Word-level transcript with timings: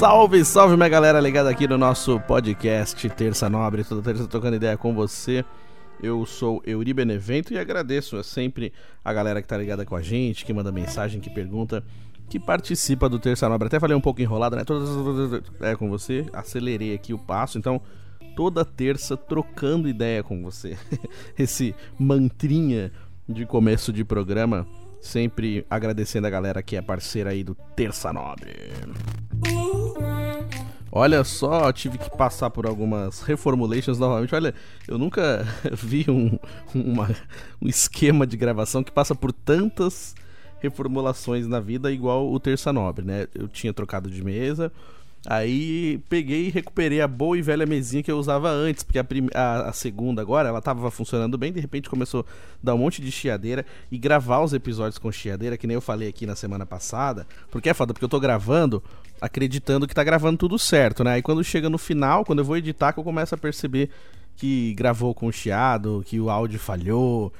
Salve, 0.00 0.42
salve 0.46 0.76
minha 0.78 0.88
galera 0.88 1.20
ligada 1.20 1.50
aqui 1.50 1.68
no 1.68 1.76
nosso 1.76 2.18
podcast 2.20 3.06
Terça 3.10 3.50
Nobre, 3.50 3.84
toda 3.84 4.00
terça 4.00 4.26
trocando 4.26 4.56
ideia 4.56 4.74
com 4.74 4.94
você. 4.94 5.44
Eu 6.02 6.24
sou 6.24 6.62
Euri 6.64 6.94
Benevento 6.94 7.52
e 7.52 7.58
agradeço 7.58 8.24
sempre 8.24 8.72
a 9.04 9.12
galera 9.12 9.42
que 9.42 9.46
tá 9.46 9.58
ligada 9.58 9.84
com 9.84 9.94
a 9.94 10.00
gente, 10.00 10.46
que 10.46 10.54
manda 10.54 10.72
mensagem, 10.72 11.20
que 11.20 11.28
pergunta, 11.28 11.84
que 12.30 12.40
participa 12.40 13.10
do 13.10 13.18
Terça 13.18 13.46
Nobre. 13.46 13.66
Até 13.66 13.78
falei 13.78 13.94
um 13.94 14.00
pouco 14.00 14.22
enrolado, 14.22 14.56
né? 14.56 14.64
Todas 14.64 14.88
é 15.60 15.76
com 15.76 15.90
você, 15.90 16.24
acelerei 16.32 16.94
aqui 16.94 17.12
o 17.12 17.18
passo, 17.18 17.58
então 17.58 17.78
toda 18.34 18.64
terça 18.64 19.18
trocando 19.18 19.86
ideia 19.86 20.22
com 20.22 20.42
você. 20.42 20.78
Esse 21.38 21.74
mantrinha 21.98 22.90
de 23.28 23.44
começo 23.44 23.92
de 23.92 24.02
programa, 24.02 24.66
sempre 24.98 25.66
agradecendo 25.68 26.26
a 26.26 26.30
galera 26.30 26.62
que 26.62 26.74
é 26.74 26.80
parceira 26.80 27.32
aí 27.32 27.44
do 27.44 27.54
Terça 27.76 28.10
Nobre. 28.14 28.56
Olha 30.92 31.22
só, 31.22 31.72
tive 31.72 31.98
que 31.98 32.10
passar 32.16 32.50
por 32.50 32.66
algumas 32.66 33.20
reformulations 33.22 33.98
novamente. 33.98 34.34
Olha, 34.34 34.54
eu 34.88 34.98
nunca 34.98 35.46
vi 35.72 36.04
um, 36.08 36.36
uma- 36.74 37.08
um 37.62 37.68
esquema 37.68 38.26
de 38.26 38.36
gravação 38.36 38.82
que 38.82 38.90
passa 38.90 39.14
por 39.14 39.32
tantas 39.32 40.14
reformulações 40.60 41.46
na 41.46 41.60
vida 41.60 41.90
igual 41.92 42.30
o 42.30 42.40
Terça 42.40 42.72
Nobre, 42.72 43.04
né? 43.04 43.28
Eu 43.34 43.46
tinha 43.48 43.72
trocado 43.72 44.10
de 44.10 44.22
mesa, 44.22 44.72
aí 45.26 45.98
peguei 46.08 46.46
e 46.46 46.50
recuperei 46.50 47.00
a 47.00 47.06
boa 47.08 47.36
e 47.36 47.42
velha 47.42 47.66
mesinha 47.66 48.02
que 48.02 48.10
eu 48.10 48.18
usava 48.18 48.48
antes, 48.48 48.82
porque 48.82 48.98
a, 48.98 49.04
a- 49.34 49.68
a 49.68 49.72
segunda 49.72 50.22
agora, 50.22 50.48
ela 50.48 50.62
tava 50.62 50.90
funcionando 50.90 51.36
bem, 51.36 51.52
de 51.52 51.60
repente 51.60 51.90
começou 51.90 52.20
a 52.22 52.24
dar 52.62 52.74
um 52.74 52.78
monte 52.78 53.02
de 53.02 53.12
chiadeira 53.12 53.64
e 53.90 53.98
gravar 53.98 54.40
os 54.40 54.52
episódios 54.54 54.98
com 54.98 55.12
chiadeira, 55.12 55.56
que 55.58 55.66
nem 55.66 55.74
eu 55.74 55.80
falei 55.80 56.08
aqui 56.08 56.24
na 56.26 56.34
semana 56.34 56.64
passada, 56.64 57.26
porque 57.50 57.68
é 57.68 57.74
foda, 57.74 57.92
porque 57.92 58.04
eu 58.04 58.08
tô 58.08 58.18
gravando 58.20 58.82
acreditando 59.20 59.86
que 59.86 59.94
tá 59.94 60.02
gravando 60.02 60.38
tudo 60.38 60.58
certo, 60.58 61.04
né? 61.04 61.12
Aí 61.12 61.22
quando 61.22 61.44
chega 61.44 61.68
no 61.68 61.76
final, 61.76 62.24
quando 62.24 62.38
eu 62.38 62.44
vou 62.44 62.56
editar, 62.56 62.92
que 62.92 62.98
eu 63.00 63.04
começo 63.04 63.34
a 63.34 63.38
perceber 63.38 63.90
que 64.36 64.72
gravou 64.72 65.14
com 65.14 65.30
chiado, 65.30 66.02
que 66.06 66.18
o 66.18 66.30
áudio 66.30 66.58
falhou. 66.58 67.30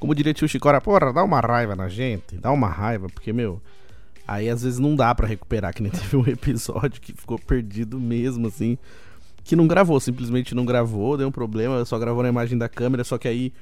Como 0.00 0.12
diria 0.14 0.34
tio 0.34 0.48
Chicora, 0.48 0.80
porra, 0.80 1.12
dá 1.12 1.22
uma 1.22 1.38
raiva 1.40 1.76
na 1.76 1.88
gente, 1.88 2.36
dá 2.36 2.50
uma 2.50 2.68
raiva, 2.68 3.06
porque, 3.08 3.32
meu, 3.32 3.60
aí 4.28 4.50
às 4.50 4.62
vezes 4.62 4.78
não 4.78 4.94
dá 4.94 5.14
pra 5.14 5.26
recuperar, 5.26 5.72
que 5.72 5.82
nem 5.82 5.90
teve 5.92 6.16
um 6.16 6.26
episódio 6.26 7.00
que 7.00 7.14
ficou 7.14 7.38
perdido 7.38 7.98
mesmo, 7.98 8.46
assim, 8.46 8.76
que 9.42 9.56
não 9.56 9.66
gravou, 9.66 9.98
simplesmente 9.98 10.54
não 10.54 10.66
gravou, 10.66 11.16
deu 11.16 11.26
um 11.26 11.32
problema, 11.32 11.82
só 11.86 11.98
gravou 11.98 12.22
na 12.22 12.28
imagem 12.28 12.58
da 12.58 12.68
câmera, 12.68 13.02
só 13.02 13.16
que 13.16 13.26
aí 13.26 13.52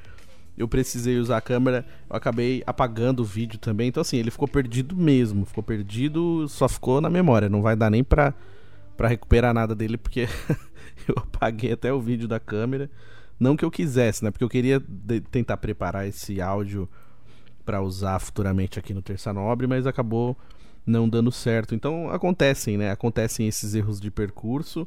eu 0.59 0.67
precisei 0.67 1.19
usar 1.19 1.37
a 1.37 1.41
câmera, 1.41 1.87
eu 2.09 2.17
acabei 2.17 2.63
apagando 2.67 3.21
o 3.21 3.25
vídeo 3.25 3.59
também. 3.59 3.89
Então, 3.89 4.01
assim, 4.01 4.17
ele 4.17 4.31
ficou 4.31 4.49
perdido 4.49 4.97
mesmo. 4.97 5.45
Ficou 5.45 5.63
perdido, 5.63 6.49
só 6.49 6.67
ficou 6.67 6.99
na 6.99 7.11
memória. 7.11 7.49
Não 7.49 7.61
vai 7.61 7.77
dar 7.77 7.91
nem 7.91 8.03
pra, 8.03 8.33
pra 8.97 9.07
recuperar 9.07 9.53
nada 9.53 9.75
dele, 9.75 9.99
porque 9.99 10.27
eu 11.07 11.15
apaguei 11.19 11.73
até 11.73 11.93
o 11.93 12.01
vídeo 12.01 12.27
da 12.27 12.41
câmera. 12.41 12.91
Não 13.39 13.55
que 13.55 13.67
eu 13.67 13.71
quisesse, 13.71 14.25
né? 14.25 14.31
Porque 14.31 14.45
eu 14.45 14.49
queria 14.49 14.83
tentar 15.31 15.59
preparar 15.59 16.09
esse 16.09 16.41
áudio 16.41 16.89
pra 17.63 17.83
usar 17.83 18.19
futuramente 18.19 18.79
aqui 18.79 18.95
no 18.95 19.03
Terça 19.03 19.35
Nobre, 19.35 19.67
mas 19.67 19.87
acabou 19.87 20.35
não 20.87 21.09
dando 21.09 21.33
certo. 21.33 21.75
Então 21.75 22.09
acontecem, 22.11 22.79
né? 22.79 22.91
Acontecem 22.91 23.49
esses 23.49 23.75
erros 23.75 24.01
de 24.01 24.11
percurso. 24.11 24.87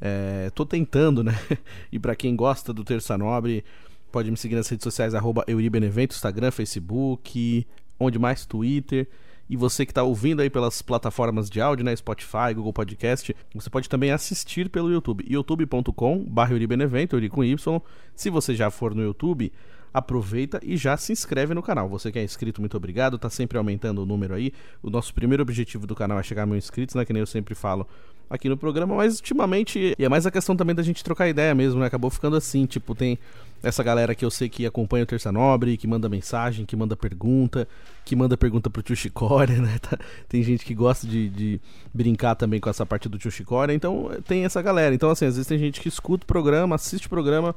É, 0.00 0.50
tô 0.54 0.64
tentando, 0.64 1.24
né? 1.24 1.38
e 1.90 1.98
pra 1.98 2.14
quem 2.14 2.36
gosta 2.36 2.72
do 2.72 2.84
Terça 2.84 3.18
Nobre, 3.18 3.64
pode 4.10 4.30
me 4.30 4.36
seguir 4.36 4.54
nas 4.54 4.68
redes 4.68 4.84
sociais, 4.84 5.14
arroba 5.14 5.44
Euribenevento, 5.46 6.14
Instagram, 6.14 6.50
Facebook, 6.50 7.66
onde 7.98 8.18
mais? 8.18 8.46
Twitter. 8.46 9.08
E 9.48 9.56
você 9.56 9.84
que 9.84 9.90
está 9.90 10.04
ouvindo 10.04 10.40
aí 10.40 10.48
pelas 10.48 10.80
plataformas 10.80 11.50
de 11.50 11.60
áudio, 11.60 11.84
né? 11.84 11.94
Spotify, 11.96 12.54
Google 12.54 12.72
Podcast, 12.72 13.34
você 13.52 13.68
pode 13.68 13.88
também 13.88 14.12
assistir 14.12 14.68
pelo 14.68 14.92
YouTube. 14.92 15.24
youtube.com 15.28 16.24
barra 16.24 16.52
Euribenevento, 16.52 17.16
Euri 17.16 17.28
com 17.28 17.42
Y. 17.42 17.82
Se 18.14 18.30
você 18.30 18.54
já 18.54 18.70
for 18.70 18.94
no 18.94 19.02
YouTube, 19.02 19.52
aproveita 19.92 20.60
e 20.62 20.76
já 20.76 20.96
se 20.96 21.12
inscreve 21.12 21.54
no 21.54 21.62
canal. 21.62 21.88
Você 21.88 22.10
que 22.12 22.18
é 22.18 22.24
inscrito, 22.24 22.60
muito 22.60 22.76
obrigado. 22.76 23.18
Tá 23.18 23.28
sempre 23.30 23.58
aumentando 23.58 24.02
o 24.02 24.06
número 24.06 24.34
aí. 24.34 24.52
O 24.82 24.90
nosso 24.90 25.12
primeiro 25.12 25.42
objetivo 25.42 25.86
do 25.86 25.94
canal 25.94 26.18
é 26.18 26.22
chegar 26.22 26.44
a 26.44 26.46
mil 26.46 26.56
inscritos, 26.56 26.94
né? 26.94 27.04
Que 27.04 27.12
nem 27.12 27.20
eu 27.20 27.26
sempre 27.26 27.54
falo 27.54 27.86
aqui 28.28 28.48
no 28.48 28.56
programa, 28.56 28.94
mas 28.94 29.16
ultimamente, 29.16 29.92
e 29.98 30.04
é 30.04 30.08
mais 30.08 30.24
a 30.24 30.30
questão 30.30 30.54
também 30.56 30.72
da 30.72 30.84
gente 30.84 31.02
trocar 31.02 31.28
ideia 31.28 31.52
mesmo, 31.52 31.80
né? 31.80 31.86
Acabou 31.86 32.08
ficando 32.10 32.36
assim, 32.36 32.64
tipo, 32.64 32.94
tem 32.94 33.18
essa 33.60 33.82
galera 33.82 34.14
que 34.14 34.24
eu 34.24 34.30
sei 34.30 34.48
que 34.48 34.64
acompanha 34.64 35.02
o 35.02 35.06
Terça 35.06 35.32
Nobre, 35.32 35.76
que 35.76 35.88
manda 35.88 36.08
mensagem, 36.08 36.64
que 36.64 36.76
manda 36.76 36.96
pergunta, 36.96 37.66
que 38.04 38.14
manda 38.14 38.36
pergunta 38.36 38.70
pro 38.70 38.82
Tio 38.82 38.94
Chicória, 38.94 39.56
né? 39.60 39.76
Tá- 39.80 39.98
Tem 40.28 40.44
gente 40.44 40.64
que 40.64 40.72
gosta 40.74 41.08
de, 41.08 41.28
de 41.28 41.60
brincar 41.92 42.36
também 42.36 42.60
com 42.60 42.70
essa 42.70 42.86
parte 42.86 43.08
do 43.08 43.18
Tio 43.18 43.32
Chicória, 43.32 43.72
então 43.74 44.08
tem 44.28 44.44
essa 44.44 44.62
galera. 44.62 44.94
Então, 44.94 45.10
assim, 45.10 45.24
às 45.26 45.34
vezes 45.34 45.48
tem 45.48 45.58
gente 45.58 45.80
que 45.80 45.88
escuta 45.88 46.22
o 46.22 46.26
programa, 46.26 46.76
assiste 46.76 47.08
o 47.08 47.10
programa, 47.10 47.52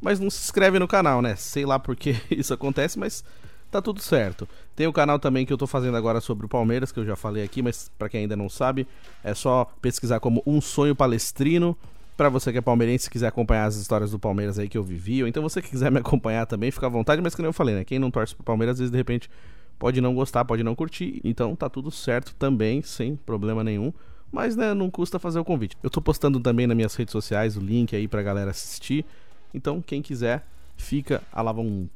mas 0.00 0.20
não 0.20 0.30
se 0.30 0.42
inscreve 0.42 0.78
no 0.78 0.88
canal, 0.88 1.20
né? 1.22 1.36
Sei 1.36 1.64
lá 1.64 1.78
por 1.78 1.96
que 1.96 2.16
isso 2.30 2.52
acontece, 2.54 2.98
mas 2.98 3.24
tá 3.70 3.82
tudo 3.82 4.00
certo. 4.00 4.48
Tem 4.74 4.86
o 4.86 4.92
canal 4.92 5.18
também 5.18 5.44
que 5.44 5.52
eu 5.52 5.58
tô 5.58 5.66
fazendo 5.66 5.96
agora 5.96 6.20
sobre 6.20 6.46
o 6.46 6.48
Palmeiras, 6.48 6.92
que 6.92 7.00
eu 7.00 7.04
já 7.04 7.16
falei 7.16 7.42
aqui, 7.42 7.62
mas 7.62 7.90
pra 7.98 8.08
quem 8.08 8.22
ainda 8.22 8.36
não 8.36 8.48
sabe, 8.48 8.86
é 9.22 9.34
só 9.34 9.70
pesquisar 9.80 10.20
como 10.20 10.42
Um 10.46 10.60
Sonho 10.60 10.94
Palestrino. 10.94 11.76
Pra 12.16 12.28
você 12.28 12.50
que 12.50 12.58
é 12.58 12.60
palmeirense 12.60 13.08
quiser 13.08 13.28
acompanhar 13.28 13.66
as 13.66 13.76
histórias 13.76 14.10
do 14.10 14.18
Palmeiras 14.18 14.58
aí 14.58 14.68
que 14.68 14.76
eu 14.76 14.82
vivi, 14.82 15.22
ou 15.22 15.28
então 15.28 15.40
você 15.40 15.62
que 15.62 15.70
quiser 15.70 15.88
me 15.88 16.00
acompanhar 16.00 16.46
também, 16.46 16.68
fica 16.72 16.86
à 16.86 16.88
vontade, 16.88 17.22
mas 17.22 17.32
que 17.32 17.40
eu 17.40 17.52
falei, 17.52 17.76
né? 17.76 17.84
Quem 17.84 18.00
não 18.00 18.10
torce 18.10 18.34
pro 18.34 18.42
Palmeiras, 18.42 18.74
às 18.74 18.78
vezes 18.80 18.90
de 18.90 18.96
repente 18.96 19.30
pode 19.78 20.00
não 20.00 20.12
gostar, 20.12 20.44
pode 20.44 20.64
não 20.64 20.74
curtir, 20.74 21.20
então 21.22 21.54
tá 21.54 21.68
tudo 21.68 21.92
certo 21.92 22.34
também, 22.34 22.82
sem 22.82 23.14
problema 23.14 23.62
nenhum. 23.62 23.92
Mas, 24.32 24.56
né, 24.56 24.74
não 24.74 24.90
custa 24.90 25.18
fazer 25.18 25.38
o 25.38 25.44
convite. 25.44 25.76
Eu 25.82 25.88
tô 25.88 26.02
postando 26.02 26.38
também 26.40 26.66
nas 26.66 26.76
minhas 26.76 26.94
redes 26.94 27.12
sociais 27.12 27.56
o 27.56 27.60
link 27.60 27.94
aí 27.96 28.06
pra 28.06 28.22
galera 28.22 28.50
assistir. 28.50 29.06
Então, 29.52 29.80
quem 29.80 30.02
quiser, 30.02 30.44
fica 30.76 31.22
à 31.32 31.42
la 31.42 31.52
vontade. 31.52 31.88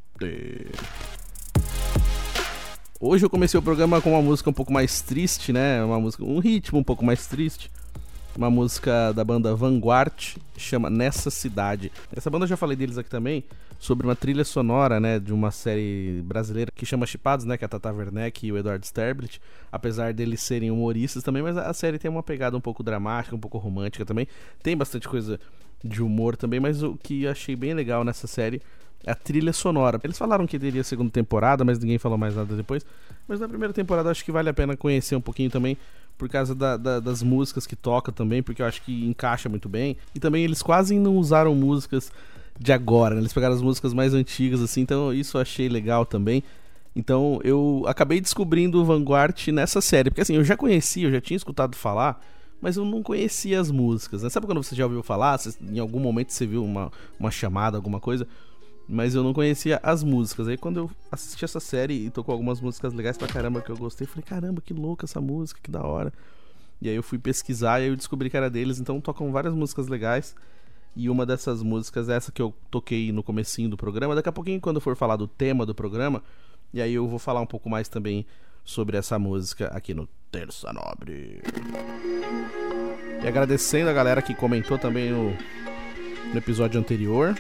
Hoje 3.01 3.25
eu 3.25 3.31
comecei 3.31 3.59
o 3.59 3.63
programa 3.63 4.01
com 4.01 4.13
uma 4.13 4.23
música 4.23 4.49
um 4.49 4.53
pouco 4.53 4.73
mais 4.73 5.03
triste, 5.03 5.53
né? 5.53 5.83
Uma 5.83 5.99
música, 5.99 6.25
um 6.25 6.39
ritmo 6.39 6.79
um 6.79 6.85
pouco 6.85 7.05
mais 7.05 7.27
triste. 7.27 7.71
Uma 8.37 8.49
música 8.49 9.13
da 9.13 9.23
banda 9.23 9.55
Vanguard, 9.55 10.37
chama 10.57 10.89
Nessa 10.89 11.31
Cidade. 11.31 11.93
Essa 12.15 12.31
banda 12.31 12.45
eu 12.45 12.49
já 12.49 12.57
falei 12.57 12.77
deles 12.77 12.97
aqui 12.97 13.11
também, 13.11 13.45
sobre 13.79 14.07
uma 14.07 14.17
trilha 14.17 14.45
sonora, 14.45 15.01
né, 15.01 15.19
de 15.19 15.33
uma 15.33 15.51
série 15.51 16.23
brasileira 16.25 16.71
que 16.75 16.87
chama 16.87 17.05
Chipados, 17.05 17.45
né, 17.45 17.59
que 17.59 17.65
é 17.65 17.67
a 17.67 17.69
Tata 17.69 17.93
Werneck 17.93 18.47
e 18.47 18.53
o 18.53 18.57
Eduardo 18.57 18.87
Sterblit, 18.87 19.41
apesar 19.71 20.15
deles 20.15 20.41
serem 20.41 20.71
humoristas 20.71 21.23
também, 21.23 21.43
mas 21.43 21.57
a 21.59 21.75
série 21.75 21.99
tem 21.99 22.11
uma 22.11 22.23
pegada 22.23 22.57
um 22.57 22.61
pouco 22.61 22.83
dramática, 22.83 23.35
um 23.35 23.41
pouco 23.41 23.59
romântica 23.59 24.07
também. 24.07 24.27
Tem 24.63 24.77
bastante 24.77 25.09
coisa 25.09 25.39
de 25.85 26.03
humor 26.03 26.37
também, 26.37 26.61
mas 26.61 26.83
o 26.83 26.97
que 27.03 27.27
achei 27.27 27.57
bem 27.57 27.75
legal 27.75 28.05
nessa 28.05 28.27
série 28.27 28.61
é 29.05 29.11
a 29.11 29.15
trilha 29.15 29.53
sonora. 29.53 30.01
Eles 30.05 30.17
falaram 30.17 30.47
que 30.47 30.59
teria 30.59 30.85
segunda 30.85 31.11
temporada, 31.11 31.65
mas 31.65 31.79
ninguém 31.79 31.99
falou 31.99 32.17
mais 32.17 32.37
nada 32.37 32.55
depois. 32.55 32.85
Mas 33.27 33.41
na 33.41 33.49
primeira 33.49 33.73
temporada 33.73 34.11
acho 34.11 34.25
que 34.25 34.31
vale 34.33 34.49
a 34.49 34.55
pena 34.55 34.77
conhecer 34.77 35.17
um 35.17 35.21
pouquinho 35.21 35.51
também, 35.51 35.77
por 36.17 36.29
causa 36.29 36.55
da- 36.55 36.77
da- 36.77 37.01
das 37.01 37.23
músicas 37.23 37.67
que 37.67 37.75
toca 37.75 38.13
também, 38.13 38.43
porque 38.43 38.63
eu 38.63 38.67
acho 38.67 38.81
que 38.83 39.05
encaixa 39.07 39.49
muito 39.49 39.69
bem. 39.69 39.97
E 40.15 40.21
também 40.21 40.45
eles 40.45 40.63
quase 40.63 40.97
não 40.99 41.17
usaram 41.17 41.55
músicas 41.55 42.13
de 42.61 42.73
agora, 42.73 43.15
né? 43.17 43.23
Eles 43.23 43.33
pegaram 43.33 43.55
as 43.55 43.63
músicas 43.63 43.93
mais 43.93 44.15
antigas, 44.15 44.61
assim, 44.63 44.83
então 44.83 45.13
isso 45.13 45.37
eu 45.37 45.41
achei 45.41 45.69
legal 45.69 46.07
também. 46.07 46.45
Então 46.95 47.41
eu 47.43 47.83
acabei 47.89 48.21
descobrindo 48.21 48.81
o 48.81 48.85
Vanguard 48.85 49.49
nessa 49.49 49.81
série, 49.81 50.11
porque 50.11 50.21
assim, 50.21 50.37
eu 50.37 50.45
já 50.45 50.57
conhecia, 50.57 51.09
eu 51.09 51.11
já 51.11 51.21
tinha 51.21 51.37
escutado 51.37 51.75
falar, 51.75 52.23
mas 52.63 52.77
eu 52.79 52.85
não 52.87 53.03
conhecia 53.03 53.61
as 53.61 53.71
músicas, 53.71 54.23
né? 54.23 54.31
Sabe 54.31 54.47
quando 54.47 54.63
você 54.63 54.75
já 54.75 54.85
ouviu 54.85 55.03
falar, 55.03 55.37
você- 55.37 55.55
em 55.61 55.79
algum 55.79 56.01
momento 56.01 56.33
você 56.33 56.47
viu 56.47 56.65
uma, 56.65 56.91
uma 57.21 57.31
chamada, 57.31 57.77
alguma 57.77 58.01
coisa? 58.01 58.27
mas 58.89 59.15
eu 59.15 59.23
não 59.23 59.33
conhecia 59.33 59.81
as 59.83 60.03
músicas. 60.03 60.49
Aí 60.49 60.57
quando 60.59 60.77
eu 60.79 60.91
assisti 61.11 61.45
essa 61.45 61.61
série 61.61 62.07
e 62.07 62.11
tocou 62.11 62.33
algumas 62.33 62.61
músicas 62.61 62.93
legais 62.93 63.17
pra 63.17 63.29
caramba 63.29 63.63
que 63.63 63.71
eu 63.71 63.77
gostei, 63.77 64.07
falei, 64.07 64.25
caramba, 64.25 64.61
que 64.61 64.75
louca 64.75 65.07
essa 65.07 65.21
música, 65.21 65.61
que 65.63 65.71
da 65.71 65.83
hora. 65.83 66.13
E 66.81 66.89
aí 66.89 66.97
eu 66.97 67.03
fui 67.03 67.17
pesquisar 67.17 67.81
e 67.81 67.85
aí 67.85 67.89
eu 67.91 67.97
descobri 67.97 68.29
que 68.29 68.37
era 68.37 68.51
deles, 68.51 68.81
então 68.81 69.01
tocam 69.01 69.31
várias 69.33 69.55
músicas 69.55 69.87
legais. 69.87 70.35
E 70.97 71.09
uma 71.09 71.25
dessas 71.25 71.63
músicas 71.63 72.09
é 72.09 72.17
essa 72.17 72.31
que 72.33 72.43
eu 72.43 72.53
toquei 72.71 73.13
no 73.13 73.23
comecinho 73.23 73.71
do 73.71 73.77
programa. 73.79 74.15
Daqui 74.17 74.29
a 74.29 74.33
pouquinho, 74.33 74.61
quando 74.61 74.81
for 74.81 74.95
falar 74.97 75.17
do 75.17 75.29
tema 75.29 75.65
do 75.65 75.75
programa, 75.75 76.23
e 76.75 76.83
aí 76.83 76.93
eu 76.93 77.07
vou 77.07 77.21
falar 77.21 77.41
um 77.41 77.47
pouco 77.47 77.71
mais 77.71 77.89
também 77.89 78.27
sobre 78.65 78.97
essa 78.97 79.19
música 79.19 79.69
aqui 79.69 79.95
no 79.95 80.09
Terça 80.31 80.73
Nobre. 80.73 81.43
E 83.23 83.29
agradecendo 83.29 83.91
a 83.91 83.93
galera 83.93 84.23
que 84.23 84.35
comentou 84.35 84.79
também 84.79 85.11
no, 85.11 85.37
no 86.33 86.39
episódio 86.39 86.81
anterior. 86.81 87.37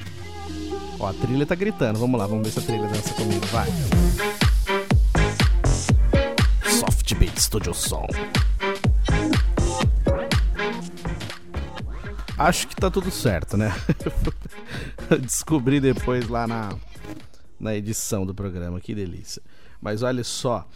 Ó, 0.99 1.09
a 1.09 1.15
trilha 1.15 1.47
tá 1.47 1.55
gritando. 1.55 1.99
Vamos 1.99 2.19
lá, 2.19 2.27
vamos 2.27 2.47
ver 2.47 2.53
se 2.53 2.59
a 2.59 2.63
trilha 2.63 2.87
dança 2.87 3.15
comigo. 3.15 3.45
Vai. 3.47 3.69
Soft 6.71 7.15
Beat 7.15 7.39
Studio 7.39 7.75
Som. 7.75 8.07
Acho 12.39 12.67
que 12.67 12.75
tá 12.75 12.91
tudo 12.91 13.11
certo, 13.11 13.57
né? 13.57 13.73
Descobri 15.21 15.81
depois 15.81 16.29
lá 16.29 16.47
na, 16.47 16.77
na 17.59 17.75
edição 17.75 18.27
do 18.27 18.35
programa, 18.35 18.81
que 18.81 18.95
delícia. 18.95 19.43
Mas 19.81 20.03
olha 20.03 20.25
só, 20.25 20.67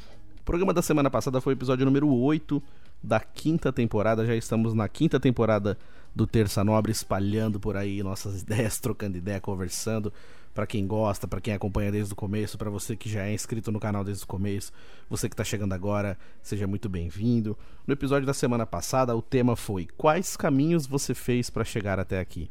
programa 0.47 0.73
da 0.73 0.81
semana 0.81 1.11
passada 1.11 1.41
foi 1.41 1.55
o 1.55 1.57
episódio 1.57 1.85
número 1.85 2.09
8 2.09 2.63
da 3.03 3.19
quinta 3.19 3.73
temporada. 3.73 4.25
Já 4.25 4.35
estamos 4.37 4.75
na 4.75 4.89
quinta 4.89 5.19
temporada 5.19 5.77
do 6.15 6.25
Terça 6.25 6.63
Nobre, 6.63 6.93
espalhando 6.93 7.59
por 7.59 7.77
aí 7.77 8.01
nossas 8.01 8.43
ideias, 8.47 8.79
trocando 8.79 9.19
ideia, 9.19 9.41
conversando. 9.41 10.13
Para 10.55 10.65
quem 10.65 10.87
gosta, 10.87 11.27
para 11.27 11.41
quem 11.41 11.53
acompanha 11.53 11.91
desde 11.91 12.13
o 12.13 12.17
começo, 12.17 12.57
para 12.57 12.71
você 12.71 12.97
que 12.97 13.11
já 13.11 13.27
é 13.27 13.35
inscrito 13.35 13.73
no 13.73 13.81
canal 13.81 14.05
desde 14.05 14.23
o 14.25 14.27
começo, 14.27 14.73
você 15.11 15.29
que 15.29 15.35
está 15.35 15.45
chegando 15.45 15.75
agora, 15.75 16.17
seja 16.41 16.67
muito 16.67 16.89
bem-vindo. 16.89 17.59
No 17.85 17.93
episódio 17.93 18.25
da 18.25 18.33
semana 18.33 18.65
passada, 18.65 19.15
o 19.17 19.21
tema 19.21 19.57
foi: 19.57 19.89
Quais 19.99 20.37
caminhos 20.37 20.87
você 20.87 21.13
fez 21.13 21.51
para 21.51 21.65
chegar 21.65 21.99
até 21.99 22.21
aqui? 22.21 22.49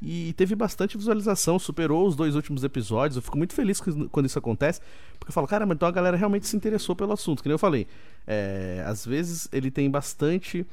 E 0.00 0.32
teve 0.34 0.54
bastante 0.54 0.96
visualização, 0.96 1.58
superou 1.58 2.06
os 2.06 2.14
dois 2.14 2.36
últimos 2.36 2.62
episódios. 2.62 3.16
Eu 3.16 3.22
fico 3.22 3.36
muito 3.36 3.52
feliz 3.52 3.80
quando 4.10 4.26
isso 4.26 4.38
acontece, 4.38 4.80
porque 5.18 5.30
eu 5.30 5.34
falo, 5.34 5.46
cara, 5.46 5.66
mas 5.66 5.76
então 5.76 5.88
a 5.88 5.92
galera 5.92 6.16
realmente 6.16 6.46
se 6.46 6.56
interessou 6.56 6.94
pelo 6.94 7.12
assunto. 7.12 7.42
Que 7.42 7.48
nem 7.48 7.54
eu 7.54 7.58
falei, 7.58 7.86
é, 8.26 8.82
às 8.86 9.04
vezes 9.04 9.48
ele 9.52 9.70
tem 9.70 9.90
bastante 9.90 10.64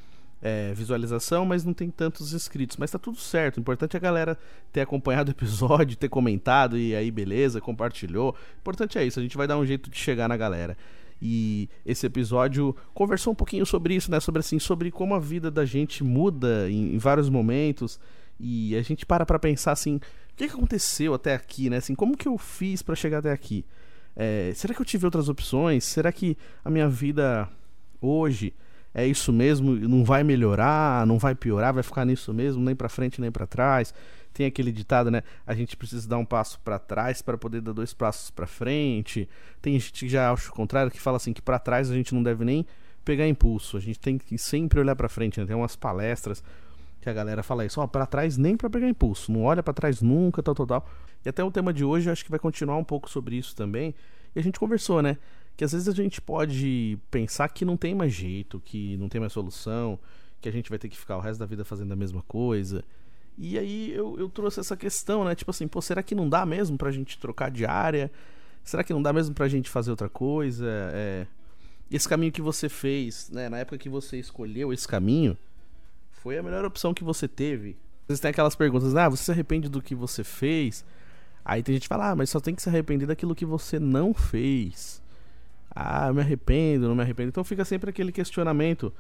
é, 0.42 0.74
visualização, 0.76 1.44
mas 1.44 1.66
não 1.66 1.74
tem 1.74 1.90
tantos 1.90 2.34
inscritos. 2.34 2.78
Mas 2.78 2.92
tá 2.92 3.00
tudo 3.00 3.18
certo. 3.18 3.58
O 3.58 3.60
importante 3.60 3.96
é 3.96 3.98
a 3.98 4.02
galera 4.02 4.38
ter 4.72 4.82
acompanhado 4.82 5.30
o 5.30 5.34
episódio, 5.34 5.98
ter 5.98 6.10
comentado 6.10 6.78
e 6.78 6.96
aí 6.96 7.10
beleza, 7.10 7.60
compartilhou. 7.60 8.32
O 8.32 8.60
importante 8.60 9.00
é 9.00 9.04
isso, 9.04 9.20
a 9.20 9.24
gente 9.24 9.38
vai 9.38 9.48
dar 9.48 9.58
um 9.58 9.66
jeito 9.66 9.90
de 9.90 9.98
chegar 9.98 10.28
na 10.28 10.38
galera. 10.38 10.78
E 11.20 11.70
esse 11.86 12.06
episódio 12.06 12.76
conversou 12.94 13.34
um 13.34 13.36
pouquinho 13.36 13.66
sobre 13.66 13.96
isso, 13.96 14.12
né? 14.12 14.20
Sobre 14.20 14.42
assim, 14.42 14.60
sobre 14.60 14.92
como 14.92 15.16
a 15.16 15.20
vida 15.20 15.50
da 15.50 15.66
gente 15.66 16.04
muda 16.04 16.70
em, 16.70 16.94
em 16.94 16.98
vários 16.98 17.30
momentos. 17.30 18.00
E 18.40 18.76
a 18.76 18.82
gente 18.82 19.06
para 19.06 19.26
pra 19.26 19.40
pensar 19.40 19.72
assim, 19.72 19.96
o 19.96 20.02
que, 20.36 20.48
que 20.48 20.54
aconteceu 20.54 21.14
até 21.14 21.34
aqui, 21.34 21.70
né? 21.70 21.78
Assim, 21.78 21.96
como 21.96 22.18
que 22.18 22.28
eu 22.28 22.38
fiz 22.38 22.82
para 22.82 22.96
chegar 22.96 23.20
até 23.20 23.32
aqui? 23.32 23.66
É, 24.16 24.52
será 24.56 24.74
que 24.74 24.82
eu 24.82 24.86
tive 24.86 25.06
outras 25.06 25.30
opções? 25.30 25.84
Será 25.84 26.12
que 26.12 26.38
a 26.64 26.70
minha 26.70 26.88
vida 26.88 27.50
hoje 28.02 28.54
é 28.94 29.06
isso 29.06 29.34
mesmo, 29.34 29.76
não 29.76 30.06
vai 30.06 30.24
melhorar, 30.24 31.06
não 31.06 31.18
vai 31.18 31.36
piorar, 31.36 31.74
vai 31.74 31.84
ficar 31.84 32.06
nisso 32.06 32.34
mesmo, 32.34 32.64
nem 32.64 32.74
para 32.74 32.88
frente 32.88 33.20
nem 33.20 33.30
para 33.30 33.46
trás. 33.46 33.94
Tem 34.34 34.46
aquele 34.46 34.72
ditado, 34.72 35.12
né? 35.12 35.22
A 35.46 35.54
gente 35.54 35.76
precisa 35.76 36.08
dar 36.08 36.18
um 36.18 36.26
passo 36.26 36.60
para 36.62 36.80
trás 36.80 37.22
para 37.22 37.38
poder 37.38 37.62
dar 37.62 37.74
dois 37.74 37.94
passos 37.94 38.30
para 38.30 38.48
frente. 38.48 39.28
Tem 39.62 39.78
gente 39.78 39.92
que 39.92 40.10
já 40.10 40.32
acha 40.32 40.50
o 40.50 40.54
contrário, 40.54 40.90
que 40.90 41.00
fala 41.00 41.18
assim 41.18 41.34
que 41.34 41.42
para 41.42 41.60
trás 41.60 41.92
a 41.92 41.94
gente 41.94 42.16
não 42.16 42.24
deve 42.24 42.46
nem 42.46 42.66
pegar 43.04 43.28
impulso, 43.28 43.78
a 43.78 43.80
gente 43.80 44.00
tem 44.00 44.18
que 44.18 44.38
sempre 44.38 44.80
olhar 44.80 44.96
para 44.96 45.10
frente, 45.10 45.40
né? 45.40 45.46
Tem 45.46 45.56
umas 45.56 45.76
palestras 45.76 46.42
que 47.06 47.10
a 47.10 47.14
galera 47.14 47.42
fala 47.42 47.66
isso, 47.66 47.80
ó, 47.80 47.88
para 47.88 48.06
trás 48.06 48.38
nem 48.38 48.58
para 48.58 48.70
pegar 48.70 48.90
impulso, 48.90 49.32
não 49.32 49.44
olha 49.44 49.64
para 49.64 49.74
trás 49.74 50.02
nunca, 50.02 50.44
tal, 50.44 50.54
tal, 50.54 50.68
tal. 50.68 50.90
E 51.24 51.30
até 51.30 51.44
o 51.44 51.50
tema 51.50 51.72
de 51.72 51.86
hoje 51.86 52.10
eu 52.10 52.14
acho 52.14 52.24
que 52.26 52.30
vai 52.30 52.40
continuar 52.40 52.78
um 52.78 52.84
pouco 52.84 53.10
sobre 53.10 53.38
isso 53.38 53.56
também. 53.56 53.96
E 54.36 54.40
a 54.40 54.44
gente 54.44 54.60
conversou, 54.60 55.02
né? 55.02 55.18
que 55.56 55.64
às 55.64 55.72
vezes 55.72 55.88
a 55.88 55.94
gente 55.94 56.22
pode 56.22 56.98
pensar 57.10 57.48
que 57.50 57.64
não 57.64 57.78
tem 57.78 57.96
mais 57.96 58.14
jeito, 58.14 58.60
que 58.60 58.98
não 58.98 59.08
tem 59.08 59.22
mais 59.22 59.34
solução, 59.34 59.98
que 60.42 60.50
a 60.50 60.52
gente 60.52 60.70
vai 60.70 60.78
ter 60.78 60.90
que 60.90 60.98
ficar 60.98 61.18
o 61.18 61.22
resto 61.22 61.40
da 61.40 61.46
vida 61.46 61.64
fazendo 61.64 61.94
a 61.94 61.96
mesma 61.96 62.22
coisa. 62.24 62.84
E 63.38 63.58
aí 63.58 63.92
eu, 63.92 64.18
eu 64.20 64.30
trouxe 64.30 64.60
essa 64.60 64.76
questão, 64.76 65.24
né? 65.24 65.34
Tipo 65.34 65.52
assim, 65.52 65.68
pô, 65.68 65.82
será 65.82 66.04
que 66.04 66.14
não 66.14 66.28
dá 66.28 66.46
mesmo 66.46 66.78
pra 66.78 66.92
gente 66.92 67.18
trocar 67.18 67.50
de 67.50 67.66
área? 67.66 68.12
Será 68.64 68.84
que 68.84 68.94
não 68.94 69.02
dá 69.02 69.14
mesmo 69.14 69.34
pra 69.34 69.48
gente 69.48 69.70
fazer 69.70 69.92
outra 69.92 70.10
coisa? 70.10 70.68
É... 70.94 71.28
Esse 71.90 72.10
caminho 72.10 72.32
que 72.32 72.42
você 72.42 72.68
fez, 72.68 73.30
né? 73.30 73.48
Na 73.48 73.60
época 73.60 73.78
que 73.78 73.88
você 73.88 74.18
escolheu 74.18 74.74
esse 74.74 74.88
caminho, 74.88 75.38
foi 76.26 76.40
a 76.40 76.44
melhor 76.44 76.66
opção 76.66 76.92
que 76.92 77.04
você 77.04 77.28
teve? 77.28 77.78
Vezes 78.08 78.20
tem 78.20 78.32
aquelas 78.32 78.56
perguntas, 78.56 78.96
ah, 78.96 79.08
você 79.08 79.26
se 79.26 79.32
arrepende 79.32 79.70
do 79.70 79.80
que 79.80 79.94
você 79.94 80.24
fez? 80.24 80.84
Aí 81.46 81.62
tem 81.62 81.76
gente 81.76 81.84
que 81.84 81.88
fala, 81.88 82.10
ah, 82.10 82.16
mas 82.16 82.32
só 82.32 82.40
tem 82.40 82.56
que 82.56 82.64
se 82.64 82.68
arrepender 82.68 83.06
daquilo 83.06 83.36
que 83.36 83.46
você 83.46 83.78
não 83.80 84.12
fez 84.12 85.04
ah, 85.70 86.12
me 86.12 86.22
arrependo, 86.22 86.88
não 86.88 86.96
me 86.96 87.04
arrependo. 87.04 87.30
Então 87.30 87.44
fica 87.44 87.64
sempre 87.64 87.92
aquele 87.92 88.12
questionamento 88.12 88.92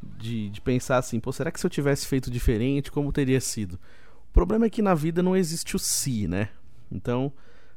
de, 0.00 0.50
de 0.50 0.60
pensar 0.60 0.98
assim, 0.98 1.18
pô, 1.18 1.32
será 1.32 1.50
que 1.50 1.58
se 1.58 1.66
eu 1.66 1.70
tivesse 1.70 2.06
feito 2.06 2.30
diferente, 2.30 2.92
como 2.92 3.12
teria 3.12 3.40
sido? 3.40 3.72
O 4.30 4.32
problema 4.32 4.66
é 4.66 4.70
que 4.70 4.80
na 4.80 4.94
vida 4.94 5.20
não 5.20 5.34
existe 5.34 5.74
o 5.74 5.80
si, 5.80 6.28
né? 6.28 6.50
Então 6.92 7.32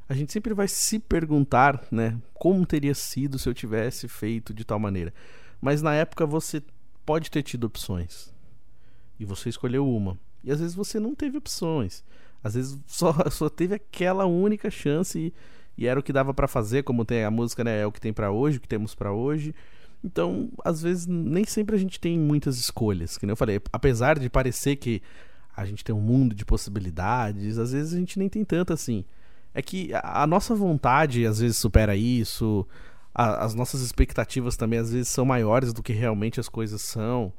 a 0.08 0.14
gente 0.14 0.32
sempre 0.32 0.54
vai 0.54 0.68
se 0.68 1.00
perguntar, 1.00 1.84
né, 1.92 2.20
como 2.36 2.68
teria 2.68 2.94
sido 2.94 3.40
se 3.40 3.50
eu 3.50 3.54
tivesse 3.56 4.08
feito 4.08 4.54
de 4.54 4.64
tal 4.64 4.78
maneira. 4.78 5.12
Mas 5.60 5.82
na 5.82 5.96
época 5.96 6.24
você 6.24 6.62
pode 7.04 7.32
ter 7.32 7.42
tido 7.42 7.64
opções. 7.64 8.32
E 9.22 9.26
você 9.26 9.50
escolheu 9.50 9.88
uma. 9.88 10.18
E 10.44 10.52
às 10.52 10.60
vezes 10.60 10.76
você 10.76 11.00
não 11.00 11.14
teve 11.14 11.38
opções. 11.38 12.04
Às 12.44 12.56
vezes 12.56 12.80
só, 12.88 13.14
só 13.30 13.50
teve 13.50 13.76
aquela 13.76 14.26
única 14.26 14.72
chance 14.72 15.18
e 15.18 15.34
e 15.78 15.88
era 15.88 16.00
o 16.00 16.04
que 16.04 16.14
dava 16.14 16.34
para 16.34 16.48
fazer, 16.48 16.84
como 16.84 17.06
tem 17.06 17.24
a 17.24 17.32
música, 17.32 17.64
né, 17.64 17.82
é 17.82 17.86
o 17.86 17.92
que 17.92 18.02
tem 18.02 18.14
para 18.14 18.32
hoje, 18.32 18.58
o 18.58 18.62
que 18.62 18.68
temos 18.68 18.94
para 18.94 19.12
hoje. 19.12 19.54
Então, 20.04 20.50
às 20.64 20.82
vezes 20.82 21.06
nem 21.08 21.46
sempre 21.46 21.76
a 21.76 21.80
gente 21.80 22.00
tem 22.00 22.18
muitas 22.18 22.58
escolhas, 22.58 23.18
que 23.18 23.26
nem 23.26 23.32
eu 23.32 23.38
falei, 23.38 23.62
apesar 23.72 24.18
de 24.20 24.30
parecer 24.30 24.76
que 24.76 25.02
a 25.56 25.66
gente 25.66 25.84
tem 25.84 25.94
um 25.94 26.02
mundo 26.02 26.34
de 26.34 26.46
possibilidades, 26.46 27.58
às 27.58 27.72
vezes 27.72 27.94
a 27.94 27.98
gente 27.98 28.18
nem 28.18 28.30
tem 28.30 28.44
tanto 28.44 28.74
assim. 28.74 29.06
É 29.54 29.62
que 29.62 29.92
a, 29.94 30.26
nossa 30.26 30.56
vontade 30.56 31.26
às 31.26 31.40
vezes 31.40 31.58
supera 31.58 31.96
isso, 31.96 32.66
a, 33.14 33.44
as 33.44 33.54
nossas 33.54 33.82
expectativas 33.82 34.56
também 34.56 34.80
às 34.80 34.92
vezes 34.92 35.10
são 35.10 35.26
maiores 35.26 35.74
do 35.74 35.84
que 35.84 35.94
realmente 35.94 36.40
as 36.40 36.50
coisas 36.50 36.82
são. 36.82 37.34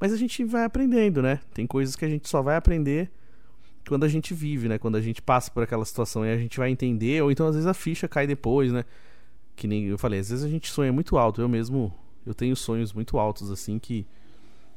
Mas 0.00 0.12
a 0.12 0.16
gente 0.16 0.42
vai 0.44 0.64
aprendendo, 0.64 1.20
né? 1.20 1.40
Tem 1.52 1.66
coisas 1.66 1.94
que 1.94 2.04
a 2.04 2.08
gente 2.08 2.26
só 2.26 2.40
vai 2.40 2.56
aprender 2.56 3.10
quando 3.86 4.04
a 4.04 4.08
gente 4.08 4.32
vive, 4.32 4.66
né? 4.66 4.78
Quando 4.78 4.96
a 4.96 5.00
gente 5.00 5.20
passa 5.20 5.50
por 5.50 5.62
aquela 5.62 5.84
situação 5.84 6.24
e 6.24 6.32
a 6.32 6.38
gente 6.38 6.58
vai 6.58 6.70
entender, 6.70 7.22
ou 7.22 7.30
então 7.30 7.46
às 7.46 7.54
vezes 7.54 7.66
a 7.66 7.74
ficha 7.74 8.08
cai 8.08 8.26
depois, 8.26 8.72
né? 8.72 8.84
Que 9.54 9.68
nem 9.68 9.84
eu 9.84 9.98
falei, 9.98 10.20
às 10.20 10.30
vezes 10.30 10.42
a 10.44 10.48
gente 10.48 10.70
sonha 10.70 10.90
muito 10.90 11.18
alto. 11.18 11.42
Eu 11.42 11.48
mesmo, 11.48 11.92
eu 12.24 12.32
tenho 12.32 12.56
sonhos 12.56 12.94
muito 12.94 13.18
altos, 13.18 13.50
assim, 13.50 13.78
que 13.78 14.06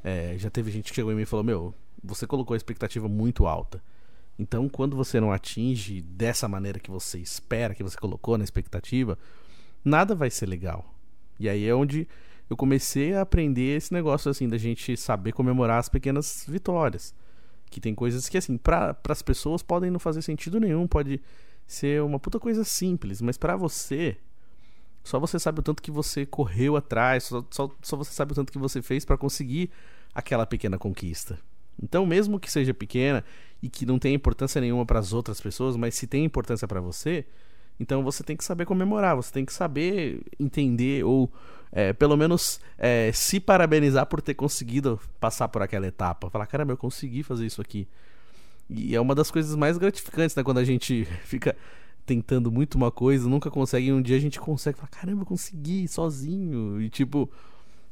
é, 0.02 0.36
já 0.36 0.50
teve 0.50 0.70
gente 0.70 0.90
que 0.90 0.94
chegou 0.94 1.10
em 1.10 1.14
mim 1.14 1.22
e 1.22 1.26
falou: 1.26 1.42
Meu, 1.42 1.74
você 2.02 2.26
colocou 2.26 2.52
a 2.52 2.56
expectativa 2.58 3.08
muito 3.08 3.46
alta. 3.46 3.82
Então, 4.38 4.68
quando 4.68 4.96
você 4.96 5.20
não 5.20 5.32
atinge 5.32 6.02
dessa 6.02 6.46
maneira 6.46 6.78
que 6.78 6.90
você 6.90 7.18
espera, 7.18 7.74
que 7.74 7.82
você 7.82 7.96
colocou 7.96 8.36
na 8.36 8.44
expectativa, 8.44 9.16
nada 9.82 10.14
vai 10.14 10.28
ser 10.28 10.46
legal. 10.46 10.92
E 11.38 11.48
aí 11.48 11.66
é 11.66 11.74
onde 11.74 12.06
eu 12.48 12.56
comecei 12.56 13.14
a 13.14 13.22
aprender 13.22 13.76
esse 13.76 13.92
negócio 13.92 14.30
assim 14.30 14.48
da 14.48 14.58
gente 14.58 14.96
saber 14.96 15.32
comemorar 15.32 15.78
as 15.78 15.88
pequenas 15.88 16.44
vitórias 16.48 17.14
que 17.74 17.80
tem 17.80 17.94
coisas 17.94 18.28
que, 18.28 18.38
assim, 18.38 18.56
para 18.56 18.96
as 19.08 19.20
pessoas 19.20 19.60
podem 19.60 19.90
não 19.90 19.98
fazer 19.98 20.22
sentido 20.22 20.60
nenhum, 20.60 20.86
pode 20.86 21.20
ser 21.66 22.00
uma 22.02 22.20
puta 22.20 22.38
coisa 22.38 22.62
simples, 22.62 23.20
mas 23.20 23.36
para 23.36 23.56
você, 23.56 24.16
só 25.02 25.18
você 25.18 25.40
sabe 25.40 25.58
o 25.58 25.62
tanto 25.62 25.82
que 25.82 25.90
você 25.90 26.24
correu 26.24 26.76
atrás, 26.76 27.24
só, 27.24 27.44
só, 27.50 27.68
só 27.82 27.96
você 27.96 28.12
sabe 28.12 28.30
o 28.30 28.34
tanto 28.34 28.52
que 28.52 28.58
você 28.58 28.80
fez 28.80 29.04
para 29.04 29.18
conseguir 29.18 29.70
aquela 30.14 30.46
pequena 30.46 30.78
conquista. 30.78 31.36
Então, 31.82 32.06
mesmo 32.06 32.38
que 32.38 32.48
seja 32.48 32.72
pequena 32.72 33.24
e 33.60 33.68
que 33.68 33.84
não 33.84 33.98
tenha 33.98 34.14
importância 34.14 34.60
nenhuma 34.60 34.86
para 34.86 35.00
as 35.00 35.12
outras 35.12 35.40
pessoas, 35.40 35.76
mas 35.76 35.96
se 35.96 36.06
tem 36.06 36.24
importância 36.24 36.68
para 36.68 36.80
você, 36.80 37.26
então 37.78 38.02
você 38.02 38.22
tem 38.22 38.36
que 38.36 38.44
saber 38.44 38.66
comemorar, 38.66 39.16
você 39.16 39.32
tem 39.32 39.44
que 39.44 39.52
saber 39.52 40.20
entender 40.38 41.04
ou 41.04 41.30
é, 41.72 41.92
pelo 41.92 42.16
menos 42.16 42.60
é, 42.78 43.10
se 43.12 43.40
parabenizar 43.40 44.06
por 44.06 44.22
ter 44.22 44.34
conseguido 44.34 45.00
passar 45.18 45.48
por 45.48 45.60
aquela 45.60 45.86
etapa. 45.86 46.30
Falar, 46.30 46.46
caramba, 46.46 46.72
eu 46.72 46.76
consegui 46.76 47.24
fazer 47.24 47.46
isso 47.46 47.60
aqui. 47.60 47.88
E 48.70 48.94
é 48.94 49.00
uma 49.00 49.14
das 49.14 49.30
coisas 49.30 49.56
mais 49.56 49.76
gratificantes, 49.76 50.36
né? 50.36 50.44
Quando 50.44 50.58
a 50.58 50.64
gente 50.64 51.04
fica 51.24 51.56
tentando 52.06 52.50
muito 52.50 52.76
uma 52.76 52.92
coisa, 52.92 53.28
nunca 53.28 53.50
consegue, 53.50 53.86
e 53.86 53.92
um 53.92 54.00
dia 54.00 54.16
a 54.16 54.20
gente 54.20 54.38
consegue. 54.38 54.78
Fala, 54.78 54.88
caramba, 54.88 55.22
eu 55.22 55.26
consegui 55.26 55.88
sozinho. 55.88 56.80
E 56.80 56.88
tipo, 56.88 57.28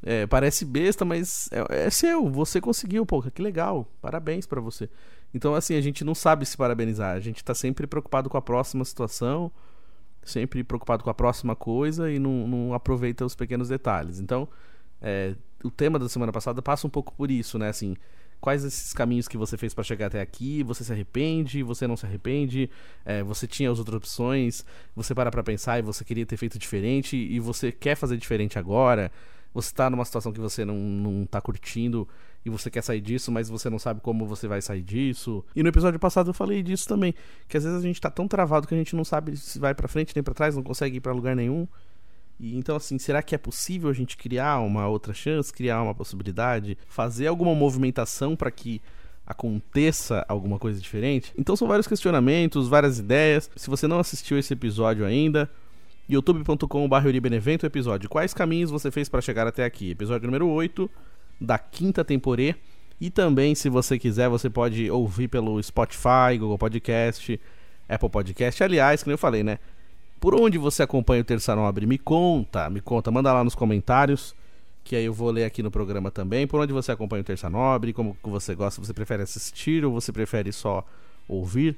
É, 0.04 0.26
parece 0.26 0.64
besta, 0.64 1.04
mas 1.04 1.48
é, 1.52 1.86
é, 1.86 1.90
seu, 1.90 2.28
você 2.28 2.60
conseguiu, 2.60 3.06
pô, 3.06 3.22
que 3.22 3.40
legal, 3.40 3.86
parabéns 4.00 4.46
para 4.46 4.60
você. 4.60 4.88
Então, 5.32 5.54
assim, 5.54 5.76
a 5.76 5.80
gente 5.80 6.04
não 6.04 6.14
sabe 6.14 6.44
se 6.44 6.56
parabenizar, 6.56 7.14
a 7.14 7.20
gente 7.20 7.42
tá 7.44 7.54
sempre 7.54 7.86
preocupado 7.86 8.28
com 8.28 8.36
a 8.36 8.42
próxima 8.42 8.84
situação, 8.84 9.50
sempre 10.22 10.64
preocupado 10.64 11.04
com 11.04 11.10
a 11.10 11.14
próxima 11.14 11.54
coisa 11.54 12.10
e 12.10 12.18
não, 12.18 12.46
não 12.46 12.74
aproveita 12.74 13.24
os 13.24 13.34
pequenos 13.34 13.68
detalhes. 13.68 14.18
Então, 14.18 14.48
é, 15.00 15.34
o 15.64 15.70
tema 15.70 15.98
da 15.98 16.08
semana 16.08 16.32
passada 16.32 16.60
passa 16.60 16.86
um 16.86 16.90
pouco 16.90 17.12
por 17.14 17.30
isso, 17.30 17.58
né? 17.58 17.68
Assim, 17.68 17.96
quais 18.40 18.64
esses 18.64 18.92
caminhos 18.92 19.28
que 19.28 19.36
você 19.36 19.56
fez 19.56 19.72
para 19.72 19.84
chegar 19.84 20.06
até 20.06 20.20
aqui, 20.20 20.64
você 20.64 20.82
se 20.82 20.92
arrepende, 20.92 21.62
você 21.62 21.86
não 21.86 21.96
se 21.96 22.04
arrepende, 22.04 22.68
é, 23.04 23.22
você 23.22 23.46
tinha 23.46 23.70
as 23.70 23.78
outras 23.78 23.96
opções, 23.96 24.64
você 24.96 25.14
para 25.14 25.30
pra 25.30 25.44
pensar 25.44 25.78
e 25.78 25.82
você 25.82 26.04
queria 26.04 26.26
ter 26.26 26.36
feito 26.36 26.58
diferente 26.58 27.16
e 27.16 27.38
você 27.38 27.70
quer 27.70 27.94
fazer 27.94 28.16
diferente 28.16 28.58
agora, 28.58 29.12
você 29.52 29.72
tá 29.74 29.90
numa 29.90 30.04
situação 30.04 30.32
que 30.32 30.40
você 30.40 30.64
não, 30.64 30.76
não 30.76 31.26
tá 31.26 31.40
curtindo 31.40 32.08
e 32.44 32.50
você 32.50 32.70
quer 32.70 32.82
sair 32.82 33.00
disso, 33.00 33.30
mas 33.30 33.48
você 33.48 33.70
não 33.70 33.78
sabe 33.78 34.00
como 34.00 34.26
você 34.26 34.48
vai 34.48 34.60
sair 34.60 34.82
disso. 34.82 35.44
E 35.54 35.62
no 35.62 35.68
episódio 35.68 35.98
passado 35.98 36.30
eu 36.30 36.34
falei 36.34 36.62
disso 36.62 36.88
também, 36.88 37.14
que 37.48 37.56
às 37.56 37.64
vezes 37.64 37.78
a 37.78 37.82
gente 37.82 38.00
tá 38.00 38.10
tão 38.10 38.26
travado 38.26 38.66
que 38.66 38.74
a 38.74 38.78
gente 38.78 38.96
não 38.96 39.04
sabe 39.04 39.36
se 39.36 39.58
vai 39.58 39.74
para 39.74 39.88
frente 39.88 40.12
nem 40.14 40.22
para 40.22 40.34
trás, 40.34 40.56
não 40.56 40.62
consegue 40.62 40.96
ir 40.96 41.00
para 41.00 41.12
lugar 41.12 41.36
nenhum. 41.36 41.66
E 42.40 42.56
então, 42.56 42.74
assim, 42.74 42.98
será 42.98 43.22
que 43.22 43.34
é 43.34 43.38
possível 43.38 43.88
a 43.88 43.92
gente 43.92 44.16
criar 44.16 44.58
uma 44.60 44.88
outra 44.88 45.14
chance, 45.14 45.52
criar 45.52 45.80
uma 45.82 45.94
possibilidade, 45.94 46.76
fazer 46.88 47.28
alguma 47.28 47.54
movimentação 47.54 48.34
para 48.34 48.50
que 48.50 48.82
aconteça 49.24 50.24
alguma 50.28 50.58
coisa 50.58 50.80
diferente? 50.80 51.32
Então, 51.38 51.54
são 51.54 51.68
vários 51.68 51.86
questionamentos, 51.86 52.66
várias 52.66 52.98
ideias. 52.98 53.48
Se 53.54 53.70
você 53.70 53.86
não 53.86 54.00
assistiu 54.00 54.36
esse 54.38 54.52
episódio 54.52 55.04
ainda, 55.04 55.48
youtube.com.br 56.12 57.20
Benevento 57.22 57.64
episódio. 57.64 58.08
Quais 58.08 58.34
caminhos 58.34 58.70
você 58.70 58.90
fez 58.90 59.08
para 59.08 59.22
chegar 59.22 59.46
até 59.46 59.64
aqui? 59.64 59.92
Episódio 59.92 60.26
número 60.26 60.46
8 60.46 60.90
da 61.40 61.58
quinta 61.58 62.04
temporada. 62.04 62.54
E 63.00 63.10
também, 63.10 63.54
se 63.54 63.70
você 63.70 63.98
quiser, 63.98 64.28
você 64.28 64.50
pode 64.50 64.90
ouvir 64.90 65.28
pelo 65.28 65.60
Spotify, 65.62 66.36
Google 66.38 66.58
Podcast, 66.58 67.40
Apple 67.88 68.10
Podcast. 68.10 68.62
Aliás, 68.62 69.02
como 69.02 69.14
eu 69.14 69.18
falei, 69.18 69.42
né? 69.42 69.58
Por 70.20 70.34
onde 70.34 70.58
você 70.58 70.82
acompanha 70.82 71.22
o 71.22 71.24
Terça 71.24 71.56
Nobre? 71.56 71.86
Me 71.86 71.98
conta, 71.98 72.68
me 72.68 72.80
conta, 72.80 73.10
manda 73.10 73.32
lá 73.32 73.42
nos 73.42 73.54
comentários, 73.54 74.36
que 74.84 74.94
aí 74.94 75.06
eu 75.06 75.14
vou 75.14 75.30
ler 75.30 75.44
aqui 75.44 75.62
no 75.62 75.70
programa 75.70 76.10
também. 76.10 76.46
Por 76.46 76.60
onde 76.60 76.74
você 76.74 76.92
acompanha 76.92 77.22
o 77.22 77.24
Terça 77.24 77.48
Nobre? 77.48 77.92
Como 77.92 78.16
você 78.22 78.54
gosta? 78.54 78.84
Você 78.84 78.92
prefere 78.92 79.22
assistir 79.22 79.82
ou 79.84 79.92
você 79.92 80.12
prefere 80.12 80.52
só 80.52 80.86
ouvir? 81.26 81.76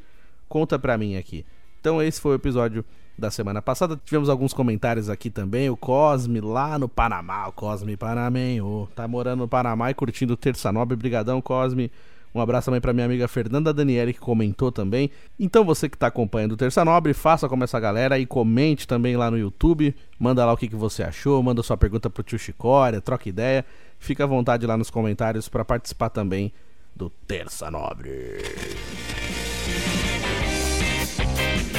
Conta 0.48 0.76
pra 0.76 0.98
mim 0.98 1.16
aqui. 1.16 1.46
Então 1.80 2.02
esse 2.02 2.20
foi 2.20 2.32
o 2.32 2.34
episódio 2.34 2.84
da 3.18 3.30
semana 3.30 3.62
passada. 3.62 3.98
Tivemos 4.04 4.28
alguns 4.28 4.52
comentários 4.52 5.08
aqui 5.08 5.30
também. 5.30 5.70
O 5.70 5.76
Cosme 5.76 6.40
lá 6.40 6.78
no 6.78 6.88
Panamá, 6.88 7.46
o 7.48 7.52
Cosme 7.52 7.96
Panamenho, 7.96 8.88
tá 8.94 9.06
morando 9.06 9.40
no 9.40 9.48
Panamá 9.48 9.90
e 9.90 9.94
curtindo 9.94 10.36
Terça 10.36 10.72
Nobre. 10.72 10.96
Brigadão, 10.96 11.40
Cosme. 11.40 11.90
Um 12.34 12.40
abraço 12.40 12.64
também 12.64 12.80
para 12.80 12.92
minha 12.92 13.06
amiga 13.06 13.28
Fernanda 13.28 13.72
Daniele, 13.72 14.12
que 14.12 14.18
comentou 14.18 14.72
também. 14.72 15.08
Então, 15.38 15.64
você 15.64 15.88
que 15.88 15.94
está 15.94 16.08
acompanhando 16.08 16.52
o 16.52 16.56
Terça 16.56 16.84
Nobre, 16.84 17.14
faça 17.14 17.48
como 17.48 17.62
essa 17.62 17.78
galera 17.78 18.18
e 18.18 18.26
comente 18.26 18.88
também 18.88 19.16
lá 19.16 19.30
no 19.30 19.38
YouTube. 19.38 19.94
Manda 20.18 20.44
lá 20.44 20.52
o 20.52 20.56
que, 20.56 20.66
que 20.66 20.74
você 20.74 21.04
achou, 21.04 21.40
manda 21.40 21.62
sua 21.62 21.76
pergunta 21.76 22.10
pro 22.10 22.24
tio 22.24 22.38
Chicória, 22.38 23.00
troca 23.00 23.28
ideia. 23.28 23.64
Fica 24.00 24.24
à 24.24 24.26
vontade 24.26 24.66
lá 24.66 24.76
nos 24.76 24.90
comentários 24.90 25.48
para 25.48 25.64
participar 25.64 26.08
também 26.08 26.52
do 26.94 27.08
Terça 27.08 27.70
Nobre. 27.70 28.42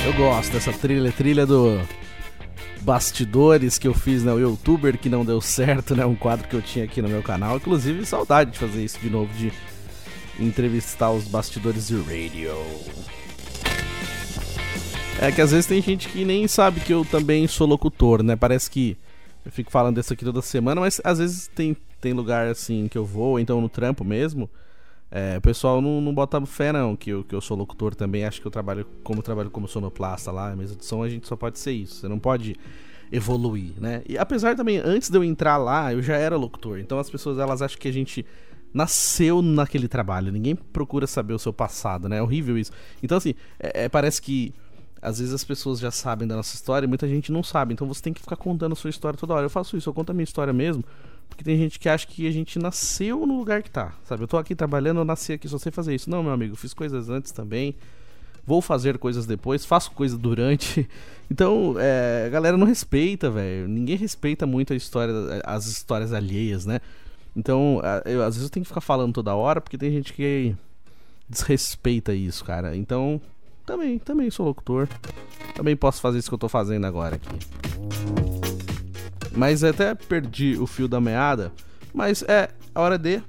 Eu 0.06 0.14
gosto 0.14 0.54
dessa 0.54 0.72
trilha, 0.72 1.12
trilha 1.12 1.48
do 1.48 1.82
bastidores 2.82 3.80
que 3.80 3.88
eu 3.88 3.94
fiz, 3.96 4.24
né? 4.24 4.32
O 4.32 4.38
youtuber 4.38 5.00
que 5.00 5.10
não 5.10 5.26
deu 5.26 5.42
certo, 5.42 5.96
né? 5.96 6.06
Um 6.06 6.14
quadro 6.14 6.48
que 6.48 6.56
eu 6.56 6.62
tinha 6.62 6.86
aqui 6.86 7.02
no 7.02 7.10
meu 7.10 7.24
canal. 7.24 7.58
Inclusive, 7.58 8.06
saudade 8.06 8.52
de 8.52 8.60
fazer 8.60 8.84
isso 8.84 9.00
de 9.00 9.10
novo, 9.10 9.34
de 9.34 9.52
entrevistar 10.40 11.10
os 11.10 11.28
bastidores 11.28 11.88
de 11.88 11.96
radio. 11.96 12.52
É 15.20 15.32
que 15.32 15.42
às 15.42 15.50
vezes 15.50 15.66
tem 15.66 15.82
gente 15.82 16.08
que 16.10 16.24
nem 16.24 16.48
sabe 16.48 16.82
que 16.82 16.94
eu 16.94 17.04
também 17.04 17.48
sou 17.48 17.66
locutor, 17.66 18.22
né? 18.22 18.36
Parece 18.36 18.70
que 18.70 18.96
eu 19.44 19.52
fico 19.52 19.72
falando 19.72 19.96
disso 19.96 20.14
aqui 20.14 20.24
toda 20.24 20.40
semana, 20.44 20.82
mas 20.82 21.02
às 21.04 21.18
vezes 21.18 21.48
tem, 21.56 21.76
tem 22.00 22.14
lugar 22.14 22.46
assim 22.46 22.88
que 22.88 22.98
eu 22.98 23.06
vou, 23.06 23.40
então 23.40 23.60
no 23.60 23.70
trampo 23.70 24.04
mesmo. 24.04 24.48
É, 25.18 25.38
o 25.38 25.42
pessoal 25.42 25.82
não, 25.82 26.02
não 26.02 26.14
bota 26.14 26.46
fé 26.46 26.74
não 26.74 26.94
que 26.94 27.10
eu, 27.10 27.24
que 27.24 27.34
eu 27.34 27.40
sou 27.40 27.56
locutor 27.56 27.96
também. 27.96 28.26
Acho 28.26 28.42
que 28.42 28.48
eu 28.48 28.52
trabalho 28.52 28.86
como 29.02 29.22
trabalho 29.22 29.50
como 29.50 29.66
sonoplasta 29.66 30.30
lá, 30.30 30.54
mesa 30.58 30.76
de 30.76 30.84
som, 30.84 31.02
a 31.02 31.08
gente 31.08 31.26
só 31.26 31.38
pode 31.38 31.58
ser 31.58 31.72
isso. 31.72 32.02
Você 32.02 32.08
não 32.10 32.20
pode 32.20 32.58
evoluir, 33.10 33.72
né? 33.80 34.04
E 34.10 34.18
apesar 34.18 34.58
também, 34.58 34.78
antes 34.78 35.10
de 35.10 35.18
eu 35.18 35.24
entrar 35.24 35.56
lá, 35.56 35.94
eu 35.94 36.02
já 36.02 36.18
era 36.18 36.36
locutor. 36.36 36.80
Então 36.80 37.00
as 37.00 37.10
pessoas 37.10 37.40
elas 37.40 37.62
acham 37.62 37.80
que 37.80 37.88
a 37.88 37.94
gente 37.94 38.26
nasceu 38.74 39.42
naquele 39.42 39.88
trabalho. 39.88 40.34
Ninguém 40.34 40.54
procura 40.54 41.08
saber 41.08 41.34
o 41.34 41.40
seu 41.40 41.54
passado, 41.54 42.10
né? 42.10 42.18
É 42.18 42.22
horrível 42.22 42.58
isso. 42.58 42.74
Então, 43.02 43.18
assim, 43.18 43.36
é, 43.58 43.86
é, 43.86 43.90
parece 43.90 44.22
que 44.22 44.54
às 45.02 45.20
vezes 45.20 45.34
as 45.34 45.46
pessoas 45.46 45.80
já 45.80 45.92
sabem 45.92 46.28
da 46.28 46.36
nossa 46.36 46.56
história 46.56 46.86
e 46.86 46.90
muita 46.90 47.08
gente 47.08 47.32
não 47.32 47.42
sabe. 47.42 47.74
Então 47.74 47.88
você 47.88 48.02
tem 48.02 48.12
que 48.12 48.20
ficar 48.20 48.36
contando 48.36 48.74
a 48.74 48.76
sua 48.76 48.90
história 48.90 49.18
toda 49.18 49.34
hora. 49.34 49.46
Eu 49.46 49.50
faço 49.50 49.78
isso, 49.78 49.88
eu 49.88 49.94
conto 49.94 50.10
a 50.10 50.14
minha 50.14 50.26
história 50.26 50.52
mesmo. 50.52 50.84
Porque 51.30 51.44
tem 51.44 51.58
gente 51.58 51.80
que 51.80 51.90
acha 51.90 52.08
que 52.08 52.28
a 52.28 52.32
gente 52.32 52.58
nasceu 52.60 53.26
no 53.26 53.38
lugar 53.38 53.62
que 53.62 53.70
tá. 53.70 53.94
Sabe? 54.04 54.24
Eu 54.24 54.28
tô 54.28 54.38
aqui 54.38 54.56
trabalhando, 54.56 55.00
eu 55.00 55.06
nasci 55.06 55.34
aqui, 55.34 55.48
só 55.48 55.58
sei 55.58 55.72
fazer 55.72 55.94
isso. 55.94 56.10
Não, 56.10 56.24
meu 56.24 56.32
amigo, 56.32 56.56
fiz 56.56 56.74
coisas 56.74 57.10
antes 57.10 57.32
também. 57.32 57.76
Vou 58.46 58.62
fazer 58.62 58.98
coisas 58.98 59.26
depois, 59.26 59.66
faço 59.66 59.92
coisa 59.92 60.18
durante. 60.18 60.88
Então, 61.28 61.74
é, 61.80 62.26
a 62.28 62.30
galera 62.30 62.56
não 62.56 62.68
respeita, 62.68 63.32
velho. 63.32 63.68
Ninguém 63.68 63.98
respeita 63.98 64.46
muito 64.46 64.74
a 64.74 64.76
história, 64.76 65.12
as 65.44 65.66
histórias 65.66 66.14
alheias, 66.14 66.68
né? 66.68 66.80
Então, 67.36 67.82
eu, 68.06 68.22
às 68.22 68.36
vezes 68.36 68.44
eu 68.44 68.50
tenho 68.52 68.64
que 68.64 68.68
ficar 68.68 68.80
falando 68.80 69.12
toda 69.12 69.34
hora, 69.34 69.60
porque 69.60 69.76
tem 69.76 69.92
gente 69.92 70.14
que 70.14 70.56
desrespeita 71.28 72.14
isso, 72.14 72.46
cara. 72.46 72.76
Então, 72.78 73.20
também, 73.66 73.98
também 73.98 74.30
sou 74.30 74.46
locutor. 74.46 74.88
Também 75.56 75.76
posso 75.76 76.00
fazer 76.00 76.20
isso 76.20 76.30
que 76.30 76.36
eu 76.36 76.40
tô 76.40 76.48
fazendo 76.48 76.86
agora 76.86 77.16
aqui. 77.16 78.25
Mas 79.36 79.64
até 79.64 79.94
perdi 79.94 80.58
o 80.60 80.66
fio 80.66 80.88
da 80.88 81.02
meada. 81.02 81.52
Mas 81.94 82.24
é 82.28 82.50
hora 82.74 82.98
de. 82.98 83.22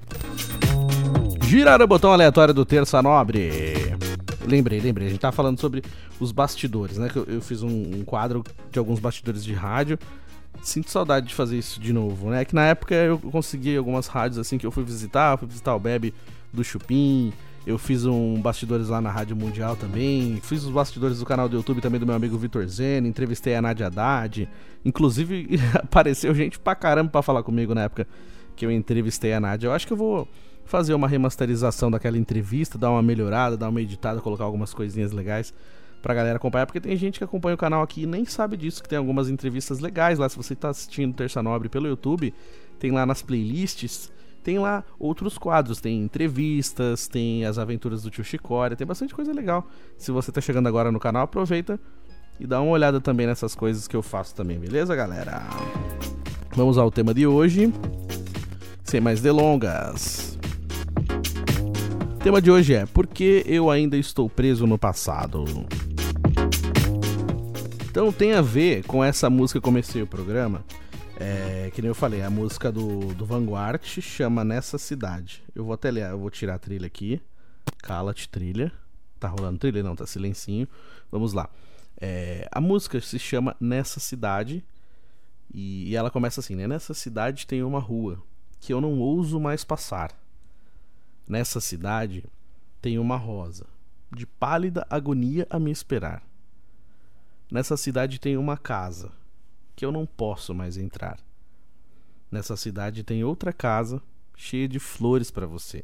Girar 1.43 1.81
o 1.81 1.87
botão 1.87 2.11
aleatório 2.11 2.53
do 2.53 2.65
Terça 2.65 3.01
Nobre. 3.01 3.95
Lembrei, 4.45 4.79
lembrei. 4.79 5.07
A 5.07 5.09
gente 5.11 5.19
tava 5.19 5.35
falando 5.35 5.59
sobre 5.59 5.83
os 6.19 6.31
bastidores, 6.31 6.97
né? 6.97 7.09
Que 7.09 7.17
eu, 7.17 7.25
eu 7.25 7.41
fiz 7.41 7.61
um, 7.63 7.69
um 7.69 8.03
quadro 8.03 8.43
de 8.71 8.79
alguns 8.79 8.99
bastidores 8.99 9.43
de 9.43 9.53
rádio 9.53 9.97
sinto 10.61 10.89
saudade 10.89 11.27
de 11.27 11.35
fazer 11.35 11.57
isso 11.57 11.79
de 11.79 11.93
novo, 11.93 12.29
né? 12.29 12.43
Que 12.45 12.55
na 12.55 12.65
época 12.65 12.95
eu 12.95 13.19
consegui 13.19 13.77
algumas 13.77 14.07
rádios 14.07 14.37
assim 14.37 14.57
que 14.57 14.65
eu 14.65 14.71
fui 14.71 14.83
visitar, 14.83 15.37
fui 15.37 15.47
visitar 15.47 15.75
o 15.75 15.79
Bebe 15.79 16.13
do 16.51 16.63
Chupim, 16.63 17.33
eu 17.67 17.77
fiz 17.77 18.05
um 18.05 18.41
bastidores 18.41 18.87
lá 18.87 19.01
na 19.01 19.11
Rádio 19.11 19.35
Mundial 19.35 19.75
também, 19.75 20.39
fiz 20.41 20.63
os 20.63 20.71
bastidores 20.71 21.19
do 21.19 21.25
canal 21.25 21.49
do 21.49 21.57
YouTube 21.57 21.81
também 21.81 21.99
do 21.99 22.05
meu 22.05 22.15
amigo 22.15 22.37
Vitor 22.37 22.65
Zeno, 22.65 23.07
entrevistei 23.07 23.55
a 23.55 23.61
Nadia 23.61 23.87
Haddad, 23.87 24.47
inclusive 24.85 25.59
apareceu 25.75 26.33
gente 26.33 26.57
pra 26.57 26.73
caramba 26.73 27.11
pra 27.11 27.21
falar 27.21 27.43
comigo 27.43 27.75
na 27.75 27.83
época 27.83 28.07
que 28.55 28.65
eu 28.65 28.71
entrevistei 28.71 29.33
a 29.33 29.39
Nadia. 29.41 29.67
Eu 29.67 29.73
acho 29.73 29.85
que 29.85 29.91
eu 29.91 29.97
vou 29.97 30.25
fazer 30.63 30.93
uma 30.93 31.09
remasterização 31.09 31.91
daquela 31.91 32.17
entrevista, 32.17 32.77
dar 32.77 32.89
uma 32.89 33.03
melhorada, 33.03 33.57
dar 33.57 33.67
uma 33.67 33.81
editada, 33.81 34.21
colocar 34.21 34.45
algumas 34.45 34.73
coisinhas 34.73 35.11
legais 35.11 35.53
pra 36.01 36.13
galera 36.13 36.37
acompanhar, 36.37 36.65
porque 36.67 36.79
tem 36.79 36.95
gente 36.95 37.17
que 37.17 37.23
acompanha 37.25 37.55
o 37.55 37.57
canal 37.57 37.81
aqui 37.81 38.03
e 38.03 38.05
nem 38.05 38.23
sabe 38.23 38.55
disso, 38.55 38.81
que 38.81 38.87
tem 38.87 38.97
algumas 38.97 39.29
entrevistas 39.29 39.81
legais 39.81 40.19
lá. 40.19 40.29
Se 40.29 40.37
você 40.37 40.55
tá 40.55 40.69
assistindo 40.69 41.13
Terça 41.13 41.43
Nobre 41.43 41.67
pelo 41.67 41.85
YouTube, 41.85 42.33
tem 42.79 42.91
lá 42.91 43.05
nas 43.05 43.21
playlists, 43.21 44.09
tem 44.47 44.59
lá 44.59 44.81
outros 44.97 45.37
quadros, 45.37 45.81
tem 45.81 46.01
entrevistas, 46.01 47.05
tem 47.05 47.43
as 47.43 47.57
aventuras 47.57 48.01
do 48.01 48.09
tio 48.09 48.23
Chicória, 48.23 48.77
tem 48.77 48.87
bastante 48.87 49.13
coisa 49.13 49.33
legal. 49.33 49.67
Se 49.97 50.09
você 50.09 50.31
tá 50.31 50.39
chegando 50.39 50.67
agora 50.67 50.89
no 50.89 51.01
canal, 51.01 51.23
aproveita 51.23 51.77
e 52.39 52.47
dá 52.47 52.61
uma 52.61 52.71
olhada 52.71 53.01
também 53.01 53.27
nessas 53.27 53.53
coisas 53.53 53.89
que 53.89 53.95
eu 53.97 54.01
faço 54.01 54.33
também, 54.33 54.57
beleza, 54.57 54.95
galera? 54.95 55.43
Vamos 56.55 56.77
ao 56.77 56.89
tema 56.89 57.13
de 57.13 57.27
hoje. 57.27 57.73
Sem 58.85 59.01
mais 59.01 59.19
delongas. 59.19 60.39
O 62.15 62.19
tema 62.23 62.41
de 62.41 62.49
hoje 62.49 62.73
é 62.73 62.85
Por 62.85 63.05
que 63.05 63.43
eu 63.45 63.69
ainda 63.69 63.97
estou 63.97 64.29
preso 64.29 64.65
no 64.65 64.77
passado? 64.77 65.43
Então 67.91 68.13
tem 68.13 68.31
a 68.31 68.41
ver 68.41 68.85
com 68.85 69.03
essa 69.03 69.29
música 69.29 69.59
que 69.59 69.65
comecei 69.65 70.01
o 70.01 70.07
programa. 70.07 70.63
É, 71.19 71.71
que 71.71 71.81
nem 71.81 71.89
eu 71.89 71.95
falei, 71.95 72.21
a 72.21 72.29
música 72.29 72.71
do, 72.71 73.13
do 73.15 73.25
Vanguard 73.25 73.83
chama 73.83 74.43
Nessa 74.43 74.77
Cidade. 74.77 75.43
Eu 75.55 75.65
vou 75.65 75.73
até 75.73 75.89
ler, 75.89 76.11
eu 76.11 76.19
vou 76.19 76.29
tirar 76.29 76.55
a 76.55 76.59
trilha 76.59 76.85
aqui. 76.85 77.19
Cala-te, 77.79 78.29
trilha. 78.29 78.71
Tá 79.19 79.27
rolando 79.27 79.57
trilha? 79.57 79.81
Não, 79.81 79.95
tá 79.95 80.05
silencinho. 80.05 80.67
Vamos 81.11 81.33
lá. 81.33 81.49
É, 81.99 82.47
a 82.51 82.61
música 82.61 83.01
se 83.01 83.17
chama 83.17 83.55
Nessa 83.59 83.99
Cidade. 83.99 84.63
E, 85.51 85.89
e 85.89 85.95
ela 85.95 86.11
começa 86.11 86.39
assim, 86.39 86.55
né? 86.55 86.67
Nessa 86.67 86.93
cidade 86.93 87.47
tem 87.47 87.63
uma 87.63 87.79
rua 87.79 88.21
que 88.59 88.71
eu 88.71 88.79
não 88.79 88.99
ouso 88.99 89.39
mais 89.39 89.63
passar. 89.63 90.11
Nessa 91.27 91.59
cidade 91.59 92.23
tem 92.79 92.99
uma 92.99 93.17
rosa, 93.17 93.65
de 94.15 94.25
pálida 94.27 94.85
agonia 94.87 95.47
a 95.49 95.59
me 95.59 95.71
esperar. 95.71 96.21
Nessa 97.51 97.75
cidade 97.75 98.19
tem 98.19 98.37
uma 98.37 98.55
casa 98.55 99.11
que 99.77 99.85
eu 99.85 99.91
não 99.91 100.07
posso 100.07 100.55
mais 100.55 100.75
entrar. 100.75 101.19
Nessa 102.31 102.57
cidade 102.57 103.03
tem 103.03 103.23
outra 103.23 103.53
casa 103.53 104.01
cheia 104.35 104.67
de 104.67 104.79
flores 104.79 105.29
para 105.29 105.45
você. 105.45 105.83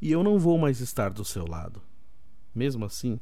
E 0.00 0.12
eu 0.12 0.22
não 0.22 0.38
vou 0.38 0.56
mais 0.56 0.80
estar 0.80 1.10
do 1.10 1.24
seu 1.24 1.44
lado. 1.44 1.82
Mesmo 2.54 2.84
assim, 2.84 3.18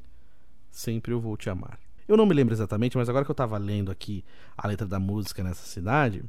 sempre 0.70 1.12
eu 1.12 1.18
vou 1.18 1.38
te 1.38 1.48
amar. 1.48 1.80
Eu 2.06 2.18
não 2.18 2.26
me 2.26 2.34
lembro 2.34 2.52
exatamente, 2.52 2.98
mas 2.98 3.08
agora 3.08 3.24
que 3.24 3.30
eu 3.30 3.34
tava 3.34 3.56
lendo 3.56 3.90
aqui 3.90 4.22
a 4.58 4.68
letra 4.68 4.86
da 4.86 5.00
música 5.00 5.42
nessa 5.42 5.64
cidade, 5.64 6.22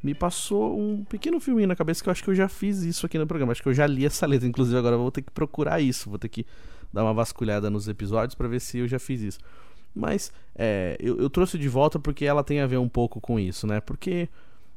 me 0.00 0.14
passou 0.14 0.78
um 0.78 1.04
pequeno 1.04 1.40
filminho 1.40 1.66
na 1.66 1.74
cabeça 1.74 2.04
que 2.04 2.08
eu 2.08 2.12
acho 2.12 2.22
que 2.22 2.30
eu 2.30 2.34
já 2.34 2.48
fiz 2.48 2.82
isso 2.82 3.06
aqui 3.06 3.18
no 3.18 3.26
programa. 3.26 3.50
Acho 3.50 3.62
que 3.62 3.68
eu 3.68 3.74
já 3.74 3.88
li 3.88 4.06
essa 4.06 4.24
letra, 4.24 4.46
inclusive 4.46 4.78
agora 4.78 4.94
eu 4.94 5.00
vou 5.00 5.10
ter 5.10 5.22
que 5.22 5.32
procurar 5.32 5.80
isso, 5.80 6.08
vou 6.08 6.18
ter 6.18 6.28
que 6.28 6.46
dar 6.92 7.02
uma 7.02 7.12
vasculhada 7.12 7.68
nos 7.70 7.88
episódios 7.88 8.36
para 8.36 8.46
ver 8.46 8.60
se 8.60 8.78
eu 8.78 8.86
já 8.86 9.00
fiz 9.00 9.20
isso. 9.20 9.40
Mas 9.94 10.32
é, 10.54 10.96
eu, 11.00 11.18
eu, 11.18 11.28
trouxe 11.28 11.58
de 11.58 11.68
volta 11.68 11.98
porque 11.98 12.24
ela 12.24 12.44
tem 12.44 12.60
a 12.60 12.66
ver 12.66 12.78
um 12.78 12.88
pouco 12.88 13.20
com 13.20 13.38
isso, 13.38 13.66
né? 13.66 13.80
Porque 13.80 14.28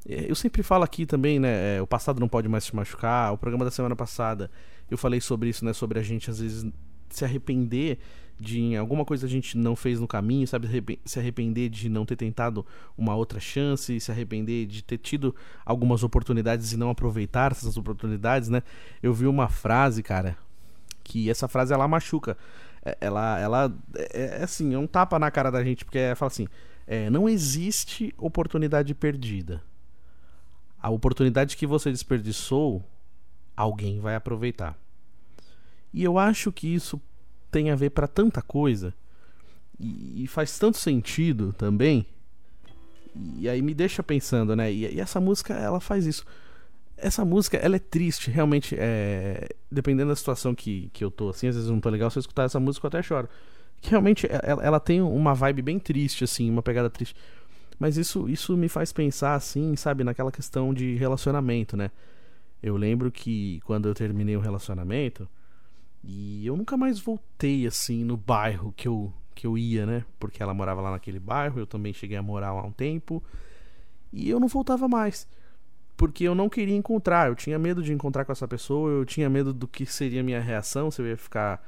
é, 0.07 0.29
eu 0.29 0.35
sempre 0.35 0.63
falo 0.63 0.83
aqui 0.83 1.05
também, 1.05 1.39
né? 1.39 1.77
É, 1.77 1.81
o 1.81 1.87
passado 1.87 2.19
não 2.19 2.27
pode 2.27 2.47
mais 2.47 2.65
te 2.65 2.75
machucar. 2.75 3.33
O 3.33 3.37
programa 3.37 3.65
da 3.65 3.71
semana 3.71 3.95
passada 3.95 4.49
eu 4.89 4.97
falei 4.97 5.21
sobre 5.21 5.49
isso, 5.49 5.63
né? 5.63 5.73
Sobre 5.73 5.99
a 5.99 6.03
gente 6.03 6.29
às 6.29 6.39
vezes 6.39 6.65
se 7.09 7.23
arrepender 7.23 7.99
de 8.39 8.75
alguma 8.75 9.05
coisa 9.05 9.27
a 9.27 9.29
gente 9.29 9.57
não 9.57 9.75
fez 9.75 9.99
no 9.99 10.07
caminho, 10.07 10.47
sabe? 10.47 10.67
Se 11.05 11.19
arrepender 11.19 11.69
de 11.69 11.87
não 11.87 12.05
ter 12.05 12.15
tentado 12.15 12.65
uma 12.97 13.15
outra 13.15 13.39
chance, 13.39 13.99
se 13.99 14.11
arrepender 14.11 14.65
de 14.65 14.83
ter 14.83 14.97
tido 14.97 15.35
algumas 15.65 16.03
oportunidades 16.03 16.71
e 16.73 16.77
não 16.77 16.89
aproveitar 16.89 17.51
essas 17.51 17.77
oportunidades, 17.77 18.49
né? 18.49 18.63
Eu 19.01 19.13
vi 19.13 19.27
uma 19.27 19.47
frase, 19.47 20.01
cara, 20.01 20.35
que 21.03 21.29
essa 21.29 21.47
frase 21.47 21.73
ela 21.73 21.87
machuca. 21.87 22.37
É, 22.85 22.97
ela, 22.99 23.39
ela 23.39 23.77
é, 23.95 24.39
é 24.39 24.43
assim, 24.43 24.73
é 24.73 24.77
um 24.77 24.87
tapa 24.87 25.17
na 25.17 25.31
cara 25.31 25.49
da 25.49 25.63
gente, 25.63 25.85
porque 25.85 25.97
ela 25.97 26.15
fala 26.15 26.31
assim: 26.31 26.47
é, 26.85 27.09
não 27.09 27.29
existe 27.29 28.13
oportunidade 28.17 28.93
perdida. 28.93 29.63
A 30.81 30.89
oportunidade 30.89 31.55
que 31.55 31.65
você 31.65 31.89
desperdiçou, 31.89 32.83
alguém 33.55 33.99
vai 33.99 34.15
aproveitar. 34.15 34.77
E 35.93 36.03
eu 36.03 36.17
acho 36.17 36.51
que 36.51 36.67
isso 36.67 37.01
tem 37.49 37.69
a 37.69 37.75
ver 37.75 37.91
para 37.91 38.07
tanta 38.07 38.41
coisa 38.41 38.93
e, 39.79 40.23
e, 40.23 40.27
faz 40.27 40.57
tanto 40.57 40.77
sentido 40.77 41.53
também. 41.53 42.05
E 43.37 43.47
aí 43.47 43.61
me 43.61 43.73
deixa 43.73 44.01
pensando, 44.01 44.55
né? 44.55 44.73
E, 44.73 44.95
e, 44.95 44.99
essa 44.99 45.19
música 45.19 45.53
ela 45.53 45.79
faz 45.79 46.05
isso. 46.05 46.25
Essa 47.05 47.25
música 47.25 47.57
ela 47.57 47.75
é 47.75 47.79
triste, 47.79 48.31
realmente. 48.31 48.75
É... 48.77 49.49
Dependendo 49.71 50.09
da 50.09 50.15
situação 50.15 50.55
que, 50.55 50.89
que 50.93 51.03
eu 51.03 51.11
tô, 51.11 51.29
assim, 51.29 51.47
às 51.47 51.55
vezes 51.55 51.69
não 51.69 51.79
tô 51.79 51.89
legal. 51.89 52.09
Se 52.09 52.17
eu 52.17 52.21
escutar 52.21 52.43
essa 52.43 52.59
música 52.59 52.85
eu 52.85 52.89
até 52.89 53.01
choro. 53.01 53.27
Que 53.81 53.89
realmente 53.89 54.27
ela, 54.29 54.63
ela 54.63 54.79
tem 54.79 55.01
uma 55.01 55.33
vibe 55.33 55.61
bem 55.61 55.79
triste, 55.79 56.23
assim, 56.23 56.49
uma 56.49 56.63
pegada 56.63 56.89
triste. 56.89 57.15
Mas 57.77 57.97
isso, 57.97 58.29
isso 58.29 58.55
me 58.55 58.69
faz 58.69 58.93
pensar, 58.93 59.35
assim, 59.35 59.75
sabe, 59.75 60.03
naquela 60.03 60.31
questão 60.31 60.73
de 60.73 60.95
relacionamento, 60.95 61.75
né? 61.75 61.91
Eu 62.61 62.77
lembro 62.77 63.11
que 63.11 63.59
quando 63.65 63.89
eu 63.89 63.93
terminei 63.93 64.37
o 64.37 64.39
relacionamento, 64.39 65.27
e 66.03 66.45
eu 66.45 66.55
nunca 66.55 66.77
mais 66.77 66.99
voltei 66.99 67.65
assim 67.65 68.03
no 68.03 68.17
bairro 68.17 68.73
que 68.75 68.87
eu, 68.87 69.13
que 69.33 69.47
eu 69.47 69.57
ia, 69.57 69.85
né? 69.85 70.05
Porque 70.19 70.41
ela 70.41 70.53
morava 70.53 70.81
lá 70.81 70.91
naquele 70.91 71.19
bairro, 71.19 71.59
eu 71.59 71.67
também 71.67 71.93
cheguei 71.93 72.17
a 72.17 72.21
morar 72.21 72.53
lá 72.53 72.63
um 72.63 72.71
tempo. 72.71 73.23
E 74.11 74.29
eu 74.29 74.39
não 74.39 74.47
voltava 74.47 74.87
mais. 74.87 75.27
Porque 76.03 76.25
eu 76.25 76.35
não 76.35 76.49
queria 76.49 76.75
encontrar, 76.75 77.29
eu 77.29 77.35
tinha 77.35 77.57
medo 77.57 77.81
de 77.81 77.93
encontrar 77.93 78.25
com 78.25 78.31
essa 78.33 78.45
pessoa, 78.45 78.91
eu 78.91 79.05
tinha 79.05 79.29
medo 79.29 79.53
do 79.53 79.65
que 79.65 79.85
seria 79.85 80.21
minha 80.21 80.41
reação, 80.41 80.91
se 80.91 81.01
eu 81.01 81.07
ia 81.07 81.15
ficar 81.15 81.65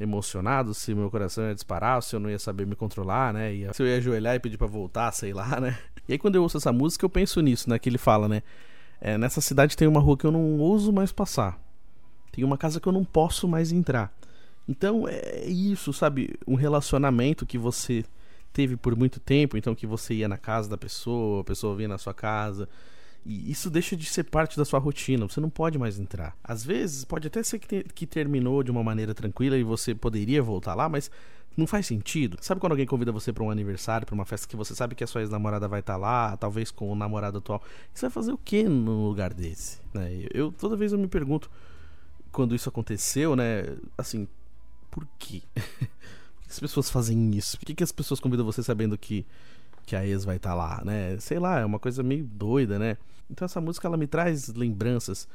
emocionado, 0.00 0.72
se 0.72 0.94
meu 0.94 1.10
coração 1.10 1.44
ia 1.44 1.54
disparar, 1.54 2.02
se 2.02 2.16
eu 2.16 2.18
não 2.18 2.30
ia 2.30 2.38
saber 2.38 2.66
me 2.66 2.74
controlar, 2.74 3.34
né? 3.34 3.50
se 3.74 3.82
eu 3.82 3.86
ia 3.86 3.98
ajoelhar 3.98 4.36
e 4.36 4.40
pedir 4.40 4.56
para 4.56 4.66
voltar, 4.66 5.12
sei 5.12 5.34
lá, 5.34 5.60
né? 5.60 5.78
E 6.08 6.12
aí 6.12 6.18
quando 6.18 6.36
eu 6.36 6.42
ouço 6.42 6.56
essa 6.56 6.72
música, 6.72 7.04
eu 7.04 7.10
penso 7.10 7.42
nisso, 7.42 7.68
né? 7.68 7.78
Que 7.78 7.90
ele 7.90 7.98
fala, 7.98 8.26
né? 8.26 8.42
É, 9.02 9.18
nessa 9.18 9.42
cidade 9.42 9.76
tem 9.76 9.86
uma 9.86 10.00
rua 10.00 10.16
que 10.16 10.24
eu 10.24 10.32
não 10.32 10.58
ouso 10.60 10.90
mais 10.90 11.12
passar. 11.12 11.60
Tem 12.32 12.42
uma 12.42 12.56
casa 12.56 12.80
que 12.80 12.86
eu 12.86 12.92
não 12.92 13.04
posso 13.04 13.46
mais 13.46 13.70
entrar. 13.70 14.10
Então 14.66 15.06
é 15.06 15.44
isso, 15.46 15.92
sabe? 15.92 16.38
Um 16.48 16.54
relacionamento 16.54 17.44
que 17.44 17.58
você 17.58 18.02
teve 18.50 18.78
por 18.78 18.96
muito 18.96 19.20
tempo, 19.20 19.58
então 19.58 19.74
que 19.74 19.86
você 19.86 20.14
ia 20.14 20.28
na 20.28 20.38
casa 20.38 20.70
da 20.70 20.78
pessoa, 20.78 21.42
a 21.42 21.44
pessoa 21.44 21.76
vinha 21.76 21.88
na 21.88 21.98
sua 21.98 22.14
casa. 22.14 22.66
E 23.24 23.50
isso 23.50 23.70
deixa 23.70 23.96
de 23.96 24.04
ser 24.04 24.24
parte 24.24 24.56
da 24.56 24.64
sua 24.64 24.78
rotina, 24.78 25.26
você 25.26 25.40
não 25.40 25.48
pode 25.48 25.78
mais 25.78 25.98
entrar. 25.98 26.36
Às 26.44 26.64
vezes, 26.64 27.04
pode 27.04 27.26
até 27.26 27.42
ser 27.42 27.58
que, 27.58 27.66
te, 27.66 27.84
que 27.94 28.06
terminou 28.06 28.62
de 28.62 28.70
uma 28.70 28.82
maneira 28.82 29.14
tranquila 29.14 29.56
e 29.56 29.62
você 29.62 29.94
poderia 29.94 30.42
voltar 30.42 30.74
lá, 30.74 30.88
mas 30.88 31.10
não 31.56 31.66
faz 31.66 31.86
sentido. 31.86 32.36
Sabe 32.40 32.60
quando 32.60 32.72
alguém 32.72 32.86
convida 32.86 33.12
você 33.12 33.32
para 33.32 33.44
um 33.44 33.50
aniversário, 33.50 34.06
para 34.06 34.14
uma 34.14 34.24
festa 34.24 34.46
que 34.46 34.56
você 34.56 34.74
sabe 34.74 34.94
que 34.94 35.04
a 35.04 35.06
sua 35.06 35.22
ex-namorada 35.22 35.68
vai 35.68 35.80
estar 35.80 35.94
tá 35.94 35.98
lá, 35.98 36.36
talvez 36.36 36.70
com 36.70 36.90
o 36.90 36.94
namorado 36.94 37.38
atual? 37.38 37.62
Você 37.92 38.06
vai 38.06 38.10
fazer 38.10 38.32
o 38.32 38.38
que 38.38 38.64
num 38.64 39.06
lugar 39.06 39.32
desse? 39.32 39.78
Né? 39.92 40.26
Eu 40.32 40.52
toda 40.52 40.76
vez 40.76 40.92
eu 40.92 40.98
me 40.98 41.08
pergunto, 41.08 41.50
quando 42.34 42.54
isso 42.54 42.68
aconteceu, 42.68 43.36
né? 43.36 43.64
Assim, 43.96 44.28
por 44.90 45.06
quê? 45.18 45.42
por 45.54 46.42
que 46.42 46.50
as 46.50 46.60
pessoas 46.60 46.90
fazem 46.90 47.30
isso? 47.34 47.58
Por 47.58 47.64
que, 47.64 47.74
que 47.74 47.84
as 47.84 47.92
pessoas 47.92 48.20
convidam 48.20 48.44
você 48.44 48.62
sabendo 48.62 48.98
que, 48.98 49.24
que 49.84 49.94
a 49.94 50.06
ex 50.06 50.24
vai 50.24 50.36
estar 50.36 50.50
tá 50.50 50.54
lá, 50.54 50.82
né? 50.84 51.16
Sei 51.18 51.38
lá, 51.38 51.60
é 51.60 51.64
uma 51.64 51.78
coisa 51.78 52.02
meio 52.02 52.24
doida, 52.24 52.78
né? 52.78 52.96
Então 53.30 53.46
essa 53.46 53.60
música 53.60 53.88
ela 53.88 53.96
me 53.96 54.06
traz 54.06 54.48
lembranças 54.48 55.28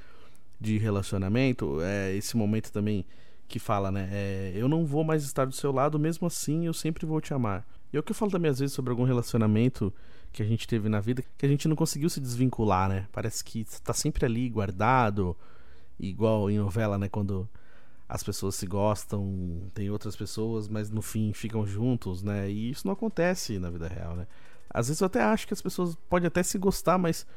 de 0.59 0.77
relacionamento, 0.77 1.79
é 1.81 2.15
esse 2.15 2.35
momento 2.35 2.71
também 2.71 3.05
que 3.47 3.59
fala, 3.59 3.91
né? 3.91 4.09
É, 4.11 4.51
eu 4.55 4.67
não 4.67 4.85
vou 4.85 5.03
mais 5.03 5.23
estar 5.23 5.45
do 5.45 5.53
seu 5.53 5.71
lado, 5.71 5.97
mesmo 5.97 6.27
assim 6.27 6.65
eu 6.65 6.73
sempre 6.73 7.05
vou 7.05 7.19
te 7.19 7.33
amar. 7.33 7.65
E 7.91 7.97
é 7.97 7.99
o 7.99 8.03
que 8.03 8.11
eu 8.11 8.15
falo 8.15 8.31
também 8.31 8.51
às 8.51 8.59
vezes 8.59 8.75
sobre 8.75 8.91
algum 8.91 9.03
relacionamento 9.03 9.93
que 10.31 10.43
a 10.43 10.45
gente 10.45 10.67
teve 10.67 10.87
na 10.89 10.99
vida, 10.99 11.23
que 11.37 11.45
a 11.45 11.49
gente 11.49 11.67
não 11.67 11.75
conseguiu 11.75 12.09
se 12.09 12.19
desvincular, 12.19 12.87
né? 12.87 13.07
Parece 13.11 13.43
que 13.43 13.61
está 13.61 13.93
sempre 13.93 14.25
ali 14.25 14.47
guardado, 14.49 15.35
igual 15.99 16.49
em 16.51 16.59
novela, 16.59 16.97
né? 16.97 17.09
Quando 17.09 17.49
as 18.09 18.23
pessoas 18.23 18.55
se 18.55 18.65
gostam, 18.65 19.69
tem 19.71 19.91
outras 19.91 20.15
pessoas, 20.15 20.67
mas 20.67 20.89
no 20.89 21.01
fim 21.01 21.31
ficam 21.31 21.63
juntos, 21.63 22.23
né? 22.23 22.49
E 22.49 22.71
isso 22.71 22.87
não 22.87 22.93
acontece 22.93 23.59
na 23.59 23.69
vida 23.69 23.87
real, 23.87 24.15
né? 24.15 24.25
Às 24.67 24.87
vezes 24.87 24.99
eu 24.99 25.05
até 25.05 25.21
acho 25.21 25.47
que 25.47 25.53
as 25.53 25.61
pessoas 25.61 25.95
podem 26.09 26.25
até 26.25 26.41
se 26.41 26.57
gostar, 26.57 26.97
mas 26.97 27.27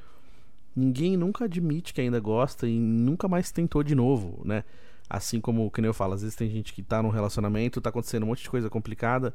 ninguém 0.75 1.15
nunca 1.15 1.45
admite 1.45 1.93
que 1.93 2.01
ainda 2.01 2.19
gosta 2.19 2.67
e 2.67 2.81
nunca 2.81 3.29
mais 3.29 3.53
tentou 3.53 3.83
de 3.83 3.95
novo, 3.95 4.41
né? 4.47 4.65
Assim 5.11 5.43
como, 5.43 5.71
que 5.71 5.83
nem 5.83 5.89
eu 5.89 5.95
falo, 5.95 6.15
às 6.15 6.23
vezes 6.23 6.35
tem 6.35 6.49
gente 6.49 6.73
que 6.73 6.83
tá 6.83 7.03
num 7.03 7.11
relacionamento, 7.11 7.79
tá 7.79 7.91
acontecendo 7.91 8.23
um 8.23 8.29
monte 8.29 8.43
de 8.43 8.51
coisa 8.51 8.71
complicada 8.71 9.35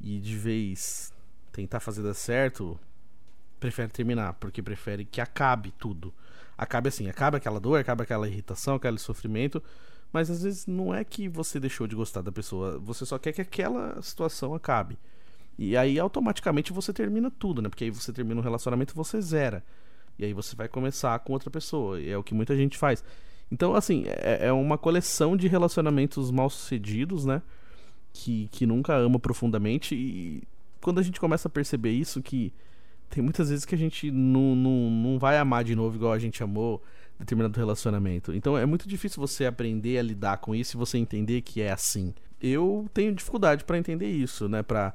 e 0.00 0.18
de 0.18 0.36
vez 0.38 1.12
tentar 1.52 1.80
fazer 1.80 2.02
dar 2.02 2.14
certo, 2.14 2.80
prefere 3.60 3.92
terminar, 3.92 4.32
porque 4.34 4.62
prefere 4.62 5.04
que 5.04 5.20
acabe 5.20 5.70
tudo 5.78 6.14
acabe 6.56 6.88
assim, 6.88 7.08
acaba 7.08 7.38
aquela 7.38 7.58
dor, 7.58 7.80
acaba 7.80 8.04
aquela 8.04 8.28
irritação, 8.28 8.76
aquele 8.76 8.98
sofrimento, 8.98 9.62
mas 10.12 10.30
às 10.30 10.42
vezes 10.42 10.66
não 10.66 10.94
é 10.94 11.02
que 11.02 11.28
você 11.28 11.58
deixou 11.58 11.86
de 11.86 11.96
gostar 11.96 12.20
da 12.20 12.30
pessoa, 12.30 12.78
você 12.78 13.06
só 13.06 13.18
quer 13.18 13.32
que 13.32 13.40
aquela 13.40 14.00
situação 14.02 14.54
acabe. 14.54 14.98
E 15.58 15.76
aí 15.76 15.98
automaticamente 15.98 16.72
você 16.72 16.92
termina 16.92 17.30
tudo, 17.30 17.62
né? 17.62 17.68
Porque 17.68 17.84
aí 17.84 17.90
você 17.90 18.12
termina 18.12 18.40
um 18.40 18.42
relacionamento 18.42 18.94
você 18.94 19.20
zera. 19.20 19.64
E 20.18 20.24
aí 20.24 20.32
você 20.32 20.54
vai 20.54 20.68
começar 20.68 21.18
com 21.20 21.32
outra 21.32 21.50
pessoa. 21.50 22.00
E 22.00 22.10
é 22.10 22.16
o 22.16 22.22
que 22.22 22.34
muita 22.34 22.56
gente 22.56 22.76
faz. 22.76 23.04
Então, 23.50 23.74
assim, 23.74 24.04
é, 24.06 24.46
é 24.46 24.52
uma 24.52 24.78
coleção 24.78 25.36
de 25.36 25.46
relacionamentos 25.46 26.30
mal 26.30 26.48
sucedidos, 26.48 27.24
né? 27.24 27.42
Que, 28.12 28.48
que 28.50 28.66
nunca 28.66 28.94
ama 28.94 29.18
profundamente. 29.18 29.94
E 29.94 30.42
quando 30.80 30.98
a 30.98 31.02
gente 31.02 31.20
começa 31.20 31.48
a 31.48 31.50
perceber 31.50 31.90
isso, 31.90 32.22
que 32.22 32.52
tem 33.10 33.22
muitas 33.22 33.50
vezes 33.50 33.64
que 33.64 33.74
a 33.74 33.78
gente 33.78 34.10
não, 34.10 34.56
não, 34.56 34.90
não 34.90 35.18
vai 35.18 35.36
amar 35.38 35.64
de 35.64 35.76
novo 35.76 35.96
igual 35.96 36.12
a 36.12 36.18
gente 36.18 36.42
amou 36.42 36.82
determinado 37.18 37.56
relacionamento. 37.56 38.32
Então 38.32 38.56
é 38.56 38.66
muito 38.66 38.88
difícil 38.88 39.20
você 39.20 39.46
aprender 39.46 39.98
a 39.98 40.02
lidar 40.02 40.38
com 40.38 40.54
isso 40.54 40.76
e 40.76 40.78
você 40.78 40.98
entender 40.98 41.42
que 41.42 41.60
é 41.60 41.72
assim. 41.72 42.14
Eu 42.40 42.88
tenho 42.92 43.14
dificuldade 43.14 43.64
para 43.64 43.78
entender 43.78 44.10
isso, 44.10 44.48
né? 44.48 44.62
Pra, 44.62 44.92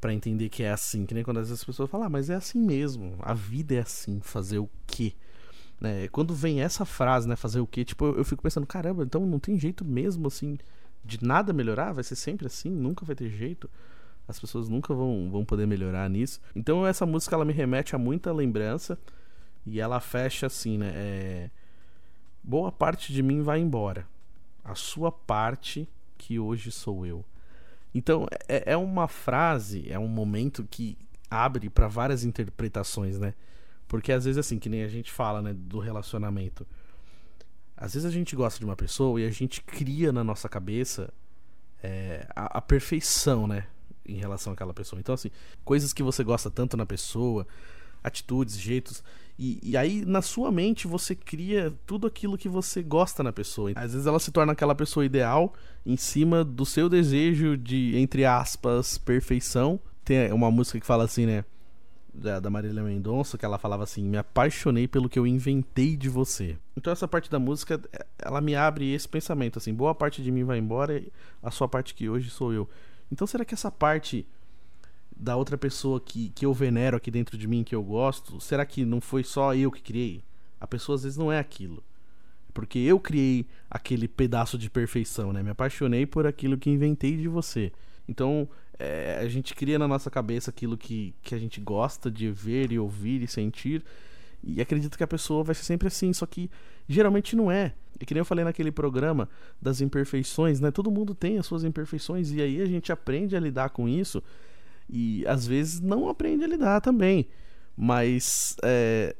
pra 0.00 0.12
entender 0.12 0.48
que 0.48 0.62
é 0.62 0.70
assim. 0.70 1.04
Que 1.04 1.14
nem 1.14 1.22
quando 1.22 1.38
às 1.38 1.48
vezes 1.48 1.60
as 1.60 1.64
pessoas 1.64 1.90
falam, 1.90 2.06
ah, 2.06 2.10
mas 2.10 2.30
é 2.30 2.34
assim 2.34 2.58
mesmo. 2.58 3.16
A 3.20 3.34
vida 3.34 3.74
é 3.74 3.80
assim. 3.80 4.20
Fazer 4.20 4.58
o 4.58 4.68
quê? 4.86 5.12
Né? 5.80 6.08
Quando 6.08 6.34
vem 6.34 6.62
essa 6.62 6.84
frase, 6.84 7.28
né? 7.28 7.36
Fazer 7.36 7.60
o 7.60 7.66
quê? 7.66 7.84
Tipo, 7.84 8.06
eu, 8.06 8.18
eu 8.18 8.24
fico 8.24 8.42
pensando, 8.42 8.66
caramba, 8.66 9.04
então 9.04 9.24
não 9.26 9.38
tem 9.38 9.58
jeito 9.58 9.84
mesmo 9.84 10.26
assim 10.26 10.56
de 11.04 11.22
nada 11.22 11.52
melhorar? 11.52 11.92
Vai 11.92 12.04
ser 12.04 12.16
sempre 12.16 12.46
assim? 12.46 12.70
Nunca 12.70 13.04
vai 13.04 13.14
ter 13.14 13.28
jeito? 13.28 13.70
As 14.26 14.38
pessoas 14.38 14.68
nunca 14.68 14.94
vão, 14.94 15.30
vão 15.30 15.44
poder 15.44 15.66
melhorar 15.66 16.08
nisso. 16.08 16.40
Então 16.54 16.86
essa 16.86 17.06
música 17.06 17.34
ela 17.34 17.44
me 17.44 17.52
remete 17.52 17.94
a 17.94 17.98
muita 17.98 18.32
lembrança 18.32 18.98
e 19.66 19.80
ela 19.80 20.00
fecha 20.00 20.46
assim, 20.46 20.78
né? 20.78 20.92
É... 20.94 21.50
Boa 22.42 22.72
parte 22.72 23.12
de 23.12 23.22
mim 23.22 23.42
vai 23.42 23.60
embora. 23.60 24.06
A 24.64 24.74
sua 24.74 25.10
parte 25.12 25.88
que 26.16 26.38
hoje 26.38 26.70
sou 26.70 27.06
eu. 27.06 27.24
Então 27.94 28.26
é, 28.48 28.72
é 28.72 28.76
uma 28.76 29.08
frase, 29.08 29.90
é 29.90 29.98
um 29.98 30.08
momento 30.08 30.66
que 30.70 30.96
abre 31.30 31.68
para 31.68 31.88
várias 31.88 32.24
interpretações, 32.24 33.18
né? 33.18 33.34
Porque 33.86 34.12
às 34.12 34.24
vezes 34.24 34.38
assim, 34.38 34.58
que 34.58 34.68
nem 34.68 34.82
a 34.82 34.88
gente 34.88 35.10
fala, 35.10 35.40
né, 35.40 35.54
do 35.54 35.78
relacionamento. 35.78 36.66
Às 37.76 37.94
vezes 37.94 38.06
a 38.06 38.10
gente 38.10 38.34
gosta 38.34 38.58
de 38.58 38.64
uma 38.64 38.76
pessoa 38.76 39.20
e 39.20 39.26
a 39.26 39.30
gente 39.30 39.62
cria 39.62 40.12
na 40.12 40.24
nossa 40.24 40.48
cabeça 40.48 41.12
é, 41.82 42.26
a, 42.34 42.58
a 42.58 42.60
perfeição, 42.60 43.46
né? 43.46 43.66
em 44.08 44.16
relação 44.16 44.52
àquela 44.52 44.72
pessoa. 44.72 44.98
Então, 44.98 45.14
assim, 45.14 45.30
coisas 45.64 45.92
que 45.92 46.02
você 46.02 46.24
gosta 46.24 46.50
tanto 46.50 46.76
na 46.76 46.86
pessoa, 46.86 47.46
atitudes, 48.02 48.58
jeitos. 48.58 49.04
E, 49.38 49.60
e, 49.62 49.76
aí, 49.76 50.04
na 50.04 50.20
sua 50.20 50.50
mente, 50.50 50.88
você 50.88 51.14
cria 51.14 51.72
tudo 51.86 52.08
aquilo 52.08 52.36
que 52.36 52.48
você 52.48 52.82
gosta 52.82 53.22
na 53.22 53.32
pessoa. 53.32 53.70
Às 53.76 53.92
vezes 53.92 54.06
ela 54.06 54.18
se 54.18 54.32
torna 54.32 54.52
aquela 54.52 54.74
pessoa 54.74 55.06
ideal 55.06 55.54
em 55.86 55.96
cima 55.96 56.42
do 56.42 56.66
seu 56.66 56.88
desejo 56.88 57.56
de, 57.56 57.96
entre 57.96 58.24
aspas, 58.24 58.98
perfeição. 58.98 59.78
Tem 60.04 60.32
uma 60.32 60.50
música 60.50 60.80
que 60.80 60.86
fala 60.86 61.04
assim, 61.04 61.24
né? 61.24 61.44
Da, 62.12 62.50
Marília 62.50 62.82
Mendonça, 62.82 63.38
que 63.38 63.44
ela 63.44 63.58
falava 63.58 63.84
assim: 63.84 64.02
Me 64.02 64.16
apaixonei 64.16 64.88
pelo 64.88 65.08
que 65.08 65.20
eu 65.20 65.24
inventei 65.24 65.96
de 65.96 66.08
você. 66.08 66.58
Então, 66.76 66.92
essa 66.92 67.06
parte 67.06 67.30
da 67.30 67.38
música, 67.38 67.80
ela 68.18 68.40
me 68.40 68.56
abre 68.56 68.92
esse 68.92 69.08
pensamento: 69.08 69.58
assim, 69.58 69.72
boa 69.72 69.94
parte 69.94 70.20
de 70.20 70.32
mim 70.32 70.42
vai 70.42 70.58
embora, 70.58 71.00
a 71.40 71.50
sua 71.52 71.68
parte 71.68 71.94
que 71.94 72.08
hoje 72.08 72.28
sou 72.28 72.52
eu. 72.52 72.68
Então, 73.12 73.24
será 73.24 73.44
que 73.44 73.54
essa 73.54 73.70
parte 73.70 74.26
da 75.18 75.36
outra 75.36 75.58
pessoa 75.58 76.00
que, 76.00 76.30
que 76.30 76.46
eu 76.46 76.54
venero 76.54 76.96
aqui 76.96 77.10
dentro 77.10 77.36
de 77.36 77.48
mim, 77.48 77.64
que 77.64 77.74
eu 77.74 77.82
gosto, 77.82 78.40
será 78.40 78.64
que 78.64 78.84
não 78.84 79.00
foi 79.00 79.24
só 79.24 79.54
eu 79.54 79.70
que 79.70 79.82
criei? 79.82 80.22
A 80.60 80.66
pessoa 80.66 80.94
às 80.96 81.02
vezes 81.02 81.18
não 81.18 81.32
é 81.32 81.38
aquilo. 81.38 81.82
Porque 82.54 82.78
eu 82.78 82.98
criei 82.98 83.46
aquele 83.70 84.06
pedaço 84.06 84.56
de 84.56 84.70
perfeição, 84.70 85.32
né? 85.32 85.42
Me 85.42 85.50
apaixonei 85.50 86.06
por 86.06 86.26
aquilo 86.26 86.56
que 86.56 86.70
inventei 86.70 87.16
de 87.16 87.28
você. 87.28 87.72
Então, 88.08 88.48
é, 88.78 89.18
a 89.20 89.28
gente 89.28 89.54
cria 89.54 89.78
na 89.78 89.88
nossa 89.88 90.10
cabeça 90.10 90.50
aquilo 90.50 90.76
que, 90.76 91.14
que 91.22 91.34
a 91.34 91.38
gente 91.38 91.60
gosta 91.60 92.10
de 92.10 92.30
ver 92.30 92.72
e 92.72 92.78
ouvir 92.78 93.22
e 93.22 93.28
sentir. 93.28 93.84
E 94.42 94.60
acredito 94.60 94.96
que 94.96 95.04
a 95.04 95.08
pessoa 95.08 95.42
vai 95.42 95.54
ser 95.54 95.64
sempre 95.64 95.88
assim, 95.88 96.12
só 96.12 96.24
que 96.24 96.50
geralmente 96.88 97.34
não 97.34 97.50
é. 97.50 97.74
E 98.00 98.06
que 98.06 98.14
nem 98.14 98.20
eu 98.20 98.24
falei 98.24 98.44
naquele 98.44 98.70
programa 98.70 99.28
das 99.60 99.80
imperfeições, 99.80 100.60
né? 100.60 100.70
Todo 100.70 100.90
mundo 100.90 101.14
tem 101.14 101.38
as 101.38 101.46
suas 101.46 101.64
imperfeições 101.64 102.30
e 102.30 102.40
aí 102.40 102.62
a 102.62 102.66
gente 102.66 102.92
aprende 102.92 103.36
a 103.36 103.40
lidar 103.40 103.70
com 103.70 103.88
isso 103.88 104.22
e 104.88 105.24
às 105.26 105.46
vezes 105.46 105.80
não 105.80 106.08
aprende 106.08 106.44
a 106.44 106.48
lidar 106.48 106.80
também. 106.80 107.28
Mas 107.76 108.56
é, 108.62 109.14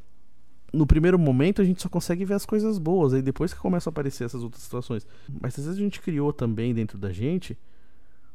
no 0.73 0.87
primeiro 0.87 1.19
momento 1.19 1.63
a 1.63 1.65
gente 1.65 1.83
só 1.83 1.89
consegue 1.89 2.25
ver 2.25 2.35
as 2.35 2.47
coisas 2.47 2.79
boas, 2.79 3.15
aí 3.15 3.23
depois 3.23 3.53
que 3.53 3.61
começam 3.61 3.91
a 3.91 3.93
aparecer 3.93 4.25
essas 4.25 4.43
outras 4.43 4.63
situações. 4.63 5.07
Mas 5.41 5.59
às 5.59 5.65
vezes 5.65 5.79
a 5.79 5.83
gente 5.83 6.01
criou 6.01 6.33
também 6.33 6.75
dentro 6.75 6.99
da 6.99 7.13
gente 7.13 7.57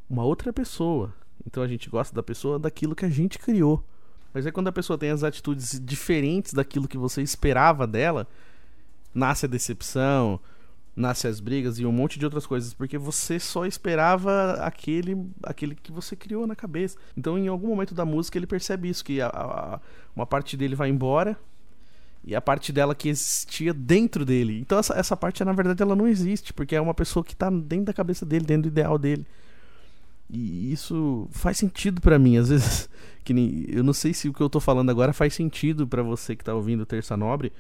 uma 0.10 0.24
outra 0.24 0.54
pessoa. 0.54 1.14
Então 1.46 1.62
a 1.62 1.68
gente 1.68 1.90
gosta 1.90 2.16
da 2.16 2.24
pessoa 2.24 2.58
daquilo 2.60 2.96
que 2.96 3.06
a 3.06 3.10
gente 3.10 3.40
criou. 3.40 3.84
Mas 4.34 4.46
aí 4.46 4.52
quando 4.52 4.68
a 4.68 4.72
pessoa 4.72 4.98
tem 4.98 5.10
as 5.10 5.24
atitudes 5.24 5.80
diferentes 5.84 6.54
daquilo 6.54 6.88
que 6.88 6.98
você 6.98 7.22
esperava 7.22 7.86
dela, 7.86 8.28
nasce 9.14 9.46
a 9.46 9.50
decepção, 9.50 10.40
nasce 10.96 11.28
as 11.28 11.40
brigas 11.40 11.80
e 11.80 11.86
um 11.86 11.92
monte 11.92 12.20
de 12.20 12.26
outras 12.26 12.46
coisas, 12.46 12.74
porque 12.74 12.98
você 12.98 13.40
só 13.40 13.66
esperava 13.66 14.54
aquele, 14.62 15.18
aquele 15.42 15.76
que 15.76 15.92
você 15.92 16.16
criou 16.16 16.46
na 16.46 16.56
cabeça. 16.56 16.98
Então, 17.18 17.38
em 17.38 17.48
algum 17.48 17.68
momento 17.68 17.96
da 17.96 18.06
música, 18.06 18.38
ele 18.38 18.46
percebe 18.46 18.90
isso, 18.90 19.04
que 19.04 19.20
a, 19.20 19.28
a, 19.28 19.80
uma 20.16 20.26
parte 20.26 20.56
dele 20.56 20.76
vai 20.76 20.90
embora 20.90 21.38
e 22.24 22.36
a 22.36 22.42
parte 22.42 22.72
dela 22.72 22.96
que 22.96 23.10
existia 23.10 23.74
dentro 23.74 24.24
dele. 24.24 24.60
Então, 24.60 24.78
essa, 24.78 24.94
essa 24.94 25.18
parte, 25.18 25.44
na 25.44 25.52
verdade, 25.52 25.82
ela 25.82 25.96
não 25.96 26.08
existe, 26.08 26.54
porque 26.54 26.76
é 26.76 26.82
uma 26.82 26.94
pessoa 26.94 27.24
que 27.24 27.34
está 27.34 27.50
dentro 27.50 27.86
da 27.86 27.94
cabeça 27.94 28.26
dele, 28.26 28.46
dentro 28.46 28.64
do 28.64 28.68
ideal 28.70 28.98
dele. 28.98 29.26
E 30.30 30.72
isso 30.72 31.28
faz 31.32 31.58
sentido 31.58 32.02
para 32.02 32.18
mim, 32.18 32.38
às 32.38 32.50
vezes, 32.50 32.90
que 33.26 33.34
nem, 33.34 33.66
eu 33.68 33.84
não 33.84 33.94
sei 33.94 34.14
se 34.14 34.30
o 34.30 34.34
que 34.34 34.42
eu 34.42 34.50
tô 34.50 34.60
falando 34.60 34.90
agora 34.90 35.12
faz 35.12 35.34
sentido 35.34 35.88
para 35.88 36.02
você 36.02 36.36
que 36.36 36.44
tá 36.44 36.54
ouvindo 36.54 36.86
Terça 36.86 37.18
Nobre, 37.18 37.52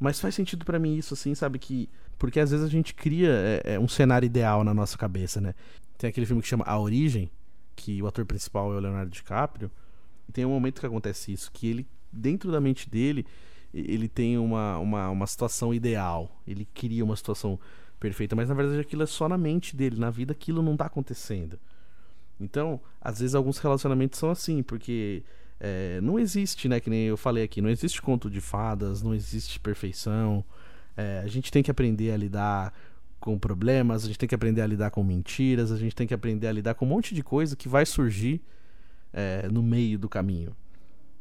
mas 0.00 0.18
faz 0.18 0.34
sentido 0.34 0.64
para 0.64 0.78
mim 0.78 0.96
isso, 0.96 1.12
assim, 1.12 1.34
sabe? 1.34 1.58
Que. 1.58 1.88
Porque 2.18 2.40
às 2.40 2.50
vezes 2.50 2.64
a 2.64 2.70
gente 2.70 2.94
cria 2.94 3.30
é, 3.30 3.74
é, 3.74 3.78
um 3.78 3.86
cenário 3.86 4.24
ideal 4.24 4.64
na 4.64 4.72
nossa 4.72 4.96
cabeça, 4.96 5.40
né? 5.40 5.54
Tem 5.98 6.08
aquele 6.08 6.24
filme 6.24 6.40
que 6.40 6.48
chama 6.48 6.64
A 6.66 6.78
Origem, 6.78 7.30
que 7.76 8.02
o 8.02 8.06
ator 8.06 8.24
principal 8.24 8.72
é 8.72 8.76
o 8.76 8.80
Leonardo 8.80 9.10
DiCaprio. 9.10 9.70
E 10.26 10.32
tem 10.32 10.46
um 10.46 10.50
momento 10.50 10.80
que 10.80 10.86
acontece 10.86 11.32
isso, 11.32 11.50
que 11.52 11.66
ele, 11.66 11.86
dentro 12.10 12.50
da 12.50 12.60
mente 12.60 12.88
dele, 12.88 13.26
ele 13.74 14.08
tem 14.08 14.38
uma, 14.38 14.78
uma, 14.78 15.10
uma 15.10 15.26
situação 15.26 15.72
ideal. 15.74 16.40
Ele 16.46 16.66
cria 16.74 17.04
uma 17.04 17.16
situação 17.16 17.60
perfeita, 17.98 18.34
mas 18.34 18.48
na 18.48 18.54
verdade 18.54 18.80
aquilo 18.80 19.02
é 19.02 19.06
só 19.06 19.28
na 19.28 19.36
mente 19.36 19.76
dele. 19.76 20.00
Na 20.00 20.10
vida 20.10 20.32
aquilo 20.32 20.62
não 20.62 20.76
tá 20.76 20.86
acontecendo. 20.86 21.58
Então, 22.40 22.80
às 23.00 23.20
vezes 23.20 23.34
alguns 23.34 23.58
relacionamentos 23.58 24.18
são 24.18 24.30
assim, 24.30 24.62
porque 24.62 25.22
é, 25.60 26.00
não 26.00 26.18
existe, 26.18 26.68
né? 26.68 26.80
Que 26.80 26.88
nem 26.88 27.04
eu 27.04 27.16
falei 27.16 27.44
aqui, 27.44 27.60
não 27.60 27.68
existe 27.68 28.00
conto 28.00 28.30
de 28.30 28.40
fadas, 28.40 29.02
não 29.02 29.14
existe 29.14 29.60
perfeição. 29.60 30.42
É, 30.96 31.20
a 31.22 31.28
gente 31.28 31.52
tem 31.52 31.62
que 31.62 31.70
aprender 31.70 32.10
a 32.10 32.16
lidar 32.16 32.72
com 33.20 33.38
problemas, 33.38 34.04
a 34.04 34.06
gente 34.06 34.18
tem 34.18 34.28
que 34.28 34.34
aprender 34.34 34.62
a 34.62 34.66
lidar 34.66 34.90
com 34.90 35.04
mentiras, 35.04 35.70
a 35.70 35.76
gente 35.76 35.94
tem 35.94 36.06
que 36.06 36.14
aprender 36.14 36.46
a 36.46 36.52
lidar 36.52 36.74
com 36.74 36.86
um 36.86 36.88
monte 36.88 37.14
de 37.14 37.22
coisa 37.22 37.54
que 37.54 37.68
vai 37.68 37.84
surgir 37.84 38.40
é, 39.12 39.46
no 39.52 39.62
meio 39.62 39.98
do 39.98 40.08
caminho. 40.08 40.56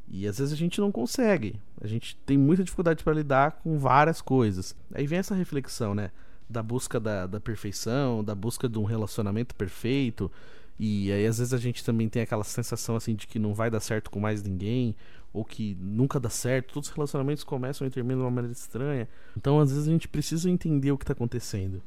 E 0.08 0.26
às 0.26 0.40
vezes 0.40 0.54
a 0.54 0.58
gente 0.58 0.80
não 0.80 0.92
consegue. 0.92 1.60
A 1.80 1.86
gente 1.86 2.16
tem 2.26 2.38
muita 2.38 2.64
dificuldade 2.64 3.04
para 3.04 3.14
lidar 3.14 3.60
com 3.64 3.78
várias 3.78 4.22
coisas. 4.22 4.76
Aí 4.94 5.06
vem 5.06 5.20
essa 5.20 5.36
reflexão, 5.36 5.94
né? 5.94 6.10
Da 6.50 6.64
busca 6.64 7.00
da, 7.00 7.28
da 7.28 7.40
perfeição, 7.40 8.24
da 8.24 8.34
busca 8.34 8.68
de 8.68 8.80
um 8.80 8.86
relacionamento 8.86 9.54
perfeito, 9.54 10.32
e 10.80 11.12
aí 11.12 11.26
às 11.26 11.38
vezes 11.40 11.54
a 11.54 11.58
gente 11.58 11.84
também 11.84 12.08
tem 12.08 12.22
aquela 12.22 12.44
sensação 12.44 12.96
assim 12.96 13.14
de 13.14 13.28
que 13.28 13.38
não 13.38 13.54
vai 13.54 13.70
dar 13.70 13.82
certo 13.82 14.10
com 14.10 14.20
mais 14.20 14.42
ninguém, 14.42 14.96
ou 15.34 15.44
que 15.44 15.78
nunca 15.80 16.20
dá 16.20 16.30
certo, 16.30 16.74
todos 16.74 16.90
os 16.90 16.96
relacionamentos 16.96 17.44
começam 17.44 17.86
e 17.86 17.90
terminam 17.90 18.20
de 18.20 18.24
uma 18.24 18.32
maneira 18.32 18.54
estranha. 18.54 19.08
Então 19.36 19.60
às 19.60 19.72
vezes 19.72 19.88
a 19.88 19.92
gente 19.92 20.08
precisa 20.08 20.50
entender 20.50 20.92
o 20.92 20.98
que 20.98 21.04
está 21.04 21.14
acontecendo. 21.14 21.82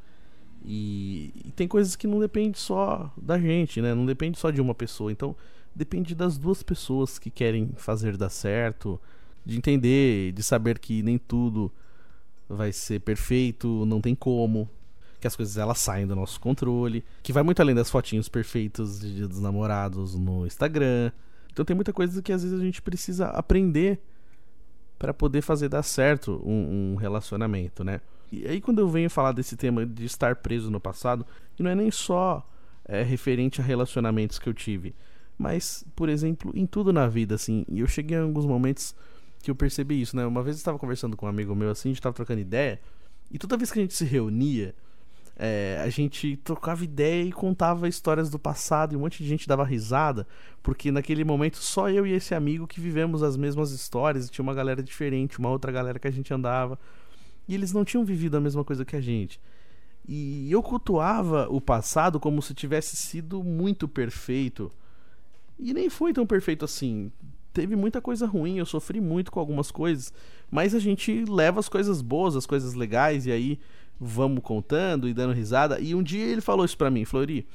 E, 0.65 1.33
e, 1.47 1.51
tem 1.53 1.67
coisas 1.67 1.97
que 1.97 2.07
não 2.07 2.21
depende 2.21 2.59
só 2.59 3.13
da 3.17 3.37
gente, 3.39 3.81
né? 3.81 3.95
Não 3.95 4.07
depende 4.07 4.39
só 4.39 4.51
de 4.51 4.61
uma 4.61 4.75
pessoa. 4.75 5.11
Então 5.11 5.35
depende 5.75 6.15
das 6.15 6.39
duas 6.39 6.63
pessoas 6.63 7.19
que 7.19 7.31
querem 7.31 7.71
fazer 7.77 8.17
dar 8.17 8.29
certo, 8.29 9.01
de 9.45 9.57
entender, 9.57 10.33
de 10.33 10.43
saber 10.43 10.79
que 10.79 11.03
nem 11.03 11.19
tudo 11.19 11.73
vai 12.49 12.73
ser 12.73 13.01
perfeito, 13.01 13.85
não 13.87 14.01
tem 14.01 14.15
como 14.15 14.69
que 15.23 15.27
as 15.29 15.37
coisas 15.37 15.57
elas 15.57 15.79
saem 15.79 16.05
do 16.05 16.17
nosso 16.17 16.41
controle, 16.41 17.05
que 17.23 17.33
vai 17.33 17.45
muito 17.45 17.63
além 17.63 17.77
das 17.77 17.89
fotinhos 17.89 18.29
perfeitos 18.29 19.01
de 19.01 19.15
Dia 19.15 19.29
dos 19.29 19.41
Namorados 19.41 20.17
no 20.17 20.45
Instagram. 20.45 21.13
Então 21.53 21.65
tem 21.65 21.77
muita 21.77 21.93
coisa 21.93 22.21
que 22.21 22.33
às 22.33 22.43
vezes 22.43 22.61
a 22.61 22.63
gente 22.63 22.83
precisa 22.83 23.29
aprender 23.29 24.01
para 24.99 25.15
poder 25.15 25.41
fazer 25.41 25.69
dar 25.69 25.85
certo 25.85 26.43
um, 26.45 26.93
um, 26.93 26.97
relacionamento, 26.97 27.85
né? 27.85 28.01
E 28.33 28.47
aí 28.49 28.61
quando 28.61 28.81
eu 28.81 28.89
venho 28.89 29.09
falar 29.09 29.31
desse 29.31 29.57
tema 29.57 29.87
de 29.87 30.05
estar 30.05 30.35
preso 30.37 30.73
no 30.73 30.81
passado, 30.81 31.25
que 31.55 31.63
não 31.63 31.71
é 31.71 31.75
nem 31.77 31.91
só 31.91 32.45
é, 32.85 33.03
referente 33.05 33.61
a 33.61 33.65
relacionamentos 33.65 34.41
que 34.41 34.49
eu 34.49 34.55
tive, 34.55 34.93
mas, 35.39 35.85
por 35.95 36.09
exemplo, 36.09 36.51
em 36.53 36.67
tudo 36.67 36.93
na 36.93 37.07
vida, 37.07 37.37
assim. 37.37 37.65
E 37.69 37.79
eu 37.79 37.87
cheguei 37.87 38.17
em 38.17 38.23
alguns 38.23 38.45
momentos 38.45 38.93
que 39.41 39.51
eu 39.51 39.55
percebi 39.55 40.01
isso, 40.01 40.17
né? 40.17 40.27
Uma 40.27 40.43
vez 40.43 40.57
eu 40.57 40.61
estava 40.61 40.79
conversando 40.79 41.17
com 41.17 41.27
um 41.27 41.29
amigo 41.29 41.55
meu, 41.55 41.71
assim, 41.71 41.91
a 41.91 41.91
gente 41.91 42.01
estava 42.01 42.15
trocando 42.15 42.41
ideia, 42.41 42.81
e 43.31 43.39
toda 43.39 43.57
vez 43.57 43.71
que 43.71 43.79
a 43.79 43.83
gente 43.83 43.95
se 43.95 44.05
reunia, 44.05 44.75
é, 45.37 45.81
a 45.83 45.89
gente 45.89 46.37
trocava 46.39 46.85
ideia 46.85 47.23
e 47.23 47.33
contava 47.33 47.89
histórias 47.89 48.31
do 48.31 48.39
passado 48.39 48.93
e 48.93 48.97
um 48.97 49.01
monte 49.01 49.23
de 49.23 49.29
gente 49.29 49.49
dava 49.49 49.65
risada, 49.65 50.27
porque 50.63 50.93
naquele 50.93 51.25
momento 51.25 51.57
só 51.57 51.89
eu 51.89 52.07
e 52.07 52.13
esse 52.13 52.35
amigo 52.35 52.67
que 52.67 52.81
vivemos 52.81 53.23
as 53.23 53.37
mesmas 53.37 53.71
histórias, 53.71 54.31
tinha 54.31 54.43
uma 54.43 54.55
galera 54.55 54.83
diferente, 54.83 55.39
uma 55.39 55.51
outra 55.51 55.73
galera 55.73 55.99
que 55.99 56.09
a 56.09 56.13
gente 56.13 56.33
andava, 56.33 56.79
e 57.49 57.55
eles 57.55 57.73
não 57.73 57.85
tinham 57.85 58.05
vivido 58.05 58.37
a 58.37 58.41
mesma 58.41 58.63
coisa 58.63 58.85
que 58.85 58.95
a 58.95 59.01
gente. 59.01 59.41
E 60.07 60.51
eu 60.51 60.63
cultuava 60.63 61.49
o 61.49 61.61
passado 61.61 62.19
como 62.19 62.43
se 62.43 62.55
tivesse 62.55 62.97
sido 62.97 63.43
muito 63.43 63.87
perfeito. 63.87 64.71
E 65.59 65.73
nem 65.73 65.89
foi 65.89 66.13
tão 66.13 66.27
perfeito 66.27 66.65
assim. 66.65 67.11
Teve 67.53 67.77
muita 67.77 68.01
coisa 68.01 68.27
ruim, 68.27 68.59
eu 68.59 68.67
sofri 68.67 69.01
muito 69.01 69.31
com 69.31 69.39
algumas 69.39 69.71
coisas, 69.71 70.13
mas 70.51 70.75
a 70.75 70.79
gente 70.79 71.25
leva 71.27 71.61
as 71.61 71.69
coisas 71.69 72.01
boas, 72.01 72.35
as 72.35 72.47
coisas 72.47 72.75
legais, 72.75 73.27
e 73.27 73.33
aí 73.33 73.61
vamos 74.03 74.43
contando 74.43 75.09
e 75.09 75.15
dando 75.15 75.33
risada. 75.33 75.79
E 75.81 75.95
um 75.95 76.03
dia 76.03 76.25
ele 76.25 76.41
falou 76.41 76.65
isso 76.65 76.77
pra 76.77 76.91
mim, 76.91 77.05
Flori. 77.05 77.47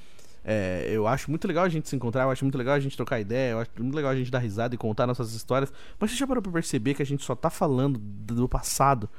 É, 0.49 0.88
eu 0.89 1.05
acho 1.05 1.29
muito 1.29 1.45
legal 1.45 1.65
a 1.65 1.69
gente 1.69 1.89
se 1.89 1.95
encontrar, 1.95 2.23
eu 2.23 2.31
acho 2.31 2.45
muito 2.45 2.57
legal 2.57 2.73
a 2.73 2.79
gente 2.79 2.95
trocar 2.95 3.19
ideia, 3.19 3.51
eu 3.51 3.60
acho 3.60 3.69
muito 3.77 3.93
legal 3.93 4.12
a 4.12 4.15
gente 4.15 4.31
dar 4.31 4.39
risada 4.39 4.73
e 4.73 4.77
contar 4.77 5.05
nossas 5.05 5.33
histórias. 5.33 5.73
Mas 5.99 6.12
você 6.12 6.17
já 6.17 6.25
parou 6.25 6.41
pra 6.41 6.51
perceber 6.51 6.93
que 6.93 7.01
a 7.01 7.05
gente 7.05 7.23
só 7.25 7.36
tá 7.36 7.49
falando 7.49 7.99
do 7.99 8.47
passado? 8.47 9.10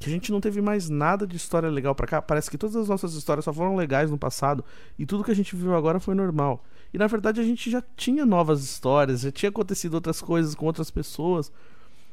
Que 0.00 0.10
a 0.10 0.12
gente 0.12 0.32
não 0.32 0.40
teve 0.40 0.60
mais 0.60 0.90
nada 0.90 1.24
de 1.24 1.36
história 1.36 1.70
legal 1.70 1.94
pra 1.94 2.06
cá. 2.06 2.20
Parece 2.20 2.50
que 2.50 2.58
todas 2.58 2.74
as 2.74 2.88
nossas 2.88 3.14
histórias 3.14 3.44
só 3.44 3.52
foram 3.52 3.76
legais 3.76 4.10
no 4.10 4.18
passado 4.18 4.64
e 4.98 5.06
tudo 5.06 5.22
que 5.22 5.30
a 5.30 5.36
gente 5.36 5.54
viu 5.54 5.74
agora 5.74 6.00
foi 6.00 6.16
normal. 6.16 6.64
E 6.92 6.98
na 6.98 7.06
verdade 7.06 7.40
a 7.40 7.44
gente 7.44 7.70
já 7.70 7.82
tinha 7.96 8.26
novas 8.26 8.64
histórias, 8.64 9.20
já 9.20 9.30
tinha 9.30 9.50
acontecido 9.50 9.94
outras 9.94 10.20
coisas 10.20 10.56
com 10.56 10.66
outras 10.66 10.90
pessoas, 10.90 11.52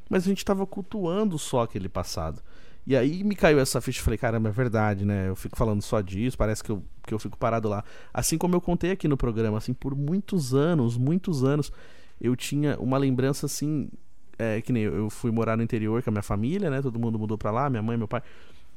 mas 0.07 0.25
a 0.25 0.27
gente 0.27 0.45
tava 0.45 0.65
cultuando 0.67 1.39
só 1.39 1.63
aquele 1.63 1.89
passado. 1.89 2.39
E 2.85 2.97
aí 2.97 3.23
me 3.23 3.35
caiu 3.35 3.59
essa 3.59 3.79
ficha 3.79 4.01
e 4.01 4.03
falei, 4.03 4.17
caramba, 4.17 4.49
é 4.49 4.51
verdade, 4.51 5.05
né? 5.05 5.29
Eu 5.29 5.35
fico 5.35 5.57
falando 5.57 5.81
só 5.81 6.01
disso, 6.01 6.37
parece 6.37 6.63
que 6.63 6.69
eu, 6.69 6.83
que 7.07 7.13
eu 7.13 7.19
fico 7.19 7.37
parado 7.37 7.69
lá. 7.69 7.83
Assim 8.13 8.37
como 8.37 8.55
eu 8.55 8.61
contei 8.61 8.91
aqui 8.91 9.07
no 9.07 9.15
programa, 9.15 9.57
assim, 9.57 9.73
por 9.73 9.95
muitos 9.95 10.53
anos, 10.53 10.97
muitos 10.97 11.43
anos, 11.43 11.71
eu 12.19 12.35
tinha 12.35 12.77
uma 12.79 12.97
lembrança 12.97 13.45
assim. 13.45 13.89
É, 14.37 14.61
que 14.61 14.73
nem 14.73 14.83
eu, 14.83 15.09
fui 15.11 15.29
morar 15.31 15.55
no 15.55 15.61
interior 15.61 16.01
com 16.01 16.09
a 16.09 16.11
minha 16.11 16.23
família, 16.23 16.69
né? 16.69 16.81
Todo 16.81 16.99
mundo 16.99 17.19
mudou 17.19 17.37
pra 17.37 17.51
lá, 17.51 17.69
minha 17.69 17.83
mãe, 17.83 17.95
meu 17.95 18.07
pai. 18.07 18.21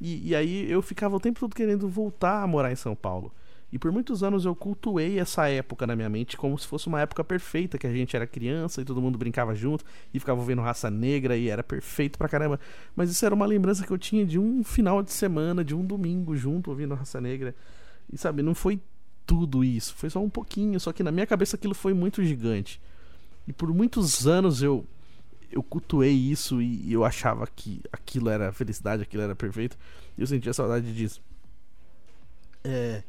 E, 0.00 0.28
e 0.28 0.34
aí 0.36 0.70
eu 0.70 0.82
ficava 0.82 1.16
o 1.16 1.20
tempo 1.20 1.40
todo 1.40 1.54
querendo 1.54 1.88
voltar 1.88 2.42
a 2.42 2.46
morar 2.46 2.70
em 2.70 2.76
São 2.76 2.94
Paulo. 2.94 3.32
E 3.72 3.78
por 3.78 3.90
muitos 3.90 4.22
anos 4.22 4.44
eu 4.44 4.54
cultuei 4.54 5.18
essa 5.18 5.48
época 5.48 5.86
na 5.86 5.96
minha 5.96 6.08
mente 6.08 6.36
como 6.36 6.56
se 6.56 6.66
fosse 6.66 6.86
uma 6.86 7.00
época 7.00 7.24
perfeita, 7.24 7.76
que 7.76 7.86
a 7.86 7.92
gente 7.92 8.14
era 8.14 8.26
criança 8.26 8.80
e 8.80 8.84
todo 8.84 9.02
mundo 9.02 9.18
brincava 9.18 9.54
junto 9.54 9.84
e 10.14 10.20
ficava 10.20 10.42
vendo 10.44 10.62
raça 10.62 10.88
negra 10.88 11.36
e 11.36 11.48
era 11.48 11.64
perfeito 11.64 12.16
pra 12.16 12.28
caramba. 12.28 12.60
Mas 12.94 13.10
isso 13.10 13.26
era 13.26 13.34
uma 13.34 13.44
lembrança 13.44 13.84
que 13.84 13.92
eu 13.92 13.98
tinha 13.98 14.24
de 14.24 14.38
um 14.38 14.62
final 14.62 15.02
de 15.02 15.12
semana, 15.12 15.64
de 15.64 15.74
um 15.74 15.84
domingo 15.84 16.36
junto 16.36 16.70
ouvindo 16.70 16.94
raça 16.94 17.20
negra. 17.20 17.54
E 18.12 18.16
sabe, 18.16 18.40
não 18.40 18.54
foi 18.54 18.80
tudo 19.26 19.64
isso, 19.64 19.94
foi 19.96 20.08
só 20.08 20.20
um 20.22 20.30
pouquinho, 20.30 20.78
só 20.78 20.92
que 20.92 21.02
na 21.02 21.10
minha 21.10 21.26
cabeça 21.26 21.56
aquilo 21.56 21.74
foi 21.74 21.92
muito 21.92 22.22
gigante. 22.22 22.80
E 23.48 23.52
por 23.52 23.72
muitos 23.74 24.26
anos 24.26 24.62
eu 24.62 24.86
eu 25.50 25.62
cultuei 25.62 26.12
isso 26.12 26.60
e 26.60 26.92
eu 26.92 27.04
achava 27.04 27.46
que 27.46 27.80
aquilo 27.92 28.28
era 28.28 28.52
felicidade, 28.52 29.02
aquilo 29.02 29.22
era 29.22 29.34
perfeito. 29.34 29.76
E 30.16 30.20
eu 30.20 30.26
sentia 30.26 30.52
saudade 30.52 30.92
disso. 30.94 31.22
É, 32.64 33.02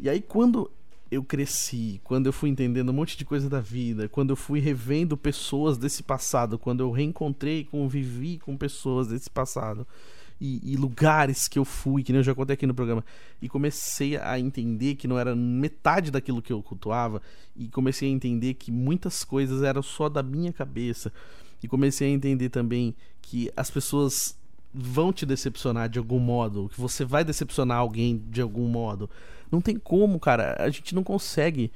e 0.00 0.08
aí 0.08 0.20
quando 0.20 0.70
eu 1.10 1.24
cresci, 1.24 2.00
quando 2.04 2.26
eu 2.26 2.32
fui 2.32 2.48
entendendo 2.48 2.90
um 2.90 2.94
monte 2.94 3.16
de 3.16 3.24
coisa 3.24 3.48
da 3.48 3.60
vida, 3.60 4.08
quando 4.08 4.30
eu 4.30 4.36
fui 4.36 4.60
revendo 4.60 5.16
pessoas 5.16 5.76
desse 5.76 6.02
passado, 6.02 6.58
quando 6.58 6.80
eu 6.80 6.90
reencontrei, 6.90 7.64
convivi 7.64 8.38
com 8.38 8.56
pessoas 8.56 9.08
desse 9.08 9.28
passado 9.28 9.86
e, 10.40 10.72
e, 10.72 10.76
lugares 10.76 11.46
que 11.46 11.58
eu 11.58 11.64
fui, 11.64 12.02
que 12.02 12.12
nem 12.12 12.20
eu 12.20 12.24
já 12.24 12.34
contei 12.34 12.54
aqui 12.54 12.66
no 12.66 12.72
programa, 12.72 13.04
e 13.42 13.48
comecei 13.48 14.16
a 14.16 14.38
entender 14.38 14.94
que 14.94 15.06
não 15.06 15.18
era 15.18 15.36
metade 15.36 16.10
daquilo 16.10 16.40
que 16.40 16.52
eu 16.52 16.62
cultuava, 16.62 17.20
e 17.54 17.68
comecei 17.68 18.08
a 18.08 18.12
entender 18.12 18.54
que 18.54 18.72
muitas 18.72 19.22
coisas 19.22 19.62
eram 19.62 19.82
só 19.82 20.08
da 20.08 20.22
minha 20.22 20.52
cabeça, 20.52 21.12
e 21.62 21.68
comecei 21.68 22.08
a 22.08 22.10
entender 22.10 22.48
também 22.48 22.94
que 23.20 23.52
as 23.54 23.70
pessoas 23.70 24.34
vão 24.72 25.12
te 25.12 25.26
decepcionar 25.26 25.88
de 25.88 25.98
algum 25.98 26.18
modo, 26.18 26.70
que 26.72 26.80
você 26.80 27.04
vai 27.04 27.24
decepcionar 27.24 27.78
alguém 27.78 28.22
de 28.28 28.40
algum 28.40 28.66
modo. 28.68 29.10
Não 29.50 29.60
tem 29.60 29.76
como, 29.76 30.20
cara. 30.20 30.56
A 30.58 30.70
gente 30.70 30.94
não 30.94 31.02
consegue 31.02 31.72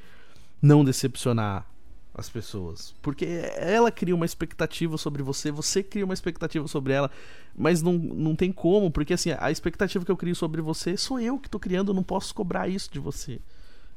não 0.62 0.85
decepcionar 0.85 1.66
as 2.14 2.28
pessoas. 2.28 2.94
Porque 3.02 3.26
ela 3.57 3.90
cria 3.90 4.14
uma 4.14 4.24
expectativa 4.24 4.96
sobre 4.96 5.22
você, 5.22 5.50
você 5.50 5.83
cria 5.83 6.04
uma 6.04 6.14
expectativa 6.14 6.66
sobre 6.68 6.92
ela, 6.92 7.11
mas 7.57 7.83
não, 7.83 7.94
não 7.94 8.37
tem 8.37 8.52
como, 8.52 8.90
porque 8.90 9.14
assim, 9.14 9.30
a 9.37 9.50
expectativa 9.50 10.04
que 10.04 10.11
eu 10.11 10.16
crio 10.16 10.37
sobre 10.37 10.62
você 10.62 10.96
sou 10.96 11.18
eu 11.18 11.38
que 11.38 11.50
tô 11.50 11.59
criando, 11.59 11.92
não 11.92 12.04
posso 12.04 12.33
cobrar 12.33 12.68
isso 12.68 12.88
de 12.92 13.00
você. 13.00 13.40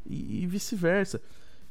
E, 0.05 0.43
e 0.43 0.47
vice-versa. 0.47 1.21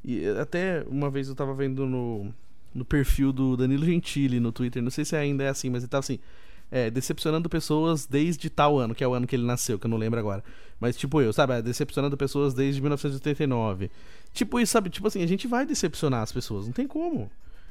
E 0.05 0.25
até 0.41 0.85
uma 0.89 1.11
vez 1.11 1.29
eu 1.29 1.35
tava 1.35 1.53
vendo 1.53 1.85
no, 1.85 2.33
no 2.73 2.85
perfil 2.85 3.33
do 3.33 3.57
Danilo 3.57 3.85
Gentili 3.85 4.39
no 4.39 4.53
Twitter, 4.53 4.81
não 4.81 4.91
sei 4.91 5.05
se 5.05 5.17
ainda 5.17 5.43
é 5.43 5.49
assim, 5.49 5.69
mas 5.69 5.83
ele 5.83 5.91
tava 5.91 6.01
assim 6.01 6.21
é, 6.71 6.91
decepcionando 6.91 7.49
pessoas 7.49 8.07
desde 8.07 8.51
tal 8.51 8.79
ano, 8.79 8.95
que 8.95 9.05
é 9.05 9.09
o 9.09 9.15
ano 9.15 9.27
que 9.27 9.37
ele 9.37 9.45
nasceu, 9.45 9.79
que 9.79 9.87
eu 9.87 9.91
não 9.91 9.97
lembro 9.97 10.19
agora. 10.19 10.43
Mas 10.81 10.97
tipo 10.97 11.21
eu, 11.21 11.33
sabe? 11.33 11.55
É, 11.55 11.63
decepcionando 11.63 12.17
pessoas 12.17 12.55
desde 12.55 12.81
1989. 12.81 13.91
Tipo 14.33 14.61
isso, 14.61 14.73
sabe? 14.73 14.91
Tipo 14.91 15.09
assim, 15.09 15.23
a 15.23 15.27
gente 15.27 15.47
vai 15.47 15.65
decepcionar 15.65 16.23
as 16.23 16.33
pessoas, 16.33 16.67
não 16.67 16.73
tem 16.73 16.87
como. 16.87 17.31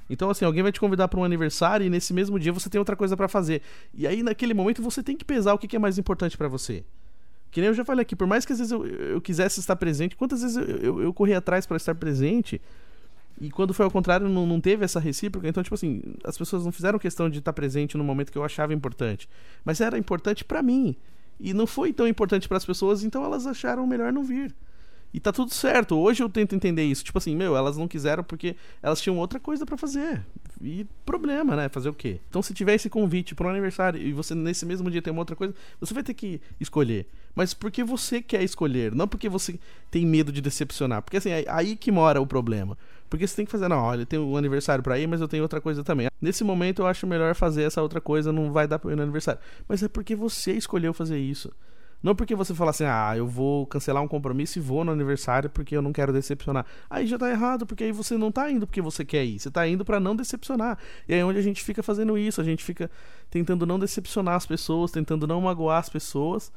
Então, 0.09 0.29
assim, 0.29 0.45
alguém 0.45 0.61
vai 0.61 0.71
te 0.71 0.79
convidar 0.79 1.07
para 1.07 1.19
um 1.19 1.23
aniversário 1.23 1.85
e 1.85 1.89
nesse 1.89 2.13
mesmo 2.13 2.39
dia 2.39 2.53
você 2.53 2.69
tem 2.69 2.77
outra 2.77 2.95
coisa 2.95 3.17
para 3.17 3.27
fazer. 3.27 3.61
E 3.93 4.05
aí, 4.05 4.21
naquele 4.21 4.53
momento, 4.53 4.81
você 4.81 5.01
tem 5.01 5.17
que 5.17 5.25
pesar 5.25 5.53
o 5.53 5.57
que, 5.57 5.75
é 5.75 5.79
mais 5.79 5.97
importante 5.97 6.37
para 6.37 6.47
você. 6.47 6.83
Que 7.51 7.59
nem 7.59 7.69
eu 7.69 7.73
já 7.73 7.83
falei 7.83 8.03
aqui, 8.03 8.15
por 8.15 8.27
mais 8.27 8.45
que 8.45 8.53
às 8.53 8.59
vezes 8.59 8.71
eu, 8.71 8.85
eu 8.85 9.21
quisesse 9.21 9.59
estar 9.59 9.75
presente, 9.75 10.15
quantas 10.15 10.41
vezes 10.41 10.57
eu, 10.57 10.63
eu, 10.63 11.01
eu 11.01 11.13
corri 11.13 11.33
atrás 11.33 11.65
para 11.65 11.77
estar 11.77 11.95
presente 11.95 12.61
e 13.39 13.49
quando 13.51 13.73
foi 13.73 13.85
ao 13.85 13.91
contrário, 13.91 14.29
não, 14.29 14.45
não 14.45 14.61
teve 14.61 14.85
essa 14.85 14.99
recíproca. 14.99 15.47
Então, 15.47 15.61
tipo 15.61 15.75
assim, 15.75 16.01
as 16.23 16.37
pessoas 16.37 16.63
não 16.63 16.71
fizeram 16.71 16.97
questão 16.97 17.29
de 17.29 17.39
estar 17.39 17.51
presente 17.53 17.97
no 17.97 18.03
momento 18.03 18.31
que 18.31 18.37
eu 18.37 18.43
achava 18.43 18.73
importante. 18.73 19.27
Mas 19.63 19.81
era 19.81 19.97
importante 19.97 20.45
para 20.45 20.61
mim. 20.61 20.95
E 21.39 21.53
não 21.53 21.67
foi 21.67 21.91
tão 21.91 22.07
importante 22.07 22.47
para 22.47 22.57
as 22.57 22.65
pessoas, 22.65 23.03
então 23.03 23.23
elas 23.25 23.45
acharam 23.45 23.85
melhor 23.85 24.13
não 24.13 24.23
vir. 24.23 24.55
E 25.13 25.19
tá 25.19 25.31
tudo 25.31 25.53
certo. 25.53 25.97
Hoje 25.97 26.21
eu 26.21 26.29
tento 26.29 26.55
entender 26.55 26.83
isso. 26.83 27.03
Tipo 27.03 27.17
assim, 27.17 27.35
meu, 27.35 27.55
elas 27.55 27.77
não 27.77 27.87
quiseram 27.87 28.21
porque 28.21 28.55
elas 28.81 29.01
tinham 29.01 29.17
outra 29.17 29.39
coisa 29.39 29.65
para 29.65 29.77
fazer. 29.77 30.25
E 30.61 30.85
problema, 31.05 31.55
né? 31.55 31.69
Fazer 31.69 31.89
o 31.89 31.93
quê? 31.93 32.19
Então, 32.29 32.41
se 32.41 32.53
tiver 32.53 32.73
esse 32.73 32.89
convite 32.89 33.33
para 33.33 33.47
um 33.47 33.49
aniversário 33.49 34.01
e 34.01 34.11
você 34.11 34.35
nesse 34.35 34.65
mesmo 34.65 34.91
dia 34.91 35.01
tem 35.01 35.11
uma 35.11 35.21
outra 35.21 35.35
coisa, 35.35 35.53
você 35.79 35.93
vai 35.93 36.03
ter 36.03 36.13
que 36.13 36.41
escolher. 36.59 37.07
Mas 37.33 37.53
porque 37.53 37.81
você 37.81 38.21
quer 38.21 38.43
escolher, 38.43 38.93
não 38.93 39.07
porque 39.07 39.29
você 39.29 39.57
tem 39.89 40.05
medo 40.05 40.33
de 40.33 40.41
decepcionar. 40.41 41.01
Porque 41.01 41.17
assim, 41.17 41.29
é 41.29 41.45
aí 41.47 41.77
que 41.77 41.91
mora 41.91 42.19
o 42.19 42.27
problema. 42.27 42.77
Porque 43.09 43.27
você 43.27 43.35
tem 43.35 43.45
que 43.45 43.51
fazer, 43.51 43.67
não, 43.67 43.77
olha, 43.77 44.05
tenho 44.05 44.25
um 44.25 44.37
aniversário 44.37 44.83
para 44.83 44.97
ir, 44.97 45.07
mas 45.07 45.21
eu 45.21 45.27
tenho 45.27 45.43
outra 45.43 45.61
coisa 45.61 45.83
também. 45.83 46.07
Nesse 46.21 46.43
momento 46.43 46.81
eu 46.81 46.87
acho 46.87 47.05
melhor 47.05 47.35
fazer 47.35 47.63
essa 47.63 47.81
outra 47.81 48.01
coisa, 48.01 48.31
não 48.31 48.51
vai 48.51 48.67
dar 48.67 48.79
pra 48.79 48.91
ir 48.91 48.95
no 48.95 49.03
aniversário. 49.03 49.39
Mas 49.67 49.83
é 49.83 49.87
porque 49.87 50.15
você 50.15 50.53
escolheu 50.53 50.93
fazer 50.93 51.17
isso. 51.17 51.51
Não 52.05 52.15
porque 52.15 52.35
você 52.35 52.53
fala 52.53 52.69
assim, 52.69 52.83
ah, 52.83 53.13
eu 53.17 53.25
vou 53.25 53.65
cancelar 53.65 54.03
um 54.03 54.07
compromisso 54.07 54.59
e 54.59 54.61
vou 54.61 54.83
no 54.83 54.91
aniversário 54.91 55.49
porque 55.49 55.75
eu 55.75 55.81
não 55.81 55.91
quero 55.91 56.13
decepcionar. 56.13 56.63
Aí 56.87 57.07
já 57.07 57.17
tá 57.17 57.29
errado, 57.29 57.65
porque 57.65 57.83
aí 57.83 57.91
você 57.91 58.15
não 58.15 58.31
tá 58.31 58.51
indo 58.51 58.67
porque 58.67 58.79
você 58.79 59.03
quer 59.03 59.25
ir, 59.25 59.39
você 59.39 59.49
tá 59.49 59.67
indo 59.67 59.83
para 59.83 59.99
não 59.99 60.15
decepcionar. 60.15 60.77
E 61.07 61.15
aí 61.15 61.19
é 61.21 61.25
onde 61.25 61.39
a 61.39 61.41
gente 61.41 61.63
fica 61.63 61.81
fazendo 61.81 62.15
isso, 62.15 62.39
a 62.39 62.43
gente 62.43 62.63
fica 62.63 62.91
tentando 63.29 63.65
não 63.65 63.79
decepcionar 63.79 64.35
as 64.35 64.45
pessoas, 64.45 64.91
tentando 64.91 65.25
não 65.25 65.41
magoar 65.41 65.79
as 65.79 65.89
pessoas. 65.89 66.51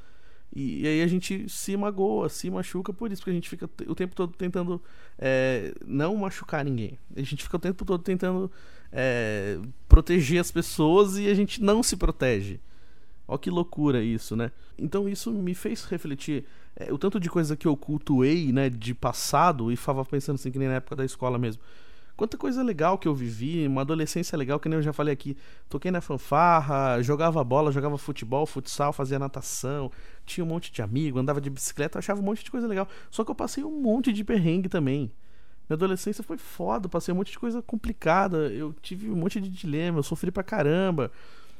E, 0.54 0.82
e, 0.82 0.86
aí 0.86 1.02
a 1.02 1.06
gente 1.06 1.48
se 1.48 1.76
magoa, 1.76 2.28
se 2.28 2.50
machuca 2.50 2.92
por 2.92 3.12
isso, 3.12 3.20
porque 3.20 3.30
a 3.30 3.34
gente 3.34 3.48
fica 3.48 3.68
o 3.86 3.94
tempo 3.94 4.14
todo 4.14 4.32
tentando 4.32 4.82
é, 5.18 5.74
não 5.86 6.16
machucar 6.16 6.64
ninguém. 6.64 6.98
A 7.16 7.22
gente 7.22 7.42
fica 7.42 7.56
o 7.56 7.60
tempo 7.60 7.84
todo 7.84 8.02
tentando 8.02 8.50
é, 8.90 9.58
proteger 9.88 10.40
as 10.40 10.50
pessoas 10.50 11.18
e 11.18 11.28
a 11.28 11.34
gente 11.34 11.62
não 11.62 11.82
se 11.82 11.96
protege. 11.96 12.60
Olha 13.26 13.38
que 13.38 13.50
loucura 13.50 14.02
isso, 14.02 14.34
né? 14.34 14.50
Então 14.78 15.06
isso 15.06 15.30
me 15.30 15.54
fez 15.54 15.84
refletir 15.84 16.46
é, 16.74 16.90
o 16.92 16.96
tanto 16.96 17.20
de 17.20 17.28
coisa 17.28 17.56
que 17.56 17.66
eu 17.66 17.76
cultuei, 17.76 18.50
né, 18.52 18.70
de 18.70 18.94
passado 18.94 19.70
e 19.70 19.74
estava 19.74 20.02
pensando 20.04 20.36
assim 20.36 20.50
que 20.50 20.58
nem 20.58 20.68
na 20.68 20.74
época 20.74 20.96
da 20.96 21.04
escola 21.04 21.38
mesmo. 21.38 21.62
Quanta 22.18 22.36
coisa 22.36 22.64
legal 22.64 22.98
que 22.98 23.06
eu 23.06 23.14
vivi, 23.14 23.64
uma 23.64 23.82
adolescência 23.82 24.36
legal, 24.36 24.58
que 24.58 24.68
nem 24.68 24.76
eu 24.76 24.82
já 24.82 24.92
falei 24.92 25.14
aqui. 25.14 25.36
Toquei 25.68 25.88
na 25.88 26.00
fanfarra, 26.00 27.00
jogava 27.00 27.44
bola, 27.44 27.70
jogava 27.70 27.96
futebol, 27.96 28.44
futsal, 28.44 28.92
fazia 28.92 29.20
natação, 29.20 29.88
tinha 30.26 30.44
um 30.44 30.48
monte 30.48 30.72
de 30.72 30.82
amigo, 30.82 31.20
andava 31.20 31.40
de 31.40 31.48
bicicleta, 31.48 32.00
achava 32.00 32.20
um 32.20 32.24
monte 32.24 32.42
de 32.42 32.50
coisa 32.50 32.66
legal. 32.66 32.88
Só 33.08 33.22
que 33.22 33.30
eu 33.30 33.36
passei 33.36 33.62
um 33.62 33.80
monte 33.80 34.12
de 34.12 34.24
perrengue 34.24 34.68
também. 34.68 35.12
Minha 35.68 35.76
adolescência 35.76 36.24
foi 36.24 36.38
foda, 36.38 36.88
passei 36.88 37.14
um 37.14 37.16
monte 37.18 37.30
de 37.30 37.38
coisa 37.38 37.62
complicada, 37.62 38.48
eu 38.48 38.74
tive 38.82 39.08
um 39.08 39.16
monte 39.16 39.40
de 39.40 39.48
dilema, 39.48 40.00
eu 40.00 40.02
sofri 40.02 40.32
pra 40.32 40.42
caramba. 40.42 41.12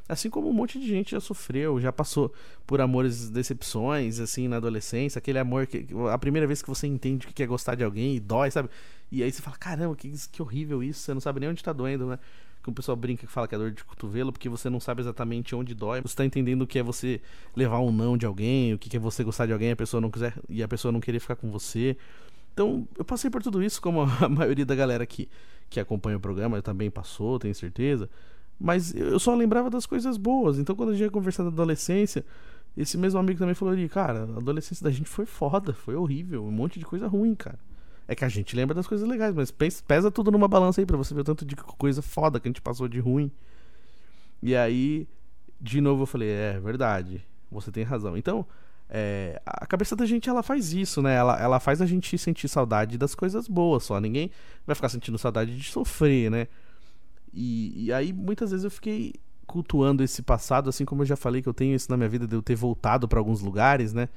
Assim 0.09 0.29
como 0.29 0.49
um 0.49 0.53
monte 0.53 0.81
de 0.81 0.89
gente 0.89 1.11
já 1.13 1.21
sofreu, 1.21 1.79
já 1.79 1.93
passou 1.93 2.33
por 2.67 2.81
amores, 2.81 3.29
decepções, 3.29 4.19
assim, 4.19 4.49
na 4.49 4.57
adolescência, 4.57 5.19
aquele 5.19 5.39
amor 5.39 5.67
que. 5.67 5.87
A 6.11 6.19
primeira 6.19 6.47
vez 6.47 6.63
que 6.63 6.69
você 6.69 6.87
entende 6.87 7.27
o 7.27 7.31
que 7.31 7.43
é 7.43 7.47
gostar 7.47 7.75
de 7.75 7.85
alguém 7.85 8.17
e 8.17 8.21
dói, 8.21 8.51
sabe? 8.51 8.71
E 9.11 9.23
aí 9.23 9.33
você 9.33 9.41
fala, 9.41 9.57
caramba, 9.57 9.97
que, 9.97 10.13
que 10.31 10.43
horrível 10.43 10.83
isso, 10.83 11.01
você 11.01 11.15
não 11.15 11.21
sabe 11.21 11.41
nem 11.41 11.49
onde 11.49 11.63
tá 11.63 11.73
doendo, 11.73 12.07
né? 12.07 12.19
Que 12.63 12.69
o 12.69 12.73
pessoal 12.73 12.97
brinca 12.97 13.27
que 13.27 13.33
fala 13.33 13.49
que 13.49 13.55
é 13.55 13.59
dor 13.59 13.71
de 13.71 13.83
cotovelo, 13.85 14.33
porque 14.33 14.49
você 14.49 14.69
não 14.69 14.81
sabe 14.81 15.01
exatamente 15.01 15.55
onde 15.55 15.75
dói. 15.75 16.03
Você 16.03 16.17
tá 16.17 16.25
entendendo 16.25 16.63
o 16.63 16.67
que 16.67 16.79
é 16.79 16.83
você 16.83 17.21
levar 17.57 17.79
um 17.81 17.91
não 17.91 18.17
de 18.17 18.27
alguém, 18.27 18.75
o 18.75 18.79
que 18.79 18.95
é 18.95 19.01
você 19.01 19.25
gostar 19.25 19.47
de 19.47 19.53
alguém, 19.53 19.71
a 19.71 19.77
pessoa 19.77 20.01
não 20.01 20.11
quiser 20.11 20.35
e 20.49 20.63
a 20.63 20.69
pessoa 20.69 20.93
não 20.93 21.01
querer 21.01 21.21
ficar 21.21 21.37
com 21.37 21.51
você. 21.51 21.97
Então, 22.53 22.87
eu 22.99 23.05
passei 23.05 23.31
por 23.31 23.43
tudo 23.43 23.63
isso, 23.63 23.81
como 23.81 24.03
a 24.03 24.29
maioria 24.29 24.67
da 24.67 24.75
galera 24.75 25.07
que, 25.07 25.29
que 25.71 25.79
acompanha 25.79 26.17
o 26.17 26.21
programa 26.21 26.61
também 26.61 26.91
passou, 26.91 27.39
tenho 27.39 27.55
certeza. 27.55 28.11
Mas 28.61 28.93
eu 28.93 29.19
só 29.21 29.35
lembrava 29.35 29.71
das 29.71 29.87
coisas 29.87 30.17
boas. 30.17 30.59
Então, 30.59 30.75
quando 30.75 30.91
a 30.91 30.93
gente 30.93 31.05
ia 31.05 31.11
conversar 31.11 31.45
da 31.45 31.51
adolescência, 31.51 32.25
esse 32.77 32.99
mesmo 32.99 33.19
amigo 33.21 33.39
também 33.39 33.55
falou 33.55 33.73
ali, 33.73 33.89
cara, 33.89 34.25
a 34.35 34.39
adolescência 34.39 34.83
da 34.83 34.91
gente 34.91 35.09
foi 35.09 35.25
foda, 35.25 35.73
foi 35.73 35.95
horrível, 35.95 36.45
um 36.45 36.51
monte 36.51 36.79
de 36.79 36.85
coisa 36.85 37.07
ruim, 37.07 37.35
cara. 37.35 37.59
É 38.09 38.15
que 38.15 38.25
a 38.25 38.29
gente 38.29 38.57
lembra 38.57 38.75
das 38.75 38.87
coisas 38.87 39.07
legais, 39.07 39.35
mas 39.35 39.51
pesa 39.83 40.11
tudo 40.11 40.31
numa 40.31 40.49
balança 40.49 40.81
aí 40.81 40.87
pra 40.87 40.97
você 40.97 41.15
ver 41.15 41.21
o 41.21 41.25
tanto 41.25 41.45
de 41.45 41.55
coisa 41.55 42.01
foda 42.01 42.41
que 42.41 42.49
a 42.49 42.51
gente 42.51 42.63
passou 42.63 42.89
de 42.89 42.99
ruim. 42.99 43.31
E 44.43 44.57
aí, 44.57 45.07
de 45.61 45.81
novo, 45.81 46.03
eu 46.03 46.07
falei, 46.07 46.31
é 46.31 46.59
verdade, 46.59 47.23
você 47.51 47.71
tem 47.71 47.85
razão. 47.85 48.17
Então, 48.17 48.47
é, 48.89 49.41
a 49.45 49.67
cabeça 49.67 49.95
da 49.95 50.07
gente 50.07 50.29
ela 50.29 50.43
faz 50.43 50.73
isso, 50.73 51.03
né? 51.03 51.15
Ela, 51.15 51.39
ela 51.39 51.61
faz 51.61 51.83
a 51.83 51.87
gente 51.87 52.17
sentir 52.17 52.49
saudade 52.49 52.97
das 52.97 53.15
coisas 53.15 53.47
boas 53.47 53.85
só. 53.85 54.01
Ninguém 54.01 54.31
vai 54.67 54.75
ficar 54.75 54.89
sentindo 54.89 55.19
saudade 55.19 55.55
de 55.55 55.71
sofrer, 55.71 56.31
né? 56.31 56.49
E, 57.33 57.85
e 57.87 57.93
aí 57.93 58.13
muitas 58.13 58.51
vezes 58.51 58.65
eu 58.65 58.71
fiquei 58.71 59.13
cultuando 59.47 60.03
esse 60.03 60.23
passado, 60.23 60.71
assim 60.71 60.85
como 60.85 61.03
eu 61.03 61.07
já 61.07 61.17
falei 61.17 61.43
que 61.43 61.49
eu 61.49 61.55
tenho 61.55 61.75
isso 61.75 61.91
na 61.91 61.97
minha 61.97 62.09
vida 62.09 62.27
de 62.27 62.35
eu 62.35 62.43
ter 62.43 62.55
voltado 62.55 63.07
para 63.07 63.19
alguns 63.19 63.43
lugares, 63.43 63.93
né? 63.93 64.09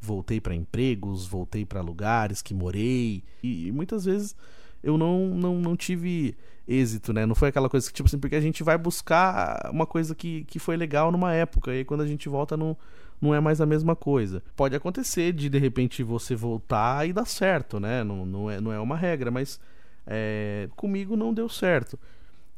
Voltei 0.00 0.40
para 0.40 0.54
empregos, 0.54 1.26
voltei 1.26 1.64
para 1.64 1.80
lugares 1.80 2.40
que 2.40 2.54
morei 2.54 3.22
e, 3.42 3.68
e, 3.68 3.72
muitas 3.72 4.04
vezes 4.04 4.34
eu 4.82 4.96
não, 4.96 5.26
não, 5.34 5.60
não 5.60 5.76
tive 5.76 6.34
êxito, 6.66 7.12
né? 7.12 7.26
Não 7.26 7.34
foi 7.34 7.48
aquela 7.48 7.68
coisa 7.68 7.86
que 7.86 7.92
tipo 7.92 8.08
assim, 8.08 8.18
porque 8.18 8.36
a 8.36 8.40
gente 8.40 8.62
vai 8.62 8.78
buscar 8.78 9.68
uma 9.70 9.86
coisa 9.86 10.14
que, 10.14 10.44
que 10.44 10.58
foi 10.58 10.76
legal 10.76 11.12
numa 11.12 11.32
época 11.34 11.74
e 11.74 11.84
quando 11.84 12.02
a 12.02 12.06
gente 12.06 12.28
volta 12.28 12.56
não 12.56 12.76
não 13.20 13.34
é 13.34 13.40
mais 13.40 13.60
a 13.60 13.66
mesma 13.66 13.94
coisa. 13.94 14.42
Pode 14.56 14.74
acontecer 14.74 15.32
de 15.32 15.48
de 15.50 15.58
repente 15.58 16.02
você 16.02 16.34
voltar 16.34 17.06
e 17.06 17.12
dar 17.12 17.26
certo, 17.26 17.78
né? 17.78 18.02
Não, 18.02 18.24
não, 18.24 18.50
é, 18.50 18.60
não 18.60 18.72
é 18.72 18.80
uma 18.80 18.96
regra, 18.96 19.30
mas 19.30 19.60
é, 20.06 20.68
comigo 20.74 21.16
não 21.16 21.34
deu 21.34 21.48
certo. 21.48 21.98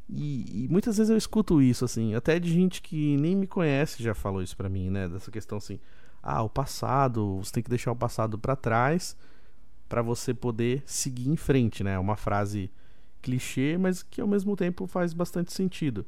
E, 0.09 0.65
e, 0.65 0.67
muitas 0.69 0.97
vezes 0.97 1.09
eu 1.09 1.17
escuto 1.17 1.61
isso, 1.61 1.85
assim, 1.85 2.13
até 2.13 2.39
de 2.39 2.51
gente 2.51 2.81
que 2.81 3.17
nem 3.17 3.35
me 3.35 3.47
conhece 3.47 4.03
já 4.03 4.13
falou 4.13 4.41
isso 4.41 4.55
pra 4.55 4.69
mim, 4.69 4.89
né? 4.89 5.07
Dessa 5.07 5.31
questão 5.31 5.57
assim, 5.57 5.79
ah, 6.23 6.41
o 6.41 6.49
passado, 6.49 7.39
você 7.43 7.51
tem 7.51 7.63
que 7.63 7.69
deixar 7.69 7.91
o 7.91 7.95
passado 7.95 8.39
para 8.39 8.55
trás 8.55 9.15
para 9.89 10.01
você 10.01 10.33
poder 10.33 10.81
seguir 10.85 11.29
em 11.29 11.35
frente, 11.35 11.83
né? 11.83 11.93
É 11.93 11.99
uma 11.99 12.15
frase 12.15 12.71
clichê, 13.21 13.77
mas 13.77 14.01
que 14.01 14.21
ao 14.21 14.27
mesmo 14.27 14.55
tempo 14.55 14.87
faz 14.87 15.13
bastante 15.13 15.51
sentido. 15.53 16.05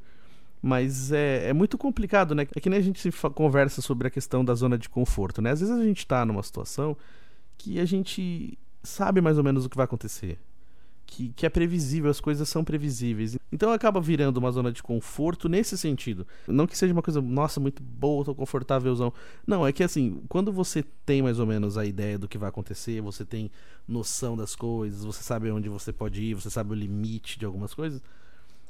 Mas 0.62 1.12
é, 1.12 1.50
é 1.50 1.52
muito 1.52 1.76
complicado, 1.76 2.34
né? 2.34 2.48
É 2.56 2.60
que 2.60 2.70
nem 2.70 2.78
a 2.78 2.82
gente 2.82 3.10
conversa 3.34 3.82
sobre 3.82 4.08
a 4.08 4.10
questão 4.10 4.44
da 4.44 4.54
zona 4.54 4.78
de 4.78 4.88
conforto, 4.88 5.42
né? 5.42 5.50
Às 5.50 5.60
vezes 5.60 5.78
a 5.78 5.84
gente 5.84 6.06
tá 6.06 6.24
numa 6.24 6.42
situação 6.42 6.96
que 7.58 7.78
a 7.78 7.84
gente 7.84 8.58
sabe 8.82 9.20
mais 9.20 9.38
ou 9.38 9.44
menos 9.44 9.66
o 9.66 9.68
que 9.68 9.76
vai 9.76 9.84
acontecer 9.84 10.38
que, 11.06 11.28
que 11.30 11.46
é 11.46 11.48
previsível, 11.48 12.10
as 12.10 12.20
coisas 12.20 12.48
são 12.48 12.64
previsíveis. 12.64 13.38
Então 13.52 13.70
acaba 13.70 14.00
virando 14.00 14.38
uma 14.38 14.50
zona 14.50 14.72
de 14.72 14.82
conforto 14.82 15.48
nesse 15.48 15.78
sentido. 15.78 16.26
Não 16.46 16.66
que 16.66 16.76
seja 16.76 16.92
uma 16.92 17.02
coisa, 17.02 17.22
nossa, 17.22 17.60
muito 17.60 17.82
boa, 17.82 18.24
tô 18.24 18.34
confortávelzão. 18.34 19.12
Não, 19.46 19.66
é 19.66 19.72
que 19.72 19.84
assim, 19.84 20.22
quando 20.28 20.52
você 20.52 20.84
tem 21.04 21.22
mais 21.22 21.38
ou 21.38 21.46
menos 21.46 21.78
a 21.78 21.86
ideia 21.86 22.18
do 22.18 22.26
que 22.28 22.36
vai 22.36 22.48
acontecer, 22.48 23.00
você 23.00 23.24
tem 23.24 23.50
noção 23.86 24.36
das 24.36 24.56
coisas, 24.56 25.04
você 25.04 25.22
sabe 25.22 25.50
onde 25.50 25.68
você 25.68 25.92
pode 25.92 26.20
ir, 26.20 26.34
você 26.34 26.50
sabe 26.50 26.72
o 26.72 26.74
limite 26.74 27.38
de 27.38 27.46
algumas 27.46 27.72
coisas, 27.72 28.02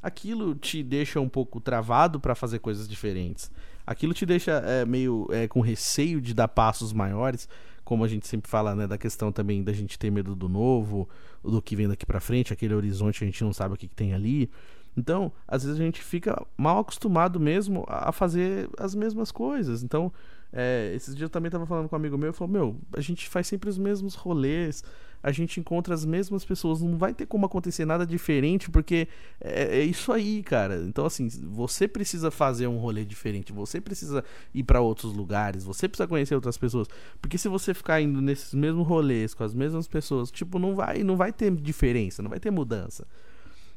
aquilo 0.03 0.55
te 0.55 0.83
deixa 0.83 1.18
um 1.20 1.29
pouco 1.29 1.61
travado 1.61 2.20
para 2.20 2.35
fazer 2.35 2.59
coisas 2.59 2.87
diferentes. 2.87 3.51
Aquilo 3.87 4.12
te 4.12 4.27
deixa 4.27 4.53
é, 4.53 4.85
meio 4.85 5.27
é, 5.31 5.49
com 5.49 5.61
receio 5.61 6.20
de 6.20 6.35
dar 6.35 6.49
passos 6.49 6.92
maiores 6.92 7.49
como 7.87 8.03
a 8.03 8.09
gente 8.09 8.27
sempre 8.27 8.51
fala, 8.51 8.75
né, 8.75 8.85
da 8.85 8.99
questão 8.99 9.31
também 9.31 9.62
da 9.62 9.72
gente 9.72 9.96
ter 9.96 10.11
medo 10.11 10.35
do 10.35 10.49
novo, 10.49 11.09
do 11.40 11.62
que 11.62 11.77
vem 11.77 11.87
daqui 11.87 12.05
para 12.05 12.18
frente, 12.18 12.53
aquele 12.53 12.75
horizonte 12.75 13.22
a 13.22 13.27
gente 13.27 13.44
não 13.44 13.53
sabe 13.53 13.75
o 13.75 13.77
que, 13.77 13.87
que, 13.87 13.94
tem 13.94 14.12
ali. 14.12 14.51
Então, 14.96 15.33
às 15.46 15.62
vezes 15.62 15.81
a 15.81 15.85
gente 15.85 16.03
fica 16.03 16.44
mal 16.57 16.81
acostumado 16.81 17.38
mesmo 17.38 17.85
a 17.87 18.11
fazer 18.11 18.68
as 18.77 18.92
mesmas 18.92 19.31
coisas. 19.31 19.85
Então, 19.85 20.12
é, 20.53 20.92
esses 20.96 21.14
dias 21.14 21.29
eu 21.29 21.31
também 21.31 21.46
estava 21.46 21.64
falando 21.64 21.88
com 21.88 21.94
um 21.94 21.99
amigo 21.99 22.18
meu, 22.18 22.33
falou, 22.33 22.53
meu, 22.53 22.77
a 22.92 23.01
gente 23.01 23.29
faz 23.29 23.46
sempre 23.46 23.70
os 23.70 23.79
mesmos 23.79 24.16
rolês, 24.16 24.83
a 25.22 25.33
gente 25.33 25.59
encontra 25.61 25.94
as 25.94 26.05
mesmas 26.05 26.44
pessoas, 26.44 26.83
não 26.83 26.96
vai 26.96 27.12
ter 27.12 27.26
como 27.26 27.46
acontecer 27.46 27.85
nada 27.85 28.07
diferente, 28.07 28.70
porque 28.70 29.09
é, 29.40 29.79
é 29.79 29.85
isso 29.85 30.12
aí, 30.12 30.42
cara. 30.42 30.76
Então, 30.83 31.05
assim, 31.05 31.29
você 31.29 31.88
precisa 31.88 32.31
fazer 32.31 32.66
um 32.66 32.79
rolê 32.79 33.05
diferente, 33.05 33.52
você 33.52 33.81
precisa 33.81 34.24
ir 34.55 34.62
para 34.62 34.81
outros 34.81 35.12
lugares, 35.12 35.64
você 35.64 35.88
precisa 35.88 36.07
conhecer 36.07 36.35
outras 36.35 36.57
pessoas, 36.57 36.88
porque 37.20 37.38
se 37.38 37.48
você 37.48 37.74
ficar 37.74 38.00
indo 38.00 38.20
nesses 38.20 38.55
mesmos 38.55 38.87
rolês 38.87 39.35
com 39.35 39.44
as 39.44 39.55
mesmas 39.55 39.88
pessoas, 39.88 40.31
tipo, 40.31 40.59
não 40.59 40.74
vai, 40.74 41.02
não 41.02 41.16
vai 41.16 41.33
ter 41.33 41.50
diferença, 41.50 42.22
não 42.22 42.31
vai 42.31 42.40
ter 42.40 42.50
mudança. 42.50 43.07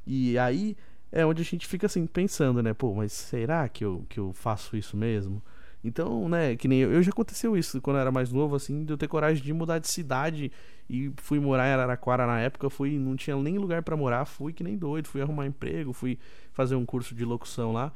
E 0.06 0.38
aí 0.38 0.76
é 1.12 1.26
onde 1.26 1.42
a 1.42 1.46
gente 1.46 1.68
fica 1.68 1.88
assim 1.88 2.06
pensando, 2.06 2.62
né? 2.62 2.74
Pô, 2.74 2.94
mas 2.94 3.12
será 3.12 3.68
que 3.68 3.84
eu, 3.84 4.06
que 4.08 4.20
eu 4.20 4.32
faço 4.34 4.78
isso 4.78 4.96
mesmo? 4.96 5.42
Então, 5.84 6.28
né, 6.28 6.56
que 6.56 6.68
nem 6.68 6.80
eu, 6.80 6.92
eu 6.92 7.02
já 7.02 7.10
aconteceu 7.10 7.56
isso 7.58 7.82
quando 7.82 7.98
eu 7.98 8.02
era 8.02 8.12
mais 8.12 8.32
novo, 8.32 8.56
assim, 8.56 8.84
de 8.84 8.92
eu 8.92 8.98
ter 8.98 9.08
coragem 9.08 9.44
de 9.44 9.54
mudar 9.54 9.80
de 9.80 9.88
cidade 9.88 10.52
e 10.90 11.12
fui 11.18 11.40
morar 11.40 11.68
em 11.68 11.74
Araraquara 11.74 12.26
na 12.26 12.40
época, 12.40 12.70
fui, 12.70 12.98
não 12.98 13.16
tinha 13.16 13.36
nem 13.38 13.58
lugar 13.58 13.84
para 13.84 13.96
morar, 13.96 14.26
fui 14.26 14.52
que 14.52 14.64
nem 14.64 14.76
doido, 14.76 15.08
fui 15.08 15.22
arrumar 15.22 15.46
emprego, 15.46 15.94
fui 15.94 16.18
fazer 16.52 16.76
um 16.76 16.86
curso 16.86 17.14
de 17.14 17.24
locução 17.24 17.72
lá 17.72 17.94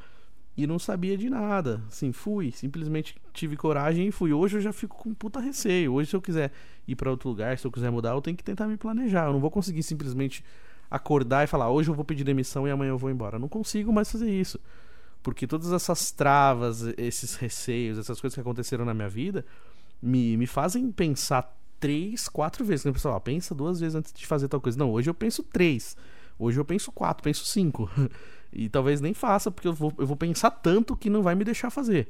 e 0.56 0.68
não 0.68 0.78
sabia 0.78 1.18
de 1.18 1.30
nada. 1.30 1.82
Assim, 1.88 2.12
fui, 2.12 2.52
simplesmente 2.52 3.16
tive 3.34 3.58
coragem 3.58 4.08
e 4.08 4.12
fui. 4.12 4.32
Hoje 4.32 4.58
eu 4.58 4.62
já 4.62 4.72
fico 4.72 4.96
com 4.96 5.14
puta 5.14 5.40
receio. 5.40 5.94
Hoje 5.94 6.12
se 6.12 6.16
eu 6.16 6.22
quiser 6.22 6.52
ir 6.88 6.96
para 6.96 7.10
outro 7.10 7.30
lugar, 7.30 7.58
se 7.58 7.66
eu 7.66 7.72
quiser 7.72 7.90
mudar, 7.90 8.12
eu 8.12 8.22
tenho 8.22 8.38
que 8.38 8.44
tentar 8.44 8.68
me 8.68 8.78
planejar. 8.78 9.26
Eu 9.26 9.34
não 9.34 9.40
vou 9.40 9.50
conseguir 9.50 9.82
simplesmente 9.82 10.46
acordar 10.92 11.44
e 11.44 11.48
falar, 11.48 11.72
hoje 11.72 11.90
eu 11.90 11.96
vou 11.96 12.06
pedir 12.06 12.24
demissão 12.24 12.68
e 12.68 12.72
amanhã 12.72 12.92
eu 12.92 12.98
vou 13.00 13.10
embora. 13.10 13.38
Eu 13.38 13.40
não 13.40 13.50
consigo 13.50 13.92
mais 13.92 14.12
fazer 14.12 14.30
isso. 14.30 14.60
Porque 15.24 15.48
todas 15.48 15.72
essas 15.72 16.12
travas, 16.12 16.84
esses 16.98 17.36
receios, 17.36 17.98
essas 17.98 18.22
coisas 18.22 18.36
que 18.36 18.42
aconteceram 18.42 18.86
na 18.86 18.94
minha 18.94 19.10
vida, 19.10 19.44
me, 20.00 20.38
me 20.38 20.46
fazem 20.46 20.92
pensar 20.92 21.58
três, 21.84 22.30
quatro 22.30 22.64
vezes. 22.64 22.86
O 22.86 22.94
pessoal, 22.94 23.20
pensa 23.20 23.54
duas 23.54 23.78
vezes 23.82 23.94
antes 23.94 24.14
de 24.14 24.26
fazer 24.26 24.48
tal 24.48 24.62
coisa. 24.62 24.80
Não, 24.80 24.90
hoje 24.90 25.10
eu 25.10 25.14
penso 25.14 25.44
três. 25.44 25.98
Hoje 26.40 26.58
eu 26.58 26.64
penso 26.64 26.94
quatro, 26.94 27.22
penso 27.22 27.44
cinco. 27.44 27.92
e 28.54 28.70
talvez 28.70 29.02
nem 29.02 29.14
faça, 29.14 29.52
porque 29.52 29.68
eu 29.68 29.74
vou, 29.74 29.94
eu 29.98 30.08
vou 30.08 30.16
pensar 30.16 30.50
tanto 30.50 30.96
que 30.96 31.10
não 31.10 31.22
vai 31.22 31.36
me 31.36 31.44
deixar 31.44 31.70
fazer. 31.70 32.10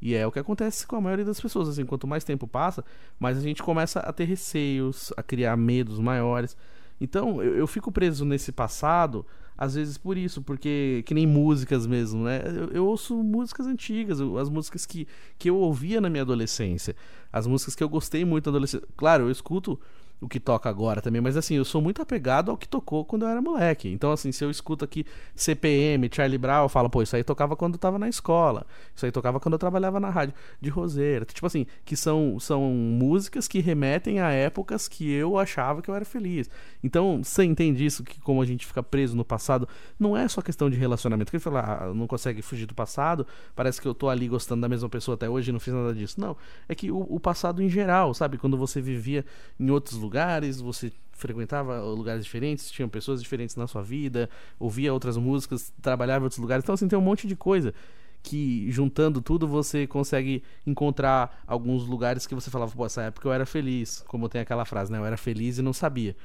E 0.00 0.14
é 0.14 0.26
o 0.26 0.32
que 0.32 0.38
acontece 0.38 0.86
com 0.86 0.96
a 0.96 1.00
maioria 1.00 1.26
das 1.26 1.38
pessoas. 1.38 1.68
Assim, 1.68 1.84
quanto 1.84 2.06
mais 2.06 2.24
tempo 2.24 2.48
passa, 2.48 2.82
mais 3.20 3.36
a 3.36 3.42
gente 3.42 3.62
começa 3.62 4.00
a 4.00 4.10
ter 4.14 4.24
receios, 4.24 5.12
a 5.14 5.22
criar 5.22 5.58
medos 5.58 5.98
maiores. 5.98 6.56
Então, 6.98 7.42
eu, 7.42 7.54
eu 7.54 7.66
fico 7.66 7.92
preso 7.92 8.24
nesse 8.24 8.50
passado 8.50 9.26
às 9.56 9.74
vezes 9.74 9.96
por 9.96 10.18
isso, 10.18 10.42
porque 10.42 11.02
que 11.06 11.14
nem 11.14 11.26
músicas 11.26 11.86
mesmo, 11.86 12.24
né? 12.24 12.42
Eu, 12.46 12.68
eu, 12.68 12.86
ouço 12.86 13.14
músicas 13.22 13.66
antigas, 13.66 14.20
as 14.20 14.48
músicas 14.48 14.84
que, 14.84 15.06
que 15.38 15.48
eu 15.48 15.56
ouvia 15.56 16.00
na 16.00 16.10
minha 16.10 16.22
adolescência, 16.22 16.94
as 17.32 17.46
músicas 17.46 17.74
que 17.74 17.82
eu 17.82 17.88
gostei 17.88 18.24
muito 18.24 18.46
na 18.46 18.56
adolescência. 18.56 18.86
Claro, 18.96 19.24
eu 19.24 19.30
escuto 19.30 19.80
o 20.20 20.28
que 20.28 20.40
toca 20.40 20.68
agora 20.68 21.02
também, 21.02 21.20
mas 21.20 21.36
assim, 21.36 21.56
eu 21.56 21.64
sou 21.64 21.82
muito 21.82 22.00
apegado 22.00 22.50
ao 22.50 22.56
que 22.56 22.66
tocou 22.66 23.04
quando 23.04 23.22
eu 23.22 23.28
era 23.28 23.42
moleque. 23.42 23.88
Então, 23.88 24.12
assim, 24.12 24.32
se 24.32 24.42
eu 24.42 24.50
escuto 24.50 24.84
aqui 24.84 25.04
CPM, 25.34 26.08
Charlie 26.12 26.38
Brown, 26.38 26.62
eu 26.62 26.68
falo, 26.68 26.88
pô, 26.88 27.02
isso 27.02 27.14
aí 27.14 27.22
tocava 27.22 27.54
quando 27.54 27.74
eu 27.74 27.78
tava 27.78 27.98
na 27.98 28.08
escola, 28.08 28.66
isso 28.94 29.04
aí 29.04 29.12
tocava 29.12 29.38
quando 29.38 29.52
eu 29.52 29.58
trabalhava 29.58 30.00
na 30.00 30.08
rádio 30.08 30.34
de 30.60 30.70
Roseira. 30.70 31.26
Tipo 31.26 31.46
assim, 31.46 31.66
que 31.84 31.96
são, 31.96 32.40
são 32.40 32.62
músicas 32.62 33.46
que 33.46 33.60
remetem 33.60 34.20
a 34.20 34.30
épocas 34.30 34.88
que 34.88 35.10
eu 35.10 35.38
achava 35.38 35.82
que 35.82 35.90
eu 35.90 35.94
era 35.94 36.04
feliz. 36.04 36.48
Então, 36.82 37.22
você 37.22 37.44
entende 37.44 37.84
isso, 37.84 38.02
que 38.02 38.18
como 38.20 38.40
a 38.40 38.46
gente 38.46 38.64
fica 38.64 38.82
preso 38.82 39.14
no 39.16 39.24
passado, 39.24 39.68
não 39.98 40.16
é 40.16 40.26
só 40.28 40.40
questão 40.40 40.70
de 40.70 40.76
relacionamento. 40.76 41.30
Que 41.30 41.36
ele 41.36 41.44
fala, 41.44 41.60
ah, 41.60 41.94
não 41.94 42.06
consegue 42.06 42.40
fugir 42.40 42.66
do 42.66 42.74
passado, 42.74 43.26
parece 43.54 43.80
que 43.80 43.86
eu 43.86 43.94
tô 43.94 44.08
ali 44.08 44.28
gostando 44.28 44.62
da 44.62 44.68
mesma 44.68 44.88
pessoa 44.88 45.14
até 45.14 45.28
hoje 45.28 45.50
e 45.50 45.52
não 45.52 45.60
fiz 45.60 45.74
nada 45.74 45.94
disso. 45.94 46.18
Não, 46.18 46.36
é 46.68 46.74
que 46.74 46.90
o, 46.90 47.00
o 47.00 47.20
passado 47.20 47.62
em 47.62 47.68
geral, 47.68 48.14
sabe? 48.14 48.38
Quando 48.38 48.56
você 48.56 48.80
vivia 48.80 49.24
em 49.60 49.70
outros 49.70 50.05
lugares, 50.06 50.60
você 50.60 50.92
frequentava 51.12 51.80
lugares 51.82 52.24
diferentes, 52.24 52.70
tinham 52.70 52.88
pessoas 52.88 53.22
diferentes 53.22 53.56
na 53.56 53.66
sua 53.66 53.82
vida, 53.82 54.28
ouvia 54.58 54.92
outras 54.92 55.16
músicas, 55.16 55.72
trabalhava 55.82 56.22
em 56.22 56.24
outros 56.24 56.40
lugares. 56.40 56.62
Então, 56.64 56.74
assim, 56.74 56.88
tem 56.88 56.98
um 56.98 57.02
monte 57.02 57.26
de 57.26 57.34
coisa 57.34 57.74
que 58.22 58.70
juntando 58.70 59.20
tudo 59.20 59.46
você 59.46 59.86
consegue 59.86 60.42
encontrar 60.66 61.42
alguns 61.46 61.86
lugares 61.86 62.26
que 62.26 62.34
você 62.34 62.50
falava, 62.50 62.72
pô, 62.74 62.84
essa 62.84 63.02
época 63.02 63.28
eu 63.28 63.32
era 63.32 63.46
feliz, 63.46 64.04
como 64.08 64.28
tem 64.28 64.40
aquela 64.40 64.64
frase, 64.64 64.90
né? 64.90 64.98
Eu 64.98 65.04
era 65.04 65.16
feliz 65.16 65.58
e 65.58 65.62
não 65.62 65.72
sabia. 65.72 66.16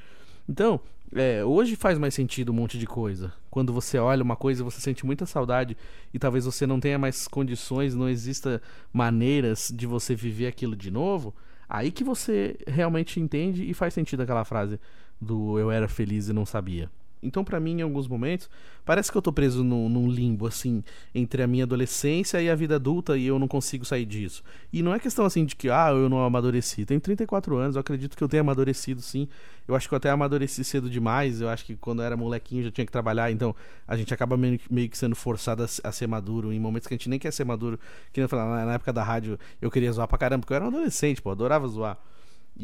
Então, 0.48 0.80
é, 1.14 1.44
hoje 1.44 1.76
faz 1.76 1.98
mais 1.98 2.14
sentido 2.14 2.50
um 2.50 2.54
monte 2.54 2.78
de 2.78 2.86
coisa. 2.86 3.32
Quando 3.50 3.72
você 3.72 3.98
olha 3.98 4.22
uma 4.22 4.34
coisa, 4.34 4.64
você 4.64 4.80
sente 4.80 5.06
muita 5.06 5.26
saudade 5.26 5.76
e 6.12 6.18
talvez 6.18 6.44
você 6.44 6.66
não 6.66 6.80
tenha 6.80 6.98
mais 6.98 7.28
condições, 7.28 7.94
não 7.94 8.08
exista 8.08 8.60
maneiras 8.92 9.72
de 9.74 9.86
você 9.86 10.14
viver 10.14 10.46
aquilo 10.46 10.74
de 10.74 10.90
novo. 10.90 11.34
Aí 11.74 11.90
que 11.90 12.04
você 12.04 12.58
realmente 12.66 13.18
entende 13.18 13.64
e 13.64 13.72
faz 13.72 13.94
sentido 13.94 14.20
aquela 14.20 14.44
frase 14.44 14.78
do 15.18 15.58
eu 15.58 15.70
era 15.70 15.88
feliz 15.88 16.28
e 16.28 16.32
não 16.34 16.44
sabia. 16.44 16.90
Então, 17.22 17.44
para 17.44 17.60
mim, 17.60 17.78
em 17.78 17.82
alguns 17.82 18.08
momentos, 18.08 18.50
parece 18.84 19.10
que 19.10 19.16
eu 19.16 19.22
tô 19.22 19.32
preso 19.32 19.62
num, 19.62 20.10
limbo, 20.10 20.46
assim, 20.46 20.82
entre 21.14 21.42
a 21.42 21.46
minha 21.46 21.64
adolescência 21.64 22.42
e 22.42 22.50
a 22.50 22.54
vida 22.54 22.76
adulta 22.76 23.16
e 23.16 23.26
eu 23.26 23.38
não 23.38 23.46
consigo 23.46 23.84
sair 23.84 24.04
disso. 24.04 24.42
E 24.72 24.82
não 24.82 24.92
é 24.92 24.98
questão, 24.98 25.24
assim, 25.24 25.44
de 25.44 25.54
que, 25.54 25.70
ah, 25.70 25.90
eu 25.90 26.08
não 26.08 26.24
amadureci. 26.24 26.84
Tenho 26.84 27.00
34 27.00 27.56
anos, 27.56 27.76
eu 27.76 27.80
acredito 27.80 28.16
que 28.16 28.24
eu 28.24 28.28
tenha 28.28 28.40
amadurecido, 28.40 29.00
sim. 29.00 29.28
Eu 29.66 29.76
acho 29.76 29.88
que 29.88 29.94
eu 29.94 29.96
até 29.96 30.10
amadureci 30.10 30.64
cedo 30.64 30.90
demais. 30.90 31.40
Eu 31.40 31.48
acho 31.48 31.64
que 31.64 31.76
quando 31.76 32.00
eu 32.02 32.06
era 32.06 32.16
molequinho 32.16 32.64
já 32.64 32.70
tinha 32.70 32.84
que 32.84 32.92
trabalhar, 32.92 33.30
então 33.30 33.54
a 33.86 33.96
gente 33.96 34.12
acaba 34.12 34.36
meio, 34.36 34.58
meio 34.70 34.88
que 34.88 34.98
sendo 34.98 35.14
forçado 35.14 35.62
a, 35.62 35.66
a, 35.88 35.92
ser 35.92 36.06
maduro 36.06 36.52
em 36.52 36.58
momentos 36.58 36.88
que 36.88 36.94
a 36.94 36.96
gente 36.96 37.08
nem 37.08 37.18
quer 37.18 37.32
ser 37.32 37.44
maduro. 37.44 37.78
Que 38.12 38.20
nem 38.20 38.28
eu 38.30 38.36
na 38.36 38.74
época 38.74 38.92
da 38.92 39.02
rádio 39.04 39.38
eu 39.60 39.70
queria 39.70 39.92
zoar 39.92 40.08
pra 40.08 40.18
caramba, 40.18 40.40
porque 40.40 40.52
eu 40.52 40.56
era 40.56 40.64
um 40.64 40.68
adolescente, 40.68 41.22
pô, 41.22 41.30
adorava 41.30 41.68
zoar. 41.68 41.96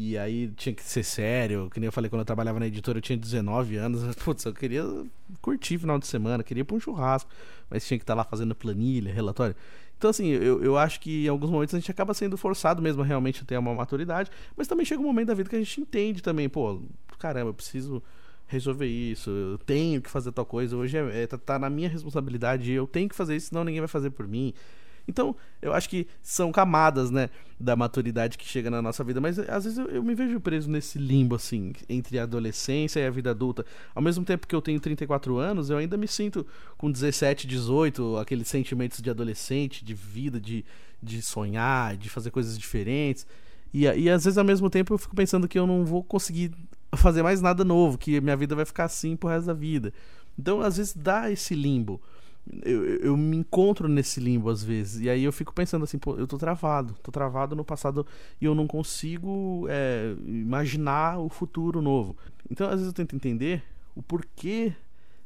E 0.01 0.17
aí 0.17 0.47
tinha 0.55 0.73
que 0.73 0.81
ser 0.81 1.03
sério, 1.03 1.69
que 1.69 1.77
nem 1.77 1.87
eu 1.87 1.91
falei 1.91 2.09
quando 2.09 2.21
eu 2.21 2.25
trabalhava 2.25 2.57
na 2.57 2.67
editora, 2.67 2.99
eu 2.99 3.01
tinha 3.01 3.17
19 3.17 3.75
anos. 3.75 4.15
Putz, 4.23 4.45
eu 4.45 4.53
queria 4.53 4.81
curtir 5.41 5.77
final 5.77 5.99
de 5.99 6.07
semana, 6.07 6.41
queria 6.41 6.61
ir 6.61 6.63
pra 6.63 6.77
um 6.77 6.79
churrasco, 6.79 7.29
mas 7.69 7.85
tinha 7.85 7.97
que 7.97 8.03
estar 8.03 8.13
tá 8.13 8.17
lá 8.19 8.23
fazendo 8.23 8.55
planilha, 8.55 9.11
relatório. 9.11 9.53
Então, 9.97 10.09
assim, 10.09 10.27
eu, 10.27 10.63
eu 10.63 10.77
acho 10.77 11.01
que 11.01 11.25
em 11.25 11.27
alguns 11.27 11.49
momentos 11.49 11.75
a 11.75 11.79
gente 11.79 11.91
acaba 11.91 12.13
sendo 12.13 12.37
forçado 12.37 12.81
mesmo 12.81 13.01
a 13.01 13.05
realmente 13.05 13.43
ter 13.43 13.57
uma 13.57 13.75
maturidade, 13.75 14.31
mas 14.55 14.69
também 14.69 14.85
chega 14.85 15.01
um 15.01 15.05
momento 15.05 15.27
da 15.27 15.33
vida 15.33 15.49
que 15.49 15.57
a 15.57 15.59
gente 15.59 15.81
entende 15.81 16.23
também, 16.23 16.47
pô, 16.47 16.81
caramba, 17.17 17.49
eu 17.49 17.53
preciso 17.53 18.01
resolver 18.47 18.87
isso, 18.87 19.29
eu 19.29 19.57
tenho 19.57 20.01
que 20.01 20.09
fazer 20.09 20.31
tal 20.31 20.45
coisa, 20.45 20.77
hoje 20.77 20.97
é, 20.97 21.23
é 21.23 21.27
tá, 21.27 21.37
tá 21.37 21.59
na 21.59 21.69
minha 21.69 21.89
responsabilidade, 21.89 22.71
eu 22.71 22.87
tenho 22.87 23.09
que 23.09 23.15
fazer 23.15 23.35
isso, 23.35 23.49
senão 23.49 23.65
ninguém 23.65 23.81
vai 23.81 23.89
fazer 23.89 24.11
por 24.11 24.25
mim. 24.25 24.53
Então, 25.09 25.35
eu 25.59 25.73
acho 25.73 25.89
que 25.89 26.07
são 26.21 26.51
camadas, 26.51 27.09
né, 27.09 27.31
da 27.59 27.75
maturidade 27.75 28.37
que 28.37 28.45
chega 28.45 28.69
na 28.69 28.79
nossa 28.79 29.03
vida, 29.03 29.19
mas 29.19 29.39
às 29.39 29.63
vezes 29.63 29.77
eu, 29.79 29.87
eu, 29.87 30.03
me 30.03 30.13
vejo 30.13 30.39
preso 30.39 30.69
nesse 30.69 30.99
limbo, 30.99 31.35
assim, 31.35 31.73
entre 31.89 32.19
a 32.19 32.23
adolescência 32.23 32.99
e 32.99 33.07
a 33.07 33.09
vida 33.09 33.31
adulta. 33.31 33.65
Ao 33.93 34.01
mesmo 34.01 34.23
tempo 34.23 34.45
que 34.45 34.55
eu 34.55 34.61
tenho 34.61 34.79
34 34.79 35.37
anos, 35.37 35.71
eu 35.71 35.77
ainda 35.77 35.97
me 35.97 36.07
sinto 36.07 36.45
com 36.77 36.91
17, 36.91 37.47
18, 37.47 38.17
aqueles 38.17 38.47
sentimentos 38.47 39.01
de 39.01 39.09
adolescente, 39.09 39.83
de 39.83 39.95
vida, 39.95 40.39
de, 40.39 40.63
de 41.01 41.21
sonhar, 41.23 41.97
de 41.97 42.07
fazer 42.07 42.29
coisas 42.29 42.57
diferentes. 42.57 43.25
E, 43.73 43.85
e 43.85 44.09
às 44.09 44.23
vezes, 44.23 44.37
ao 44.37 44.45
mesmo 44.45 44.69
tempo, 44.69 44.93
eu 44.93 44.97
fico 44.99 45.15
pensando 45.15 45.47
que 45.47 45.57
eu 45.57 45.65
não 45.65 45.83
vou 45.83 46.03
conseguir 46.03 46.51
fazer 46.95 47.23
mais 47.23 47.41
nada 47.41 47.65
novo, 47.65 47.97
que 47.97 48.21
minha 48.21 48.37
vida 48.37 48.55
vai 48.55 48.65
ficar 48.65 48.85
assim 48.85 49.15
pro 49.15 49.29
resto 49.29 49.47
da 49.47 49.53
vida. 49.53 49.91
Então, 50.37 50.61
às 50.61 50.77
vezes, 50.77 50.93
dá 50.95 51.31
esse 51.31 51.55
limbo. 51.55 51.99
Eu, 52.63 52.83
eu 52.97 53.17
me 53.17 53.37
encontro 53.37 53.87
nesse 53.87 54.19
limbo 54.19 54.49
às 54.49 54.63
vezes. 54.63 55.01
E 55.01 55.09
aí 55.09 55.23
eu 55.23 55.31
fico 55.31 55.53
pensando 55.53 55.83
assim, 55.83 55.97
pô, 55.97 56.15
eu 56.15 56.27
tô 56.27 56.37
travado. 56.37 56.95
Tô 57.03 57.11
travado 57.11 57.55
no 57.55 57.63
passado 57.63 58.05
e 58.41 58.45
eu 58.45 58.55
não 58.55 58.67
consigo 58.67 59.65
é, 59.69 60.15
imaginar 60.25 61.19
o 61.19 61.29
futuro 61.29 61.81
novo. 61.81 62.17
Então, 62.49 62.67
às 62.67 62.73
vezes 62.73 62.87
eu 62.87 62.93
tento 62.93 63.15
entender 63.15 63.63
o 63.95 64.01
porquê 64.01 64.73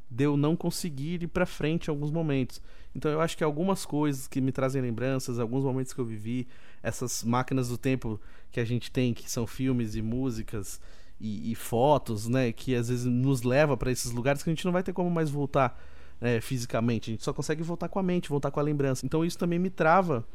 de 0.09 0.25
eu 0.25 0.37
não 0.37 0.55
conseguir 0.55 1.23
ir 1.23 1.27
para 1.27 1.45
frente 1.45 1.87
em 1.87 1.91
alguns 1.91 2.11
momentos. 2.11 2.61
Então 2.95 3.09
eu 3.11 3.19
acho 3.19 3.35
que 3.35 3.43
algumas 3.43 3.85
coisas 3.85 4.27
que 4.27 4.39
me 4.39 4.51
trazem 4.51 4.81
lembranças, 4.81 5.39
alguns 5.39 5.63
momentos 5.63 5.93
que 5.93 5.99
eu 5.99 6.05
vivi, 6.05 6.47
essas 6.83 7.23
máquinas 7.23 7.69
do 7.69 7.77
tempo 7.77 8.19
que 8.51 8.59
a 8.59 8.65
gente 8.65 8.91
tem, 8.91 9.13
que 9.13 9.29
são 9.29 9.47
filmes 9.47 9.95
e 9.95 10.01
músicas 10.01 10.79
e, 11.19 11.51
e 11.51 11.55
fotos, 11.55 12.27
né, 12.27 12.51
que 12.51 12.75
às 12.75 12.89
vezes 12.89 13.05
nos 13.05 13.41
leva 13.41 13.75
para 13.75 13.91
esses 13.91 14.11
lugares 14.11 14.43
que 14.43 14.49
a 14.49 14.53
gente 14.53 14.65
não 14.65 14.71
vai 14.71 14.83
ter 14.83 14.93
como 14.93 15.09
mais 15.09 15.29
voltar 15.31 15.81
né, 16.23 16.39
fisicamente. 16.39 17.09
A 17.09 17.13
gente 17.13 17.23
só 17.23 17.33
consegue 17.33 17.61
voltar 17.61 17.89
com 17.89 17.99
a 17.99 18.03
mente, 18.03 18.29
voltar 18.29 18.49
com 18.49 18.57
a 18.57 18.63
lembrança. 18.63 19.05
Então 19.05 19.25
isso 19.25 19.37
também 19.37 19.59
me 19.59 19.69
trava 19.69 20.25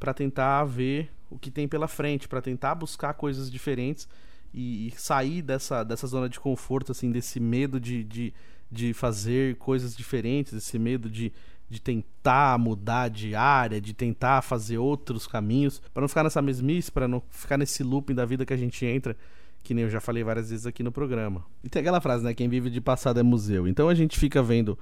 para 0.00 0.14
tentar 0.14 0.64
ver 0.64 1.10
o 1.30 1.38
que 1.38 1.50
tem 1.50 1.68
pela 1.68 1.86
frente, 1.86 2.26
para 2.26 2.40
tentar 2.40 2.74
buscar 2.74 3.12
coisas 3.12 3.50
diferentes 3.50 4.08
e, 4.54 4.88
e, 4.88 4.90
sair 4.92 5.42
dessa, 5.42 5.84
dessa 5.84 6.06
zona 6.06 6.30
de 6.30 6.40
conforto, 6.40 6.92
assim, 6.92 7.12
desse 7.12 7.38
medo 7.40 7.78
de, 7.78 8.02
de, 8.04 8.32
de 8.70 8.94
fazer 8.94 9.56
coisas 9.56 9.94
diferentes, 9.94 10.54
esse 10.54 10.78
medo 10.78 11.10
de 11.10 11.30
de 11.66 11.80
tentar 11.80 12.58
mudar 12.58 13.08
de 13.08 13.34
área, 13.34 13.80
de 13.80 13.94
tentar 13.94 14.42
fazer 14.42 14.76
outros 14.76 15.26
caminhos, 15.26 15.80
para 15.92 16.02
não 16.02 16.08
ficar 16.08 16.22
nessa 16.22 16.42
mesmice, 16.42 16.92
para 16.92 17.08
não 17.08 17.22
ficar 17.30 17.56
nesse 17.56 17.82
looping 17.82 18.14
da 18.14 18.26
vida 18.26 18.44
que 18.44 18.52
a 18.52 18.56
gente 18.56 18.84
entra, 18.84 19.16
que 19.62 19.72
nem 19.72 19.84
eu 19.84 19.90
já 19.90 19.98
falei 19.98 20.22
várias 20.22 20.50
vezes 20.50 20.66
aqui 20.66 20.82
no 20.82 20.92
programa. 20.92 21.42
E 21.64 21.68
tem 21.70 21.80
aquela 21.80 22.02
frase, 22.02 22.22
né, 22.22 22.34
quem 22.34 22.50
vive 22.50 22.68
de 22.68 22.82
passado 22.82 23.18
é 23.18 23.22
museu. 23.22 23.66
Então 23.66 23.88
a 23.88 23.94
gente 23.94 24.20
fica 24.20 24.42
vendo 24.42 24.78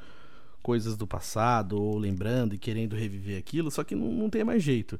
coisas 0.63 0.97
do 0.97 1.07
passado 1.07 1.81
ou 1.81 1.99
lembrando 1.99 2.55
e 2.55 2.59
querendo 2.59 2.97
reviver 2.97 3.39
aquilo, 3.39 3.71
só 3.71 3.83
que 3.83 3.95
não, 3.95 4.13
não 4.13 4.31
tem 4.31 4.45
mais 4.45 4.63
jeito. 4.63 4.99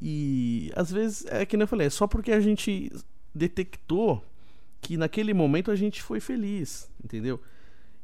E 0.00 0.70
às 0.74 0.90
vezes 0.90 1.24
é 1.26 1.44
que 1.44 1.56
nem 1.56 1.64
eu 1.64 1.68
falei, 1.68 1.86
é 1.86 1.90
só 1.90 2.06
porque 2.06 2.32
a 2.32 2.40
gente 2.40 2.92
detectou 3.34 4.22
que 4.80 4.96
naquele 4.96 5.34
momento 5.34 5.70
a 5.70 5.76
gente 5.76 6.02
foi 6.02 6.20
feliz, 6.20 6.88
entendeu? 7.02 7.40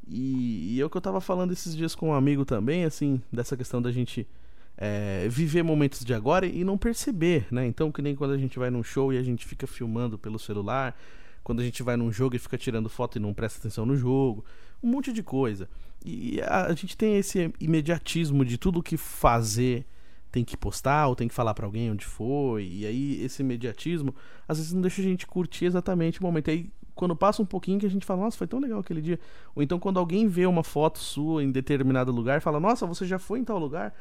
E, 0.09 0.75
e 0.75 0.81
é 0.81 0.85
o 0.85 0.91
que 0.91 0.97
eu 0.97 1.01
tava 1.01 1.21
falando 1.21 1.53
esses 1.53 1.77
dias 1.77 1.95
com 1.95 2.09
um 2.09 2.15
amigo 2.15 2.45
também, 2.45 2.85
assim, 2.85 3.23
dessa 3.33 3.57
questão 3.57 3.81
da 3.81 3.93
gente 3.93 4.27
é, 4.77 5.29
viver 5.29 5.63
momentos 5.63 6.05
de 6.05 6.13
agora 6.13 6.47
e 6.47 6.65
não 6.65 6.77
perceber, 6.77 7.47
né? 7.51 7.67
Então, 7.67 7.93
que 7.93 8.03
nem 8.03 8.17
quando 8.17 8.33
a 8.33 8.39
gente 8.39 8.59
vai 8.59 8.71
num 8.71 8.83
show 8.83 9.13
e 9.13 9.19
a 9.19 9.23
gente 9.23 9.47
fica 9.47 9.67
filmando 9.67 10.19
pelo 10.19 10.39
celular, 10.39 10.99
quando 11.45 11.61
a 11.61 11.65
gente 11.65 11.83
vai 11.83 11.97
num 11.97 12.11
jogo 12.11 12.37
e 12.37 12.39
fica 12.39 12.59
tirando 12.59 12.89
foto 12.89 13.17
e 13.17 13.21
não 13.21 13.35
presta 13.35 13.61
atenção 13.61 13.87
no 13.87 13.97
jogo, 13.97 14.45
um 14.83 14.89
monte 14.89 15.13
de 15.13 15.23
coisa. 15.23 15.69
E 16.05 16.41
a, 16.43 16.73
gente 16.75 16.97
tem 16.97 17.17
esse 17.17 17.53
imediatismo 17.61 18.45
de 18.45 18.59
tudo 18.59 18.83
que 18.83 18.97
fazer 18.97 19.87
tem 20.31 20.43
que 20.45 20.57
postar 20.57 21.09
ou 21.09 21.15
tem 21.15 21.29
que 21.29 21.35
falar 21.35 21.53
para 21.53 21.67
alguém 21.67 21.91
onde 21.91 22.05
foi. 22.05 22.67
E 22.67 22.87
aí 22.87 23.23
esse 23.23 23.43
imediatismo 23.43 24.15
às 24.49 24.59
vezes 24.59 24.73
não 24.73 24.81
deixa 24.81 25.03
a 25.03 25.05
gente 25.05 25.27
curtir 25.27 25.67
exatamente 25.67 26.21
o 26.21 26.23
momento. 26.23 26.51
Aí 26.51 26.71
quando 26.95 27.15
passa 27.15 27.43
um 27.43 27.47
pouquinho 27.47 27.79
que 27.79 27.87
a 27.87 27.91
gente 27.91 28.07
fala, 28.07 28.23
nossa, 28.23 28.37
foi 28.37 28.47
tão 28.47 28.59
legal 28.59 28.81
aquele 28.81 29.03
dia. 29.03 29.21
Ou 29.55 29.63
então 29.63 29.79
quando 29.79 29.99
alguém 29.99 30.27
vê 30.29 30.47
uma 30.47 30.65
foto 30.65 30.99
sua 30.99 31.45
em 31.45 31.51
determinado 31.51 32.11
lugar, 32.11 32.41
fala, 32.41 32.59
nossa, 32.59 32.87
você 32.87 33.07
já 33.07 33.19
foi 33.19 33.41
em 33.41 33.45
tal 33.45 33.59
lugar. 33.59 33.95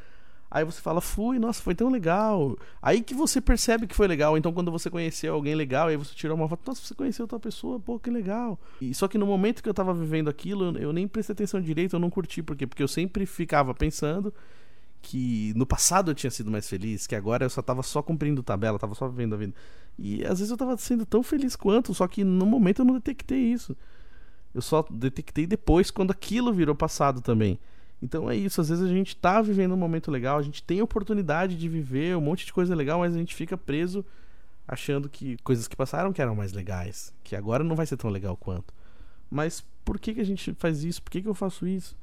Aí 0.54 0.66
você 0.66 0.82
fala, 0.82 0.99
fui, 0.99 1.39
nossa, 1.39 1.62
foi 1.62 1.74
tão 1.74 1.89
legal. 1.89 2.58
Aí 2.82 3.02
que 3.02 3.14
você 3.14 3.39
percebe 3.39 3.88
que 3.88 3.95
foi 3.95 4.06
legal. 4.06 4.38
Então, 4.38 4.52
quando 4.52 4.70
você 4.70 4.89
conheceu 4.89 5.34
alguém 5.34 5.56
legal, 5.56 5.88
aí 5.88 5.95
você 5.95 6.14
tirou 6.14 6.36
uma 6.36 6.49
foto, 6.49 6.68
nossa, 6.68 6.82
você 6.82 6.93
conheceu 6.93 7.24
outra 7.24 7.39
pessoa, 7.39 7.80
pô, 7.80 7.97
que 7.97 8.10
legal. 8.10 8.60
E 8.82 8.93
só 8.93 9.08
que 9.08 9.18
no 9.18 9.26
momento 9.26 9.64
que 9.64 9.70
eu 9.70 9.74
tava 9.74 9.93
vivendo 9.93 10.30
aquilo, 10.30 10.78
eu 10.78 10.91
nem 10.91 11.08
prestei 11.08 11.34
atenção 11.34 11.62
direito, 11.62 11.95
eu 11.95 11.99
não 12.02 12.10
curti. 12.10 12.43
Por 12.43 12.58
quê? 12.58 12.68
Porque 12.68 12.84
eu 12.84 12.88
sempre 12.88 13.26
ficava 13.26 13.74
pensando 13.74 14.34
que 15.02 15.54
no 15.56 15.66
passado 15.66 16.12
eu 16.12 16.16
tinha 16.16 16.30
sido 16.30 16.52
mais 16.52 16.68
feliz, 16.70 17.08
que 17.08 17.16
agora 17.16 17.45
eu 17.45 17.49
só 17.49 17.62
tava 17.62 17.82
só 17.82 18.04
cumprindo 18.04 18.43
tabela, 18.43 18.78
tava 18.78 18.93
só 18.93 19.08
vivendo 19.08 19.36
a 19.36 19.38
vida. 19.38 19.54
E 19.97 20.22
às 20.26 20.39
vezes 20.39 20.52
eu 20.52 20.58
tava 20.58 20.76
sendo 20.76 21.06
tão 21.06 21.24
feliz 21.24 21.56
quanto, 21.56 21.93
só 21.93 22.08
que 22.10 22.26
no 22.26 22.45
momento 22.45 22.80
eu 22.80 22.86
não 22.86 22.95
detectei 22.95 23.39
isso. 23.39 23.76
Eu 24.54 24.62
só 24.62 24.86
detectei 24.91 25.47
depois 25.47 25.89
quando 25.89 26.12
aquilo 26.12 26.54
virou 26.54 26.76
passado 26.76 27.22
também. 27.22 27.58
Então 28.02 28.30
é 28.30 28.36
isso, 28.36 28.60
às 28.60 28.70
vezes 28.70 28.84
a 28.84 28.91
gente 28.91 29.16
tá 29.16 29.41
vivendo 29.41 29.74
um 29.74 29.78
momento 29.78 30.10
legal, 30.10 30.39
a 30.39 30.41
gente 30.41 30.64
tem 30.64 30.82
oportunidade 30.82 31.56
de 31.56 31.70
viver 31.70 32.18
um 32.18 32.22
monte 32.22 32.45
de 32.45 32.54
coisa 32.54 32.74
legal, 32.74 32.99
mas 32.99 33.14
a 33.14 33.18
gente 33.18 33.36
fica 33.36 33.56
preso 33.56 34.04
achando 34.68 35.08
que 35.08 35.38
coisas 35.43 35.68
que 35.68 35.76
passaram 35.76 36.12
que 36.12 36.22
eram 36.22 36.36
mais 36.36 36.54
legais, 36.54 37.14
que 37.24 37.36
agora 37.36 37.64
não 37.64 37.76
vai 37.76 37.86
ser 37.86 37.97
tão 37.97 38.10
legal 38.10 38.36
quanto. 38.36 38.74
Mas 39.30 39.64
por 39.86 39.99
que, 39.99 40.16
que 40.16 40.22
a 40.22 40.26
gente 40.26 40.54
faz 40.56 40.84
isso? 40.84 41.02
Por 41.02 41.12
que, 41.12 41.22
que 41.22 41.28
eu 41.28 41.36
faço 41.36 41.68
isso? 41.68 41.95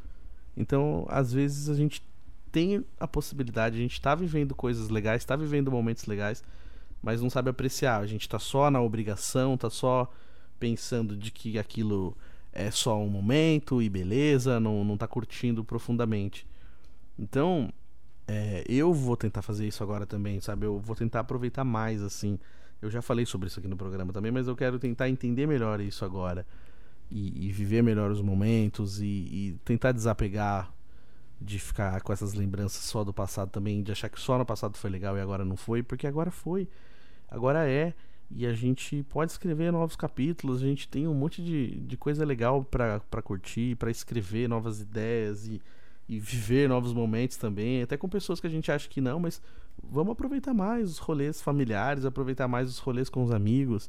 Então, 0.57 1.07
às 1.09 1.33
vezes 1.33 1.69
a 1.69 1.75
gente 1.75 2.03
tem 2.51 2.85
a 2.99 3.07
possibilidade, 3.07 3.77
a 3.77 3.81
gente 3.81 3.93
está 3.93 4.15
vivendo 4.15 4.55
coisas 4.55 4.89
legais, 4.89 5.23
está 5.23 5.37
vivendo 5.37 5.71
momentos 5.71 6.07
legais, 6.07 6.43
mas 7.03 7.21
não 7.21 7.31
sabe 7.31 7.51
apreciar. 7.51 8.01
A 8.01 8.07
gente 8.07 8.23
está 8.23 8.39
só 8.39 8.71
na 8.71 8.81
obrigação, 8.81 9.55
está 9.55 9.71
só 9.71 10.11
pensando 10.59 11.17
de 11.17 11.31
que 11.31 11.59
aquilo 11.59 12.17
é 12.53 12.71
só 12.71 12.99
um 12.99 13.09
momento 13.09 13.83
e 13.83 13.89
beleza, 13.89 14.59
não, 14.59 14.85
não 14.85 14.97
tá 14.97 15.07
curtindo 15.07 15.65
profundamente. 15.65 16.47
Então, 17.19 17.73
é, 18.27 18.65
eu 18.69 18.93
vou 18.93 19.17
tentar 19.17 19.43
fazer 19.43 19.67
isso 19.67 19.83
agora 19.83 20.07
também, 20.07 20.41
sabe? 20.41 20.67
Eu 20.67 20.79
vou 20.79 20.95
tentar 20.95 21.21
aproveitar 21.21 21.65
mais, 21.65 22.03
assim. 22.03 22.39
Eu 22.81 22.91
já 22.91 23.03
falei 23.03 23.27
sobre 23.27 23.49
isso 23.49 23.59
aqui 23.59 23.69
no 23.69 23.77
programa 23.77 24.13
também, 24.13 24.31
mas 24.31 24.47
eu 24.47 24.55
quero 24.55 24.79
tentar 24.79 25.09
entender 25.09 25.47
melhor 25.47 25.81
isso 25.81 26.05
agora. 26.05 26.47
E, 27.11 27.47
e 27.47 27.53
viver 27.53 27.83
melhor 27.83 28.11
os 28.11 28.21
momentos 28.21 29.01
e, 29.01 29.07
e 29.07 29.61
tentar 29.65 29.93
desapegar 29.93 30.73
de 31.41 31.59
ficar 31.59 32.03
com 32.03 32.13
essas 32.13 32.35
lembranças 32.35 32.83
só 32.83 33.05
do 33.05 33.13
passado 33.13 33.51
também, 33.51 33.83
de 33.83 33.93
achar 33.93 34.09
que 34.09 34.21
só 34.21 34.37
no 34.37 34.45
passado 34.45 34.77
foi 34.77 34.91
legal 34.91 35.17
e 35.17 35.21
agora 35.21 35.45
não 35.45 35.57
foi, 35.57 35.83
porque 35.83 36.07
agora 36.07 36.31
foi, 36.31 36.69
agora 37.31 37.69
é, 37.69 37.95
e 38.31 38.47
a 38.47 38.53
gente 38.53 39.03
pode 39.05 39.33
escrever 39.33 39.73
novos 39.73 39.97
capítulos, 39.97 40.63
a 40.63 40.67
gente 40.67 40.89
tem 40.89 41.07
um 41.07 41.15
monte 41.15 41.43
de, 41.43 41.81
de 41.81 41.97
coisa 41.97 42.25
legal 42.25 42.63
para 42.63 43.23
curtir, 43.23 43.77
para 43.77 43.91
escrever 43.91 44.49
novas 44.49 44.81
ideias 44.81 45.47
e, 45.47 45.63
e 46.09 46.19
viver 46.19 46.69
novos 46.69 46.93
momentos 46.93 47.37
também, 47.37 47.83
até 47.83 47.97
com 47.97 48.09
pessoas 48.09 48.41
que 48.41 48.47
a 48.47 48.51
gente 48.51 48.71
acha 48.71 48.89
que 48.89 49.01
não, 49.01 49.19
mas 49.19 49.41
vamos 49.83 50.13
aproveitar 50.13 50.53
mais 50.53 50.91
os 50.91 50.99
rolês 50.99 51.41
familiares, 51.41 52.05
aproveitar 52.05 52.47
mais 52.47 52.69
os 52.69 52.79
rolês 52.79 53.09
com 53.09 53.25
os 53.25 53.31
amigos 53.31 53.89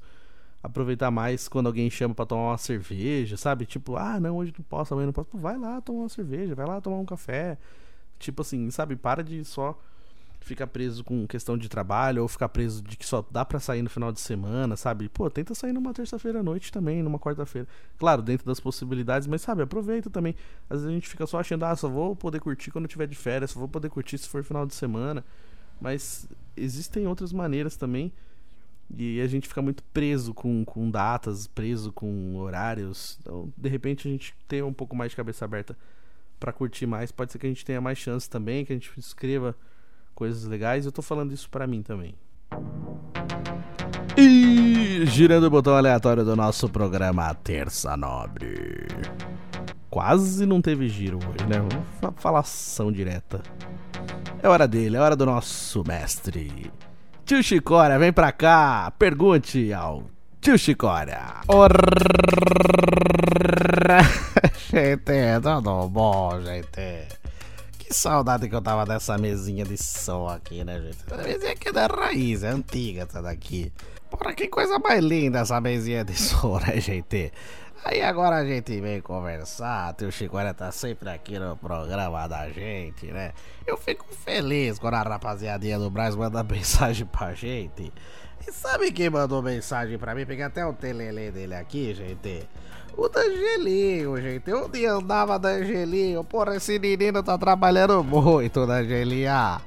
aproveitar 0.61 1.09
mais 1.09 1.47
quando 1.47 1.67
alguém 1.67 1.89
chama 1.89 2.13
para 2.13 2.25
tomar 2.25 2.51
uma 2.51 2.57
cerveja, 2.57 3.37
sabe? 3.37 3.65
Tipo, 3.65 3.95
ah, 3.95 4.19
não, 4.19 4.37
hoje 4.37 4.53
não 4.57 4.63
posso, 4.65 4.93
amanhã 4.93 5.07
não 5.07 5.13
posso. 5.13 5.29
Vai 5.33 5.57
lá 5.57 5.81
tomar 5.81 6.01
uma 6.01 6.09
cerveja, 6.09 6.53
vai 6.53 6.65
lá 6.65 6.81
tomar 6.81 6.97
um 6.97 7.05
café. 7.05 7.57
Tipo 8.17 8.41
assim, 8.41 8.69
sabe? 8.69 8.95
Para 8.95 9.23
de 9.23 9.43
só 9.45 9.79
ficar 10.39 10.67
preso 10.67 11.03
com 11.03 11.27
questão 11.27 11.57
de 11.57 11.69
trabalho 11.69 12.21
ou 12.21 12.27
ficar 12.27 12.49
preso 12.49 12.81
de 12.81 12.97
que 12.97 13.05
só 13.05 13.25
dá 13.29 13.45
para 13.45 13.59
sair 13.59 13.81
no 13.81 13.89
final 13.89 14.11
de 14.11 14.19
semana, 14.19 14.75
sabe? 14.75 15.09
Pô, 15.09 15.29
tenta 15.29 15.53
sair 15.53 15.73
numa 15.73 15.93
terça-feira 15.93 16.39
à 16.39 16.43
noite 16.43 16.71
também, 16.71 17.03
numa 17.03 17.19
quarta-feira. 17.19 17.67
Claro, 17.97 18.21
dentro 18.21 18.45
das 18.45 18.59
possibilidades, 18.59 19.27
mas 19.27 19.41
sabe, 19.41 19.61
aproveita 19.61 20.09
também. 20.09 20.35
Às 20.69 20.79
vezes 20.79 20.87
a 20.87 20.91
gente 20.91 21.07
fica 21.07 21.27
só 21.27 21.39
achando, 21.39 21.65
ah, 21.65 21.75
só 21.75 21.89
vou 21.89 22.15
poder 22.15 22.39
curtir 22.39 22.71
quando 22.71 22.87
tiver 22.87 23.07
de 23.07 23.15
férias, 23.15 23.51
só 23.51 23.59
vou 23.59 23.69
poder 23.69 23.89
curtir 23.89 24.17
se 24.17 24.27
for 24.27 24.43
final 24.43 24.65
de 24.65 24.73
semana. 24.73 25.23
Mas 25.79 26.27
existem 26.55 27.07
outras 27.07 27.31
maneiras 27.31 27.77
também 27.77 28.11
e 28.97 29.21
a 29.21 29.27
gente 29.27 29.47
fica 29.47 29.61
muito 29.61 29.83
preso 29.93 30.33
com, 30.33 30.65
com 30.65 30.89
datas, 30.89 31.47
preso 31.47 31.91
com 31.91 32.35
horários. 32.37 33.17
Então, 33.21 33.51
de 33.55 33.69
repente, 33.69 34.07
a 34.07 34.11
gente 34.11 34.35
tem 34.47 34.63
um 34.63 34.73
pouco 34.73 34.95
mais 34.95 35.11
de 35.11 35.15
cabeça 35.15 35.45
aberta 35.45 35.77
para 36.39 36.51
curtir 36.51 36.87
mais. 36.87 37.11
Pode 37.11 37.31
ser 37.31 37.39
que 37.39 37.45
a 37.45 37.49
gente 37.49 37.63
tenha 37.63 37.79
mais 37.79 37.97
chance 37.97 38.29
também, 38.29 38.65
que 38.65 38.73
a 38.73 38.75
gente 38.75 38.91
escreva 38.97 39.55
coisas 40.19 40.43
legais. 40.43 40.85
Eu 40.85 40.91
tô 40.91 41.01
falando 41.01 41.31
isso 41.31 41.49
para 41.49 41.65
mim 41.65 41.81
também. 41.81 42.13
E 44.17 45.05
girando 45.05 45.45
o 45.45 45.49
botão 45.49 45.77
aleatório 45.77 46.25
do 46.25 46.35
nosso 46.35 46.67
programa 46.67 47.33
Terça 47.35 47.95
Nobre. 47.95 48.85
Quase 49.89 50.45
não 50.45 50.61
teve 50.61 50.89
giro 50.89 51.17
hoje, 51.17 51.47
né? 51.47 51.65
Vamos 52.01 52.21
falação 52.21 52.91
direta. 52.91 53.41
É 54.43 54.49
hora 54.49 54.67
dele, 54.67 54.97
é 54.97 54.99
hora 54.99 55.15
do 55.15 55.25
nosso 55.25 55.83
mestre. 55.87 56.69
Tio 57.25 57.41
Chicória, 57.41 57.97
vem 57.97 58.11
pra 58.11 58.33
cá, 58.33 58.91
pergunte 58.99 59.71
ao 59.71 60.03
Tio 60.41 60.57
Chicória. 60.57 61.19
Gente, 64.69 65.41
tudo 65.41 65.87
bom, 65.87 66.41
gente? 66.41 67.18
Que 67.89 67.95
saudade 67.95 68.47
que 68.47 68.53
eu 68.53 68.61
tava 68.61 68.85
dessa 68.85 69.17
mesinha 69.17 69.65
de 69.65 69.75
som 69.75 70.27
aqui, 70.27 70.63
né, 70.63 70.79
gente? 70.79 70.97
Essa 71.07 71.23
mesinha 71.23 71.51
aqui 71.53 71.69
é 71.69 71.71
da 71.71 71.87
raiz, 71.87 72.43
é 72.43 72.49
antiga 72.49 73.01
essa 73.01 73.19
daqui. 73.19 73.73
Porra, 74.11 74.31
que 74.35 74.47
coisa 74.47 74.77
mais 74.77 75.03
linda 75.03 75.39
essa 75.39 75.59
mesinha 75.59 76.05
de 76.05 76.13
som, 76.13 76.59
né, 76.59 76.79
gente? 76.79 77.33
Aí 77.83 77.99
agora 78.03 78.35
a 78.35 78.45
gente 78.45 78.79
vem 78.79 79.01
conversar, 79.01 79.91
teu 79.95 80.11
Chicória 80.11 80.53
tá 80.53 80.71
sempre 80.71 81.09
aqui 81.09 81.39
no 81.39 81.57
programa 81.57 82.27
da 82.27 82.47
gente, 82.51 83.07
né? 83.07 83.33
Eu 83.65 83.75
fico 83.75 84.05
feliz 84.13 84.77
quando 84.77 84.93
a 84.93 85.01
rapaziadinha 85.01 85.79
do 85.79 85.89
Braz 85.89 86.15
manda 86.15 86.43
mensagem 86.45 87.07
pra 87.07 87.33
gente. 87.33 87.91
E 88.47 88.51
sabe 88.51 88.91
quem 88.91 89.09
mandou 89.09 89.41
mensagem 89.41 89.97
pra 89.97 90.13
mim? 90.13 90.27
Peguei 90.27 90.45
até 90.45 90.63
o 90.63 90.73
telele 90.73 91.31
dele 91.31 91.55
aqui, 91.55 91.95
gente. 91.95 92.47
O 92.99 93.07
Dangelinho, 93.07 94.21
gente. 94.21 94.51
Eu 94.51 94.67
nem 94.67 94.85
andava 94.85 95.39
Dangelinho. 95.39 96.21
Porra, 96.21 96.57
esse 96.57 96.77
menino 96.77 97.23
tá 97.23 97.37
trabalhando 97.37 98.03
muito, 98.03 98.67
Dangelinha. 98.67 99.61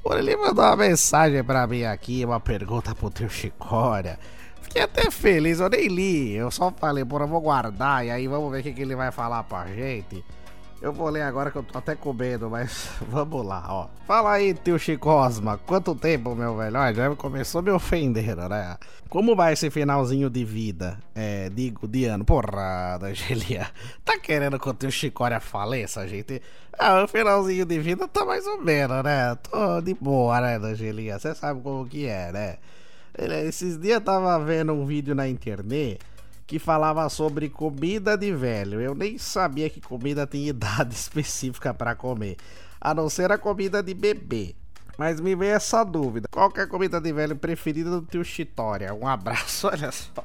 Porra, 0.00 0.20
ele 0.20 0.36
mandou 0.36 0.64
uma 0.64 0.76
mensagem 0.76 1.42
pra 1.42 1.66
mim 1.66 1.82
aqui, 1.82 2.24
uma 2.24 2.38
pergunta 2.38 2.94
pro 2.94 3.10
teu 3.10 3.28
Chicória. 3.28 4.20
Fiquei 4.62 4.82
até 4.82 5.10
feliz, 5.10 5.58
eu 5.58 5.68
nem 5.68 5.88
li. 5.88 6.36
Eu 6.36 6.48
só 6.52 6.70
falei, 6.70 7.04
porra, 7.04 7.26
vou 7.26 7.40
guardar 7.40 8.06
e 8.06 8.10
aí 8.12 8.28
vamos 8.28 8.52
ver 8.52 8.60
o 8.60 8.62
que, 8.62 8.72
que 8.72 8.82
ele 8.82 8.94
vai 8.94 9.10
falar 9.10 9.42
pra 9.42 9.66
gente. 9.66 10.24
Eu 10.86 10.92
vou 10.92 11.10
ler 11.10 11.22
agora 11.22 11.50
que 11.50 11.58
eu 11.58 11.64
tô 11.64 11.76
até 11.76 11.96
com 11.96 12.12
medo, 12.12 12.48
mas 12.48 12.90
vamos 13.10 13.44
lá, 13.44 13.66
ó. 13.68 13.88
Fala 14.06 14.30
aí, 14.30 14.54
tio 14.54 14.78
Chicosma, 14.78 15.58
quanto 15.66 15.96
tempo, 15.96 16.32
meu 16.36 16.56
velho? 16.56 16.94
Já 16.94 17.12
começou 17.16 17.60
me 17.60 17.72
ofendendo, 17.72 18.48
né? 18.48 18.76
Como 19.08 19.34
vai 19.34 19.54
esse 19.54 19.68
finalzinho 19.68 20.30
de 20.30 20.44
vida? 20.44 20.96
É, 21.12 21.50
digo, 21.50 21.88
de 21.88 22.04
ano. 22.04 22.24
Porra, 22.24 23.00
Angelia, 23.02 23.68
tá 24.06 24.16
querendo 24.16 24.60
que 24.60 24.68
o 24.68 24.74
tio 24.74 24.92
Chicória 24.92 25.40
faleça, 25.40 26.06
gente? 26.06 26.40
Ah, 26.78 27.02
o 27.02 27.08
finalzinho 27.08 27.64
de 27.64 27.80
vida 27.80 28.06
tá 28.06 28.24
mais 28.24 28.46
ou 28.46 28.62
menos, 28.62 29.02
né? 29.02 29.34
Tô 29.42 29.80
de 29.80 29.92
boa, 29.92 30.40
né, 30.40 30.54
Angelia? 30.54 31.18
Você 31.18 31.34
sabe 31.34 31.62
como 31.62 31.84
que 31.84 32.06
é, 32.06 32.30
né? 32.30 32.56
Esses 33.48 33.76
dias 33.76 33.94
eu 33.94 34.00
tava 34.02 34.38
vendo 34.44 34.72
um 34.72 34.86
vídeo 34.86 35.16
na 35.16 35.26
internet 35.26 35.98
que 36.46 36.58
falava 36.58 37.08
sobre 37.08 37.48
comida 37.48 38.16
de 38.16 38.32
velho. 38.32 38.80
Eu 38.80 38.94
nem 38.94 39.18
sabia 39.18 39.68
que 39.68 39.80
comida 39.80 40.26
tinha 40.26 40.48
idade 40.50 40.94
específica 40.94 41.74
para 41.74 41.94
comer, 41.94 42.36
a 42.80 42.94
não 42.94 43.08
ser 43.08 43.32
a 43.32 43.38
comida 43.38 43.82
de 43.82 43.94
bebê. 43.94 44.54
Mas 44.96 45.20
me 45.20 45.34
veio 45.34 45.54
essa 45.54 45.84
dúvida: 45.84 46.28
qual 46.30 46.52
é 46.56 46.60
a 46.62 46.66
comida 46.66 47.00
de 47.00 47.12
velho 47.12 47.36
preferida 47.36 47.90
do 47.90 48.02
tio 48.02 48.24
Chitória? 48.24 48.94
Um 48.94 49.06
abraço, 49.06 49.66
olha 49.68 49.90
só. 49.92 50.24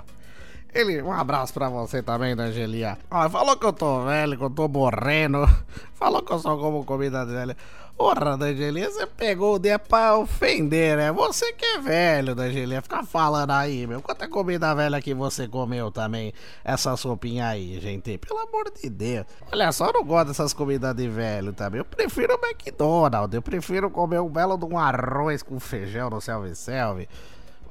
Ele, 0.74 1.02
um 1.02 1.12
abraço 1.12 1.54
pra 1.54 1.68
você 1.68 2.02
também, 2.02 2.34
Angelia. 2.34 2.98
Ó, 3.10 3.30
falou 3.30 3.58
que 3.58 3.66
eu 3.66 3.74
tô 3.74 4.06
velho, 4.06 4.38
que 4.38 4.44
eu 4.44 4.50
tô 4.50 4.68
morrendo. 4.68 5.46
Falou 5.96 6.24
que 6.24 6.32
eu 6.34 6.40
só 6.40 6.58
como 6.58 6.84
comida 6.84 7.24
de 7.26 7.32
velho. 7.32 7.56
Porra, 7.96 8.36
Dangelia, 8.36 8.90
você 8.90 9.06
pegou 9.06 9.56
o 9.56 9.60
dia 9.60 9.78
pra 9.78 10.18
ofender, 10.18 10.98
né? 10.98 11.12
Você 11.12 11.54
que 11.54 11.64
é 11.64 11.78
velho, 11.78 12.34
Dangelia, 12.34 12.82
fica 12.82 13.04
falando 13.04 13.52
aí, 13.52 13.86
meu. 13.86 14.02
Quanta 14.02 14.28
comida 14.28 14.74
velha 14.74 15.00
que 15.00 15.14
você 15.14 15.48
comeu 15.48 15.92
também, 15.92 16.34
essa 16.64 16.98
sopinha 16.98 17.50
aí, 17.50 17.80
gente? 17.80 18.18
Pelo 18.18 18.40
amor 18.40 18.72
de 18.72 18.90
Deus. 18.90 19.28
Olha 19.52 19.72
só, 19.72 19.88
eu 19.88 19.94
não 19.94 20.04
gosto 20.04 20.30
dessas 20.30 20.54
comidas 20.54 20.96
de 20.96 21.08
velho 21.08 21.54
também. 21.54 21.80
Eu 21.80 21.86
prefiro 21.86 22.34
o 22.34 22.44
McDonald's, 22.44 23.36
eu 23.36 23.42
prefiro 23.42 23.92
comer 23.92 24.20
um 24.20 24.30
belo 24.30 24.58
de 24.58 24.66
um 24.66 24.80
arroz 24.80 25.44
com 25.44 25.60
feijão 25.60 26.10
no 26.10 26.20
selve-selve. 26.20 27.08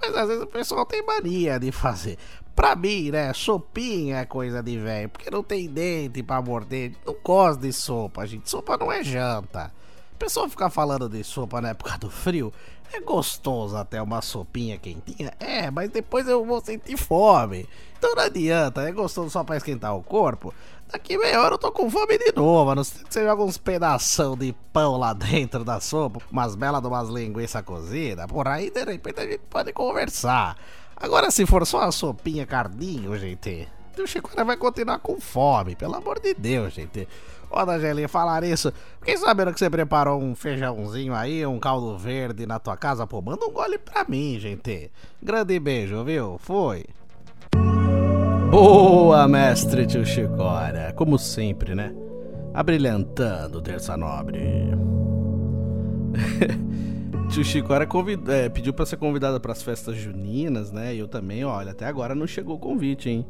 Mas 0.00 0.16
às 0.16 0.28
vezes 0.28 0.42
o 0.42 0.46
pessoal 0.46 0.86
tem 0.86 1.04
mania 1.04 1.58
de 1.58 1.70
fazer. 1.70 2.16
Pra 2.60 2.76
mim, 2.76 3.10
né, 3.10 3.32
sopinha 3.32 4.18
é 4.18 4.26
coisa 4.26 4.62
de 4.62 4.76
velho, 4.76 5.08
porque 5.08 5.30
não 5.30 5.42
tem 5.42 5.66
dente 5.66 6.22
pra 6.22 6.42
morder. 6.42 6.92
Não 7.06 7.16
gosto 7.24 7.60
de 7.60 7.72
sopa, 7.72 8.26
gente. 8.26 8.50
Sopa 8.50 8.76
não 8.76 8.92
é 8.92 9.02
janta 9.02 9.72
pessoa 10.20 10.50
ficar 10.50 10.68
falando 10.68 11.08
de 11.08 11.24
sopa 11.24 11.62
na 11.62 11.70
época 11.70 11.96
do 11.96 12.10
frio, 12.10 12.52
é 12.92 13.00
gostoso 13.00 13.74
até 13.74 14.02
uma 14.02 14.20
sopinha 14.20 14.76
quentinha. 14.76 15.32
É, 15.40 15.70
mas 15.70 15.88
depois 15.88 16.28
eu 16.28 16.44
vou 16.44 16.60
sentir 16.60 16.98
fome. 16.98 17.66
Então 17.96 18.14
não 18.14 18.24
adianta, 18.24 18.82
é 18.82 18.92
gostoso 18.92 19.30
só 19.30 19.42
pra 19.42 19.56
esquentar 19.56 19.96
o 19.96 20.02
corpo. 20.02 20.52
Daqui 20.92 21.16
meia 21.16 21.40
hora 21.40 21.54
eu 21.54 21.58
tô 21.58 21.72
com 21.72 21.88
fome 21.88 22.18
de 22.18 22.32
novo. 22.36 22.70
A 22.70 22.74
não 22.74 22.84
você 22.84 23.24
joga 23.24 23.42
uns 23.42 23.56
pedação 23.56 24.36
de 24.36 24.54
pão 24.74 24.98
lá 24.98 25.14
dentro 25.14 25.64
da 25.64 25.80
sopa, 25.80 26.20
umas 26.30 26.54
belas 26.54 26.82
de 26.82 26.88
umas 26.88 27.08
linguiças 27.08 27.62
cozidas. 27.62 28.26
Por 28.26 28.46
aí 28.46 28.70
de 28.70 28.84
repente 28.84 29.20
a 29.20 29.24
gente 29.24 29.42
pode 29.48 29.72
conversar. 29.72 30.54
Agora, 31.00 31.30
se 31.30 31.46
for 31.46 31.66
só 31.66 31.78
uma 31.78 31.92
sopinha 31.92 32.44
cardinho, 32.44 33.16
gente, 33.18 33.66
o 33.98 34.06
Chico 34.06 34.30
vai 34.44 34.56
continuar 34.56 34.98
com 34.98 35.18
fome, 35.18 35.74
pelo 35.74 35.96
amor 35.96 36.20
de 36.20 36.34
Deus, 36.34 36.74
gente. 36.74 37.08
Ô, 37.50 37.58
Angelinha, 37.58 38.08
falar 38.08 38.44
isso. 38.44 38.72
Fiquei 39.00 39.16
sabendo 39.16 39.52
que 39.52 39.58
você 39.58 39.68
preparou 39.68 40.20
um 40.20 40.36
feijãozinho 40.36 41.14
aí, 41.14 41.44
um 41.44 41.58
caldo 41.58 41.98
verde 41.98 42.46
na 42.46 42.58
tua 42.58 42.76
casa. 42.76 43.06
Pô, 43.06 43.20
manda 43.20 43.44
um 43.44 43.50
gole 43.50 43.76
pra 43.78 44.04
mim, 44.08 44.38
gente. 44.38 44.90
Grande 45.20 45.58
beijo, 45.58 46.04
viu? 46.04 46.38
Foi. 46.38 46.84
Boa, 48.50 49.26
mestre 49.26 49.86
tio 49.86 50.04
Chicória. 50.04 50.92
Como 50.92 51.18
sempre, 51.18 51.74
né? 51.74 51.92
Abrilhantando 52.54 53.60
Terça 53.60 53.96
Nobre. 53.96 54.40
tio 57.30 57.44
Chicória 57.44 57.86
convid... 57.86 58.28
é, 58.28 58.48
pediu 58.48 58.72
pra 58.74 58.84
ser 58.84 58.96
convidada 58.96 59.38
pras 59.38 59.62
festas 59.62 59.96
juninas, 59.96 60.72
né? 60.72 60.94
E 60.94 60.98
eu 60.98 61.06
também, 61.06 61.44
olha, 61.44 61.70
até 61.70 61.86
agora 61.86 62.12
não 62.12 62.26
chegou 62.26 62.56
o 62.56 62.58
convite, 62.58 63.08
hein? 63.08 63.24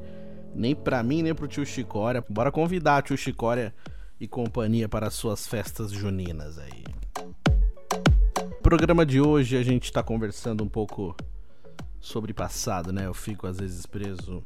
Nem 0.55 0.75
pra 0.75 1.03
mim, 1.03 1.23
nem 1.23 1.35
pro 1.35 1.47
tio 1.47 1.67
Chicória. 1.67 2.25
Bora 2.29 2.51
convidar 2.51 3.01
o 3.01 3.03
tio 3.03 3.17
Chicória 3.17 3.75
e 4.19 4.27
companhia 4.27 4.89
para 4.89 5.11
suas 5.11 5.47
festas 5.47 5.91
juninas 5.91 6.59
aí. 6.59 6.83
Programa 8.63 9.05
de 9.05 9.21
hoje 9.21 9.57
a 9.57 9.63
gente 9.63 9.85
está 9.85 10.03
conversando 10.03 10.65
um 10.65 10.69
pouco 10.69 11.15
sobre 12.01 12.33
passado, 12.33 12.93
né? 12.93 13.07
Eu 13.07 13.15
fico 13.15 13.47
às 13.47 13.59
vezes 13.59 13.85
preso 13.85 14.43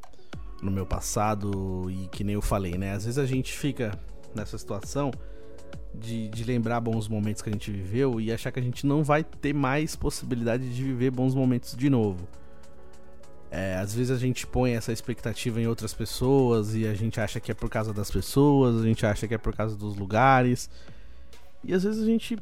no 0.61 0.71
meu 0.71 0.85
passado 0.85 1.89
e 1.89 2.09
que 2.09 2.25
nem 2.25 2.35
eu 2.35 2.43
falei, 2.43 2.77
né? 2.77 2.93
Às 2.93 3.05
vezes 3.05 3.19
a 3.19 3.27
gente 3.27 3.53
fica 3.53 3.97
nessa 4.35 4.59
situação 4.59 5.13
de, 5.95 6.29
de 6.29 6.45
lembrar 6.45 6.81
bons 6.81 7.09
momentos 7.09 7.43
que 7.43 7.49
a 7.49 7.53
gente 7.53 7.71
viveu 7.71 8.21
e 8.21 8.33
achar 8.33 8.51
que 8.51 8.59
a 8.59 8.63
gente 8.63 8.87
não 8.87 9.03
vai 9.03 9.23
ter 9.25 9.53
mais 9.53 9.97
possibilidade 9.97 10.75
de 10.75 10.83
viver 10.83 11.11
bons 11.11 11.35
momentos 11.35 11.77
de 11.77 11.89
novo. 11.89 12.27
É, 13.51 13.77
às 13.77 13.95
vezes 13.95 14.11
a 14.11 14.19
gente 14.19 14.47
põe 14.47 14.73
essa 14.73 14.93
expectativa 14.93 15.61
em 15.61 15.67
outras 15.69 15.95
pessoas 15.95 16.75
e 16.75 16.87
a 16.87 16.95
gente 16.95 17.21
acha 17.21 17.39
que 17.39 17.53
é 17.53 17.55
por 17.55 17.71
causa 17.71 17.93
das 17.93 18.11
pessoas, 18.11 18.81
a 18.81 18.85
gente 18.85 19.07
acha 19.07 19.29
que 19.29 19.35
é 19.35 19.39
por 19.39 19.55
causa 19.55 19.77
dos 19.77 19.97
lugares. 19.97 20.69
E 21.63 21.73
às 21.73 21.85
vezes 21.85 22.03
a 22.03 22.07
gente 22.07 22.37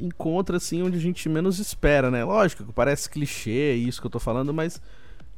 encontra 0.00 0.56
assim 0.56 0.82
onde 0.82 0.96
a 0.96 1.00
gente 1.00 1.28
menos 1.28 1.60
espera, 1.60 2.10
né? 2.10 2.24
Lógico 2.24 2.64
que 2.64 2.72
parece 2.72 3.08
clichê 3.08 3.74
isso 3.74 4.00
que 4.00 4.08
eu 4.08 4.10
tô 4.10 4.18
falando, 4.18 4.52
mas 4.52 4.82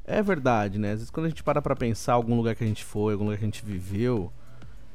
é 0.04 0.22
verdade, 0.22 0.78
né? 0.78 0.92
Às 0.92 1.00
vezes 1.00 1.10
quando 1.10 1.26
a 1.26 1.28
gente 1.28 1.42
para 1.42 1.60
pra 1.60 1.76
pensar 1.76 2.14
algum 2.14 2.34
lugar 2.34 2.56
que 2.56 2.64
a 2.64 2.66
gente 2.66 2.82
foi, 2.82 3.12
algum 3.12 3.26
lugar 3.26 3.36
que 3.36 3.44
a 3.44 3.48
gente 3.48 3.62
viveu, 3.64 4.32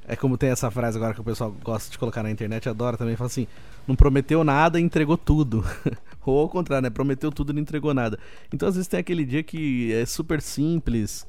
é 0.08 0.16
como 0.16 0.38
tem 0.38 0.49
essa 0.49 0.70
frase 0.70 0.97
agora 0.97 1.14
que 1.14 1.22
o 1.22 1.24
pessoal 1.24 1.56
gosta 1.64 1.91
de 1.91 1.97
colocar 1.97 2.24
na 2.24 2.32
internet, 2.32 2.68
adora 2.68 2.97
também, 2.97 3.16
fala 3.16 3.28
assim: 3.28 3.47
não 3.88 3.95
prometeu 3.95 4.43
nada 4.43 4.80
e 4.80 4.84
entregou 4.84 5.18
tudo. 5.18 5.64
Ou 6.26 6.39
ao 6.39 6.49
contrário, 6.49 6.84
né? 6.84 6.89
Prometeu 6.89 7.32
tudo 7.32 7.51
e 7.51 7.54
não 7.54 7.62
entregou 7.62 7.93
nada. 7.93 8.18
Então 8.51 8.68
às 8.68 8.76
vezes 8.76 8.88
tem 8.88 8.99
aquele 8.99 9.26
dia 9.26 9.43
que 9.43 9.93
é 9.93 10.06
super 10.06 10.41
simples, 10.41 11.28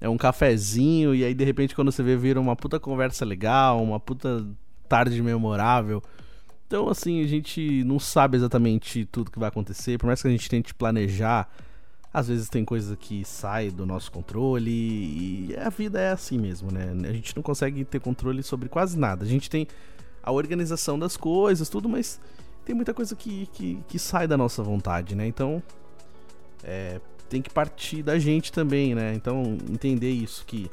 é 0.00 0.08
um 0.08 0.16
cafezinho, 0.16 1.14
e 1.14 1.24
aí 1.24 1.34
de 1.34 1.44
repente 1.44 1.74
quando 1.74 1.92
você 1.92 2.02
vê, 2.02 2.16
vira 2.16 2.40
uma 2.40 2.56
puta 2.56 2.80
conversa 2.80 3.24
legal, 3.24 3.82
uma 3.82 4.00
puta 4.00 4.46
tarde 4.88 5.22
memorável. 5.22 6.02
Então 6.66 6.88
assim, 6.88 7.22
a 7.22 7.26
gente 7.26 7.84
não 7.84 7.98
sabe 7.98 8.36
exatamente 8.36 9.04
tudo 9.04 9.30
que 9.30 9.38
vai 9.38 9.48
acontecer, 9.48 9.98
por 9.98 10.06
mais 10.06 10.20
que 10.20 10.28
a 10.28 10.30
gente 10.30 10.48
tente 10.48 10.74
planejar 10.74 11.48
às 12.12 12.28
vezes 12.28 12.48
tem 12.48 12.64
coisa 12.64 12.96
que 12.96 13.24
sai 13.24 13.70
do 13.70 13.86
nosso 13.86 14.10
controle 14.10 14.70
e 14.70 15.56
a 15.56 15.68
vida 15.68 16.00
é 16.00 16.10
assim 16.10 16.38
mesmo, 16.38 16.70
né? 16.70 16.92
A 17.08 17.12
gente 17.12 17.34
não 17.36 17.42
consegue 17.42 17.84
ter 17.84 18.00
controle 18.00 18.42
sobre 18.42 18.68
quase 18.68 18.98
nada. 18.98 19.24
A 19.24 19.28
gente 19.28 19.48
tem 19.48 19.66
a 20.22 20.32
organização 20.32 20.98
das 20.98 21.16
coisas, 21.16 21.68
tudo, 21.68 21.88
mas 21.88 22.20
tem 22.64 22.74
muita 22.74 22.92
coisa 22.92 23.14
que, 23.14 23.46
que, 23.52 23.78
que 23.86 23.98
sai 23.98 24.26
da 24.26 24.36
nossa 24.36 24.62
vontade, 24.62 25.14
né? 25.14 25.26
Então, 25.26 25.62
é, 26.64 27.00
tem 27.28 27.40
que 27.40 27.50
partir 27.50 28.02
da 28.02 28.18
gente 28.18 28.52
também, 28.52 28.94
né? 28.94 29.14
Então, 29.14 29.56
entender 29.70 30.10
isso 30.10 30.44
que. 30.44 30.68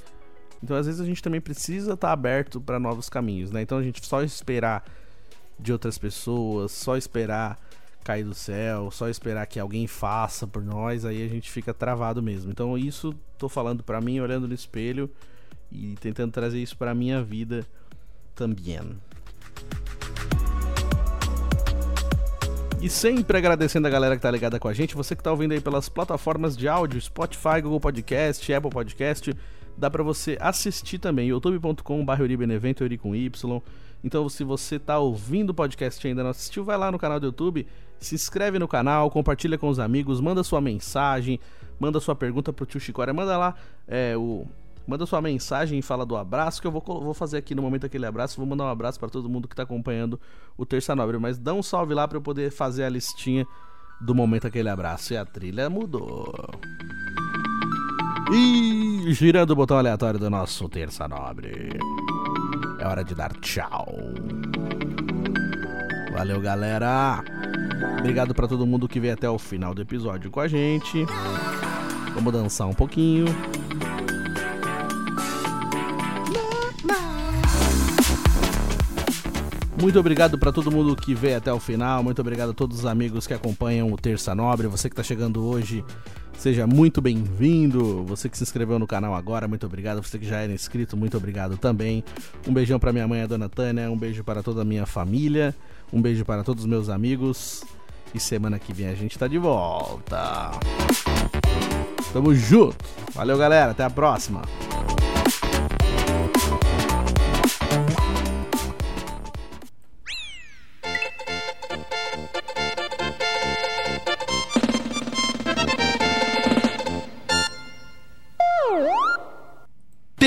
Então, 0.62 0.76
às 0.76 0.88
vezes 0.88 1.00
a 1.00 1.06
gente 1.06 1.22
também 1.22 1.40
precisa 1.40 1.94
estar 1.94 2.08
tá 2.08 2.14
aberto 2.14 2.60
para 2.60 2.80
novos 2.80 3.10
caminhos, 3.10 3.52
né? 3.52 3.62
Então, 3.62 3.78
a 3.78 3.84
gente 3.84 4.04
só 4.04 4.24
esperar 4.24 4.84
de 5.60 5.72
outras 5.72 6.00
pessoas, 6.00 6.72
só 6.72 6.98
esperar 6.98 7.60
cair 8.08 8.24
do 8.24 8.34
céu, 8.34 8.90
só 8.90 9.10
esperar 9.10 9.46
que 9.48 9.60
alguém 9.60 9.86
faça 9.86 10.48
por 10.48 10.64
nós, 10.64 11.04
aí 11.04 11.26
a 11.26 11.28
gente 11.28 11.52
fica 11.52 11.74
travado 11.74 12.24
mesmo. 12.24 12.50
Então 12.50 12.78
isso 12.78 13.14
tô 13.38 13.50
falando 13.50 13.84
para 13.84 14.00
mim, 14.00 14.22
olhando 14.22 14.48
no 14.48 14.54
espelho 14.54 15.10
e 15.70 15.96
tentando 16.00 16.32
trazer 16.32 16.62
isso 16.62 16.78
para 16.78 16.96
minha 16.96 17.22
vida 17.22 17.68
também. 18.34 18.80
E 22.82 22.90
sempre 22.90 23.38
agradecendo 23.38 23.88
a 23.88 23.90
galera 23.90 24.16
que 24.16 24.22
tá 24.22 24.32
ligada 24.32 24.58
com 24.58 24.70
a 24.70 24.74
gente, 24.74 24.96
você 24.96 25.14
que 25.14 25.22
tá 25.22 25.32
ouvindo 25.32 25.52
aí 25.52 25.60
pelas 25.60 25.90
plataformas 25.90 26.56
de 26.56 26.70
áudio, 26.70 27.02
Spotify, 27.02 27.60
Google 27.62 27.82
Podcast, 27.82 28.54
Apple 28.54 28.72
Podcast, 28.72 29.34
dá 29.76 29.90
para 29.90 30.02
você 30.02 30.38
assistir 30.40 30.98
também, 30.98 31.28
youtube.com.br 31.28 32.22
Euribenevento, 32.22 32.86
Euri 32.86 32.98
com 32.98 33.14
Y. 33.14 33.62
Então, 34.04 34.28
se 34.30 34.44
você 34.44 34.78
tá 34.78 35.00
ouvindo 35.00 35.50
o 35.52 35.54
podcast 35.54 36.06
e 36.06 36.10
ainda 36.10 36.24
não 36.24 36.30
assistiu, 36.30 36.64
vai 36.64 36.78
lá 36.78 36.92
no 36.92 37.00
canal 37.00 37.20
do 37.20 37.26
YouTube, 37.26 37.68
se 38.00 38.16
inscreve 38.16 38.60
no 38.60 38.68
canal, 38.68 39.10
compartilha 39.10 39.58
com 39.58 39.70
os 39.70 39.80
amigos, 39.80 40.22
manda 40.22 40.44
sua 40.44 40.62
mensagem, 40.62 41.40
manda 41.80 42.00
sua 42.00 42.16
pergunta 42.16 42.54
pro 42.54 42.66
tio 42.66 42.80
Chicória, 42.80 43.14
manda 43.14 43.38
lá 43.38 43.56
é, 43.88 44.16
o, 44.16 44.46
Manda 44.88 45.06
sua 45.06 45.22
mensagem 45.22 45.80
e 45.80 45.82
fala 45.82 46.06
do 46.06 46.16
abraço, 46.16 46.62
que 46.62 46.68
eu 46.68 46.72
vou, 46.72 46.82
vou 46.82 47.14
fazer 47.14 47.38
aqui 47.38 47.54
no 47.54 47.62
momento 47.62 47.86
aquele 47.86 48.06
abraço. 48.06 48.38
Vou 48.38 48.46
mandar 48.46 48.64
um 48.64 48.70
abraço 48.70 48.98
pra 48.98 49.10
todo 49.10 49.28
mundo 49.28 49.46
que 49.46 49.56
tá 49.56 49.64
acompanhando 49.64 50.18
o 50.58 50.66
Terça 50.66 50.96
Nobre. 50.96 51.18
Mas 51.18 51.38
dá 51.38 51.54
um 51.54 51.62
salve 51.62 51.94
lá 51.94 52.08
pra 52.08 52.18
eu 52.18 52.22
poder 52.22 52.52
fazer 52.52 52.86
a 52.86 52.90
listinha 52.90 53.46
do 54.00 54.16
momento 54.16 54.48
aquele 54.48 54.70
abraço. 54.70 55.14
E 55.14 55.18
a 55.18 55.26
trilha 55.26 55.70
mudou. 55.70 56.34
E 58.32 59.12
girando 59.14 59.52
o 59.52 59.56
botão 59.58 59.78
aleatório 59.78 60.18
do 60.18 60.30
nosso 60.30 60.70
Terça 60.70 61.06
Nobre. 61.06 61.68
É 62.80 62.88
hora 62.88 63.04
de 63.04 63.16
dar 63.16 63.34
tchau. 63.38 63.88
Valeu, 66.14 66.42
galera. 66.42 67.24
Obrigado 68.00 68.34
pra 68.34 68.48
todo 68.48 68.66
mundo 68.66 68.88
que 68.88 69.00
veio 69.00 69.14
até 69.14 69.30
o 69.30 69.38
final 69.38 69.74
do 69.74 69.82
episódio 69.82 70.32
com 70.32 70.40
a 70.40 70.48
gente. 70.48 71.06
Vamos 72.14 72.34
dançar 72.34 72.68
um 72.68 72.74
pouquinho. 72.74 73.26
Muito 79.80 80.00
obrigado 80.00 80.40
pra 80.40 80.52
todo 80.52 80.72
mundo 80.72 80.96
que 80.96 81.14
veio 81.14 81.38
até 81.38 81.54
o 81.54 81.60
final. 81.60 82.02
Muito 82.04 82.20
obrigado 82.20 82.50
a 82.50 82.54
todos 82.54 82.80
os 82.80 82.86
amigos 82.86 83.28
que 83.28 83.34
acompanham 83.34 83.92
o 83.92 83.96
Terça 83.96 84.34
Nobre. 84.34 84.66
Você 84.66 84.90
que 84.90 84.96
tá 84.96 85.04
chegando 85.04 85.46
hoje, 85.46 85.86
seja 86.38 86.66
muito 86.68 87.02
bem-vindo. 87.02 88.04
Você 88.06 88.30
que 88.30 88.38
se 88.38 88.44
inscreveu 88.44 88.80
no 88.80 88.88
canal 88.88 89.16
agora, 89.16 89.48
muito 89.48 89.66
obrigado. 89.66 90.02
Você 90.02 90.18
que 90.18 90.26
já 90.26 90.38
era 90.38 90.54
inscrito, 90.54 90.96
muito 90.96 91.18
obrigado 91.18 91.58
também. 91.58 92.04
Um 92.48 92.54
beijão 92.54 92.80
pra 92.80 92.94
minha 92.94 93.08
mãe, 93.08 93.22
a 93.22 93.28
dona 93.28 93.50
Tânia. 93.50 93.90
Um 93.90 93.98
beijo 93.98 94.24
para 94.24 94.44
toda 94.44 94.62
a 94.62 94.66
minha 94.66 94.86
família. 94.86 95.56
Um 95.92 96.02
beijo 96.02 96.24
para 96.24 96.44
todos 96.44 96.64
os 96.64 96.70
meus 96.70 96.90
amigos. 96.90 97.64
E 98.14 98.20
semana 98.20 98.58
que 98.60 98.72
vem 98.72 98.88
a 98.88 98.96
gente 98.96 99.18
tá 99.18 99.28
de 99.28 99.38
volta. 99.38 100.52
Tamo 102.14 102.34
junto. 102.34 102.78
Valeu, 103.14 103.38
galera. 103.38 103.72
Até 103.72 103.84
a 103.84 103.90
próxima. 103.90 104.42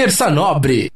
Terça 0.01 0.30
Nobre. 0.30 0.90